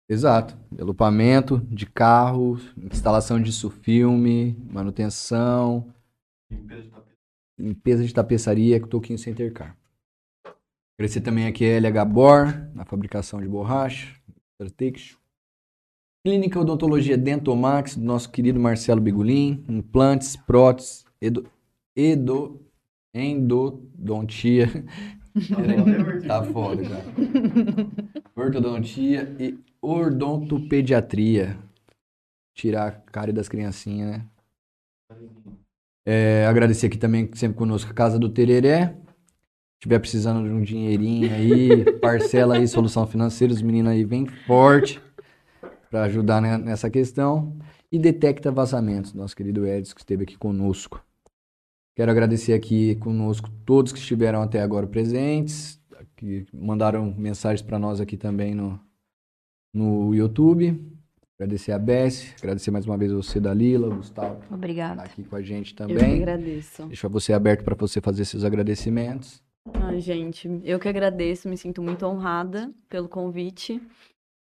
[0.09, 0.59] Exato.
[0.79, 5.91] Elupamento de carros, instalação de filme, manutenção,
[6.51, 7.17] Limpeza de tapete.
[7.59, 9.75] limpeza de tapeçaria com Toquinho Center Car.
[10.99, 14.15] Agradecer também aqui a LH Bor, na fabricação de borracha,
[14.59, 15.19] Tratexo.
[16.25, 21.45] Clínica Odontologia Dentomax, do nosso querido Marcelo Bigulin, implantes, próteses, edo,
[21.97, 22.65] edo,
[23.13, 24.69] endodontia,
[26.27, 27.05] tá foda, cara.
[28.37, 31.59] Ortodontia e odontopediatria.
[32.55, 34.27] Tirar a cara das criancinhas, né?
[36.07, 38.95] É, agradecer aqui também, sempre conosco, a Casa do Tereré.
[39.83, 44.27] Se tiver precisando de um dinheirinho aí, parcela aí, solução financeira, os meninos aí vem
[44.27, 45.03] forte
[45.91, 47.57] para ajudar né, nessa questão.
[47.91, 51.05] E detecta vazamentos, nosso querido Edson, que esteve aqui conosco.
[51.97, 55.81] Quero agradecer aqui conosco todos que estiveram até agora presentes,
[56.15, 58.79] que mandaram mensagens para nós aqui também no,
[59.75, 60.81] no YouTube.
[61.37, 65.03] Agradecer a Bess, agradecer mais uma vez você, Dalila, o Gustavo, que tá Obrigada.
[65.03, 66.23] aqui com a gente Eu que também.
[66.23, 66.87] agradeço.
[66.87, 69.43] Deixar você aberto para você fazer seus agradecimentos.
[69.75, 73.81] Ai, gente, eu que agradeço, me sinto muito honrada pelo convite.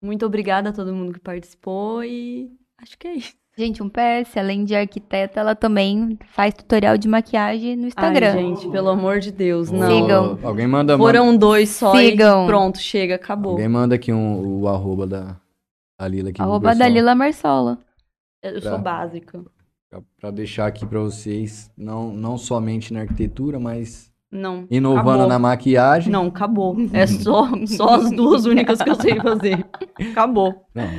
[0.01, 3.33] Muito obrigada a todo mundo que participou e acho que é isso.
[3.55, 8.31] Gente, um PS, além de arquiteta, ela também faz tutorial de maquiagem no Instagram.
[8.33, 9.87] Ai, gente, pelo amor de Deus, não.
[9.87, 10.39] Sigam.
[10.41, 12.45] Alguém manda, manda- Foram dois só Sigam.
[12.45, 13.51] e pronto, chega, acabou.
[13.51, 15.39] alguém manda aqui um, o arroba da,
[15.99, 17.77] da Lila aqui Arroba pessoal, Dalila Marsola.
[18.41, 18.77] Eu sou Tá.
[18.79, 19.43] básica.
[19.89, 24.65] pra- pra deixar aqui para vocês, não, não somente na arquitetura, mas Não.
[24.71, 25.27] Inovando acabou.
[25.27, 26.11] na maquiagem.
[26.11, 26.75] Não, acabou.
[26.91, 29.63] É só, só as duas únicas que eu sei fazer.
[30.11, 30.65] Acabou.
[30.73, 30.89] Não,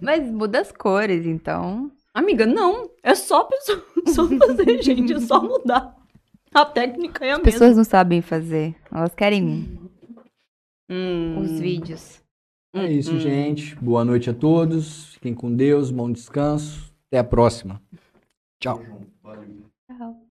[0.00, 1.90] Mas muda as cores, então.
[2.14, 2.88] Amiga, não.
[3.02, 5.12] É só, pessoa, só fazer, gente.
[5.14, 5.96] É só mudar.
[6.54, 7.52] A técnica é a As mesma.
[7.52, 8.74] pessoas não sabem fazer.
[8.90, 9.80] Elas querem
[10.88, 12.22] Hum, os vídeos.
[12.72, 13.18] É isso, hum.
[13.20, 13.74] gente.
[13.76, 15.14] Boa noite a todos.
[15.14, 15.90] Fiquem com Deus.
[15.90, 16.92] Bom descanso.
[17.08, 17.82] Até a próxima.
[18.62, 18.80] Tchau.
[19.22, 19.64] Valeu.
[19.90, 20.16] Tchau.